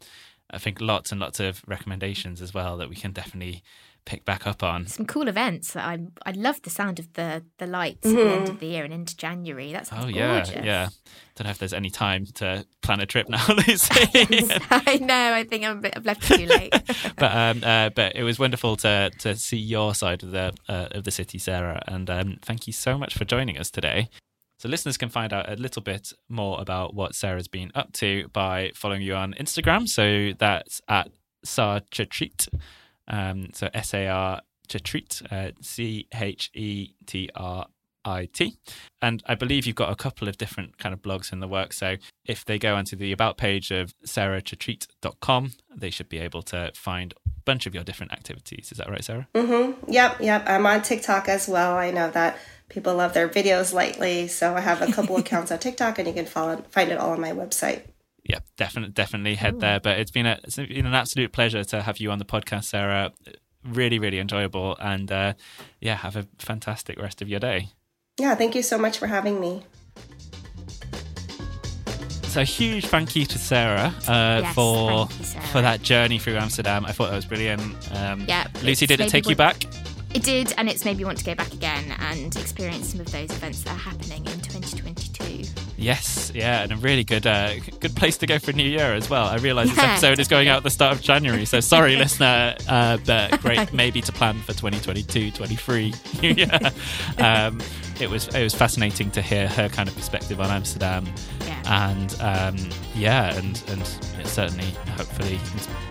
I 0.51 0.57
think 0.57 0.81
lots 0.81 1.11
and 1.13 1.21
lots 1.21 1.39
of 1.39 1.63
recommendations 1.65 2.41
as 2.41 2.53
well 2.53 2.75
that 2.77 2.89
we 2.89 2.95
can 2.95 3.11
definitely 3.13 3.63
pick 4.05 4.23
back 4.23 4.45
up 4.47 4.61
on. 4.63 4.87
Some 4.87 5.05
cool 5.05 5.27
events 5.27 5.73
that 5.73 5.85
I 5.85 5.97
I 6.25 6.31
love 6.31 6.61
the 6.61 6.69
sound 6.69 6.99
of 6.99 7.11
the 7.13 7.43
the 7.57 7.67
lights 7.67 8.05
at 8.05 8.13
the 8.15 8.31
end 8.33 8.49
of 8.49 8.59
the 8.59 8.67
year 8.67 8.83
and 8.83 8.93
into 8.93 9.17
January. 9.17 9.71
That's 9.71 9.89
sounds 9.89 10.05
Oh 10.05 10.07
yeah, 10.07 10.35
gorgeous. 10.43 10.63
yeah. 10.65 10.89
Don't 11.35 11.45
know 11.45 11.51
if 11.51 11.57
there's 11.57 11.73
any 11.73 11.89
time 11.89 12.25
to 12.35 12.65
plan 12.81 13.01
a 13.01 13.05
trip 13.05 13.27
now, 13.35 13.45
Lucy. 13.49 13.89
I 14.71 14.99
know. 15.01 15.33
I 15.33 15.43
think 15.43 15.65
I'm 15.65 15.77
a 15.79 15.81
bit, 15.81 15.93
I've 15.97 16.05
left 16.05 16.29
it 16.31 16.37
too 16.37 16.45
late. 16.45 16.71
but 17.17 17.35
um, 17.35 17.63
uh, 17.63 17.89
but 17.89 18.15
it 18.15 18.23
was 18.23 18.37
wonderful 18.39 18.75
to 18.77 19.11
to 19.19 19.35
see 19.35 19.57
your 19.57 19.93
side 19.95 20.23
of 20.23 20.31
the 20.31 20.53
uh, 20.69 20.87
of 20.91 21.03
the 21.03 21.11
city, 21.11 21.37
Sarah, 21.39 21.81
and 21.87 22.09
um, 22.09 22.37
thank 22.41 22.67
you 22.67 22.73
so 22.73 22.97
much 22.97 23.15
for 23.15 23.25
joining 23.25 23.57
us 23.57 23.69
today. 23.71 24.09
So 24.57 24.69
listeners 24.69 24.97
can 24.97 25.09
find 25.09 25.33
out 25.33 25.51
a 25.51 25.55
little 25.57 25.81
bit 25.81 26.13
more 26.29 26.61
about 26.61 26.93
what 26.93 27.13
Sarah's 27.13 27.49
been 27.49 27.71
up 27.75 27.91
to 27.93 28.29
by 28.29 28.71
following 28.73 29.01
you 29.01 29.13
on 29.13 29.33
Instagram. 29.33 29.85
So 29.89 30.31
that's 30.39 30.79
at 30.87 31.09
sarchetrit. 31.45 32.47
Um, 33.07 33.49
so 33.53 33.69
S 33.73 33.93
A 33.93 34.07
R 34.07 34.41
Chetrit, 34.67 35.31
uh, 35.31 35.51
C 35.61 36.07
H 36.13 36.51
E 36.53 36.93
T 37.05 37.29
R 37.35 37.67
I 38.03 38.25
T. 38.25 38.57
And 39.01 39.23
I 39.25 39.35
believe 39.35 39.65
you've 39.65 39.75
got 39.75 39.91
a 39.91 39.95
couple 39.95 40.27
of 40.27 40.37
different 40.37 40.77
kind 40.77 40.93
of 40.93 41.01
blogs 41.01 41.33
in 41.33 41.39
the 41.39 41.47
work. 41.47 41.73
So 41.73 41.95
if 42.25 42.45
they 42.45 42.57
go 42.59 42.75
onto 42.75 42.95
the 42.95 43.11
about 43.11 43.37
page 43.37 43.71
of 43.71 43.93
sarahchetrit.com, 44.05 45.53
they 45.75 45.89
should 45.89 46.09
be 46.09 46.19
able 46.19 46.43
to 46.43 46.71
find 46.75 47.13
a 47.25 47.29
bunch 47.45 47.65
of 47.65 47.73
your 47.73 47.83
different 47.83 48.13
activities. 48.13 48.71
Is 48.71 48.77
that 48.77 48.89
right, 48.89 49.03
Sarah? 49.03 49.27
Yep, 49.87 50.21
yep. 50.21 50.43
I'm 50.47 50.65
on 50.65 50.81
TikTok 50.81 51.27
as 51.27 51.47
well. 51.47 51.75
I 51.75 51.91
know 51.91 52.09
that 52.11 52.37
people 52.69 52.95
love 52.95 53.13
their 53.13 53.27
videos 53.27 53.73
lately, 53.73 54.27
so 54.27 54.55
I 54.55 54.61
have 54.61 54.81
a 54.81 54.91
couple 54.91 55.17
accounts 55.17 55.51
on 55.51 55.59
TikTok, 55.59 55.99
and 55.99 56.07
you 56.07 56.13
can 56.13 56.25
follow, 56.25 56.57
find 56.69 56.91
it 56.91 56.97
all 56.97 57.11
on 57.11 57.21
my 57.21 57.31
website. 57.31 57.81
Yeah, 58.27 58.39
definitely, 58.57 58.93
definitely 58.93 59.35
head 59.35 59.59
there. 59.59 59.79
But 59.79 59.99
it's 59.99 60.11
been 60.11 60.25
a 60.25 60.39
it's 60.43 60.55
been 60.55 60.85
an 60.85 60.93
absolute 60.95 61.31
pleasure 61.31 61.63
to 61.63 61.81
have 61.83 61.99
you 61.99 62.09
on 62.11 62.17
the 62.19 62.25
podcast, 62.25 62.65
Sarah. 62.65 63.11
Really, 63.63 63.97
really 63.99 64.19
enjoyable, 64.19 64.75
and 64.79 65.11
uh, 65.11 65.33
yeah, 65.79 65.95
have 65.95 66.15
a 66.15 66.27
fantastic 66.39 66.99
rest 66.99 67.21
of 67.21 67.29
your 67.29 67.39
day. 67.39 67.69
Yeah, 68.19 68.35
thank 68.35 68.55
you 68.55 68.61
so 68.63 68.77
much 68.77 68.97
for 68.97 69.07
having 69.07 69.39
me. 69.39 69.63
So 72.23 72.43
huge 72.43 72.87
thank 72.87 73.15
you 73.15 73.25
to 73.27 73.37
Sarah 73.37 73.93
uh, 74.09 74.41
Yes, 74.43 74.55
for 74.55 75.07
you, 75.19 75.23
Sarah. 75.25 75.45
for 75.47 75.61
that 75.61 75.81
journey 75.81 76.19
through 76.19 76.35
Amsterdam. 76.35 76.85
I 76.85 76.91
thought 76.91 77.09
that 77.09 77.15
was 77.15 77.25
brilliant. 77.25 77.61
Um, 77.95 78.25
Yeah, 78.27 78.47
Lucy, 78.61 78.85
did 78.85 78.95
it 78.99 79.03
maybe 79.03 79.09
take 79.11 79.25
you 79.25 79.35
what- 79.35 79.59
back? 79.61 79.65
It 80.13 80.23
did, 80.23 80.53
and 80.57 80.69
it's 80.69 80.85
made 80.85 80.95
me 80.97 81.03
want 81.03 81.17
to 81.17 81.25
go 81.25 81.35
back 81.35 81.51
again 81.53 81.93
and 81.99 82.33
experience 82.37 82.89
some 82.91 83.01
of 83.01 83.11
those 83.11 83.29
events 83.31 83.63
that 83.63 83.71
are 83.71 83.77
happening 83.77 84.25
in 84.25 84.34
2022. 84.34 84.34
Yes, 85.85 86.31
yeah, 86.33 86.63
and 86.63 86.71
a 86.71 86.77
really 86.77 87.03
good 87.03 87.27
uh, 87.27 87.59
good 87.79 87.95
place 87.95 88.17
to 88.17 88.25
go 88.25 88.39
for 88.39 88.51
New 88.51 88.67
Year 88.67 88.95
as 88.95 89.07
well. 89.07 89.27
I 89.27 89.35
realise 89.35 89.69
this 89.69 89.77
episode 89.77 90.19
is 90.19 90.27
going 90.27 90.47
out 90.47 90.57
at 90.57 90.63
the 90.63 90.71
start 90.71 90.95
of 90.95 91.01
January, 91.03 91.45
so 91.45 91.59
sorry, 91.59 91.95
listener, 92.05 92.55
uh, 92.67 92.97
but 93.05 93.39
great 93.39 93.71
maybe 93.81 94.01
to 94.01 94.11
plan 94.11 94.39
for 94.39 94.53
2022, 94.53 95.29
23 95.29 95.93
New 96.23 96.29
Year. 96.29 96.59
Um, 97.19 97.61
it 97.99 98.09
was 98.09 98.27
it 98.29 98.41
was 98.41 98.55
fascinating 98.55 99.11
to 99.11 99.21
hear 99.21 99.47
her 99.47 99.69
kind 99.69 99.87
of 99.87 99.93
perspective 99.95 100.41
on 100.41 100.49
Amsterdam, 100.49 101.05
Yeah. 101.41 101.44
And 101.67 102.15
um, 102.19 102.57
yeah, 102.93 103.35
and 103.35 103.61
and 103.67 103.81
it 104.19 104.27
certainly, 104.27 104.71
hopefully, 104.97 105.39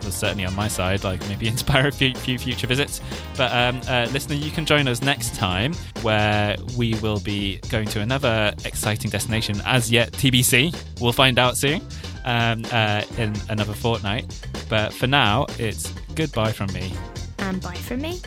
was 0.05 0.14
certainly 0.14 0.45
on 0.45 0.55
my 0.55 0.68
side, 0.68 1.05
like 1.05 1.27
maybe 1.29 1.49
inspire 1.55 1.89
a 1.89 1.93
few, 1.93 2.14
few 2.14 2.39
future 2.39 2.66
visits. 2.66 3.01
But 3.37 3.53
um, 3.53 3.81
uh, 3.89 4.09
listener, 4.12 4.37
you 4.37 4.51
can 4.51 4.66
join 4.66 4.89
us 4.89 5.03
next 5.03 5.35
time 5.35 5.75
where 6.03 6.57
we 6.77 6.95
will 6.97 7.20
be 7.20 7.59
going 7.70 7.89
to 7.89 8.01
another 8.01 8.53
exciting 8.64 9.11
destination. 9.11 9.61
As 9.64 9.91
yet, 9.91 10.12
TBC. 10.12 10.75
We'll 11.01 11.12
find 11.12 11.39
out 11.39 11.57
soon 11.57 11.83
um, 12.25 12.64
uh, 12.70 13.03
in 13.18 13.35
another 13.49 13.75
fortnight. 13.75 14.49
But 14.68 14.93
for 14.93 15.07
now, 15.07 15.47
it's 15.59 15.91
goodbye 16.14 16.53
from 16.53 16.72
me. 16.72 16.93
And 17.39 17.61
bye 17.61 17.75
from 17.75 18.01
me. 18.01 18.20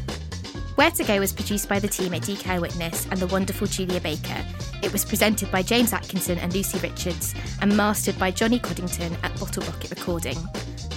Where 0.78 0.92
to 0.92 1.04
Go 1.04 1.20
was 1.20 1.34
produced 1.34 1.68
by 1.68 1.80
the 1.80 1.88
team 1.88 2.14
at 2.14 2.22
DK 2.22 2.52
Eyewitness 2.52 3.08
and 3.10 3.20
the 3.20 3.26
wonderful 3.26 3.66
Julia 3.66 4.00
Baker. 4.00 4.46
It 4.84 4.94
was 4.94 5.04
presented 5.04 5.52
by 5.52 5.64
James 5.64 5.92
Atkinson 5.92 6.38
and 6.38 6.54
Lucy 6.54 6.78
Richards 6.78 7.34
and 7.62 7.76
mastered 7.76 8.20
by 8.20 8.30
Johnny 8.30 8.60
Coddington 8.60 9.18
at 9.24 9.40
Bottle 9.40 9.64
Rocket 9.64 9.90
Recording. 9.90 10.38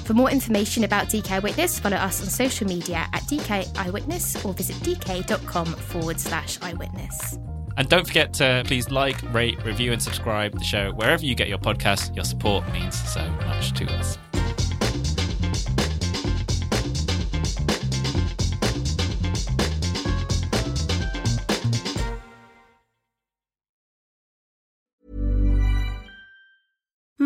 For 0.04 0.12
more 0.12 0.30
information 0.30 0.84
about 0.84 1.06
DK 1.06 1.30
Eyewitness, 1.30 1.78
follow 1.78 1.96
us 1.96 2.20
on 2.20 2.28
social 2.28 2.66
media 2.66 3.08
at 3.14 3.22
DK 3.22 3.74
Eyewitness 3.78 4.44
or 4.44 4.52
visit 4.52 4.76
dk.com 4.76 5.64
forward 5.64 6.20
slash 6.20 6.58
eyewitness. 6.60 7.38
And 7.78 7.88
don't 7.88 8.06
forget 8.06 8.34
to 8.34 8.62
please 8.66 8.90
like, 8.90 9.16
rate, 9.32 9.64
review, 9.64 9.92
and 9.92 10.02
subscribe 10.02 10.52
the 10.58 10.62
show 10.62 10.92
wherever 10.92 11.24
you 11.24 11.34
get 11.34 11.48
your 11.48 11.56
podcast. 11.56 12.14
Your 12.14 12.26
support 12.26 12.70
means 12.70 13.00
so 13.10 13.26
much 13.46 13.72
to 13.78 13.86
us. 13.94 14.18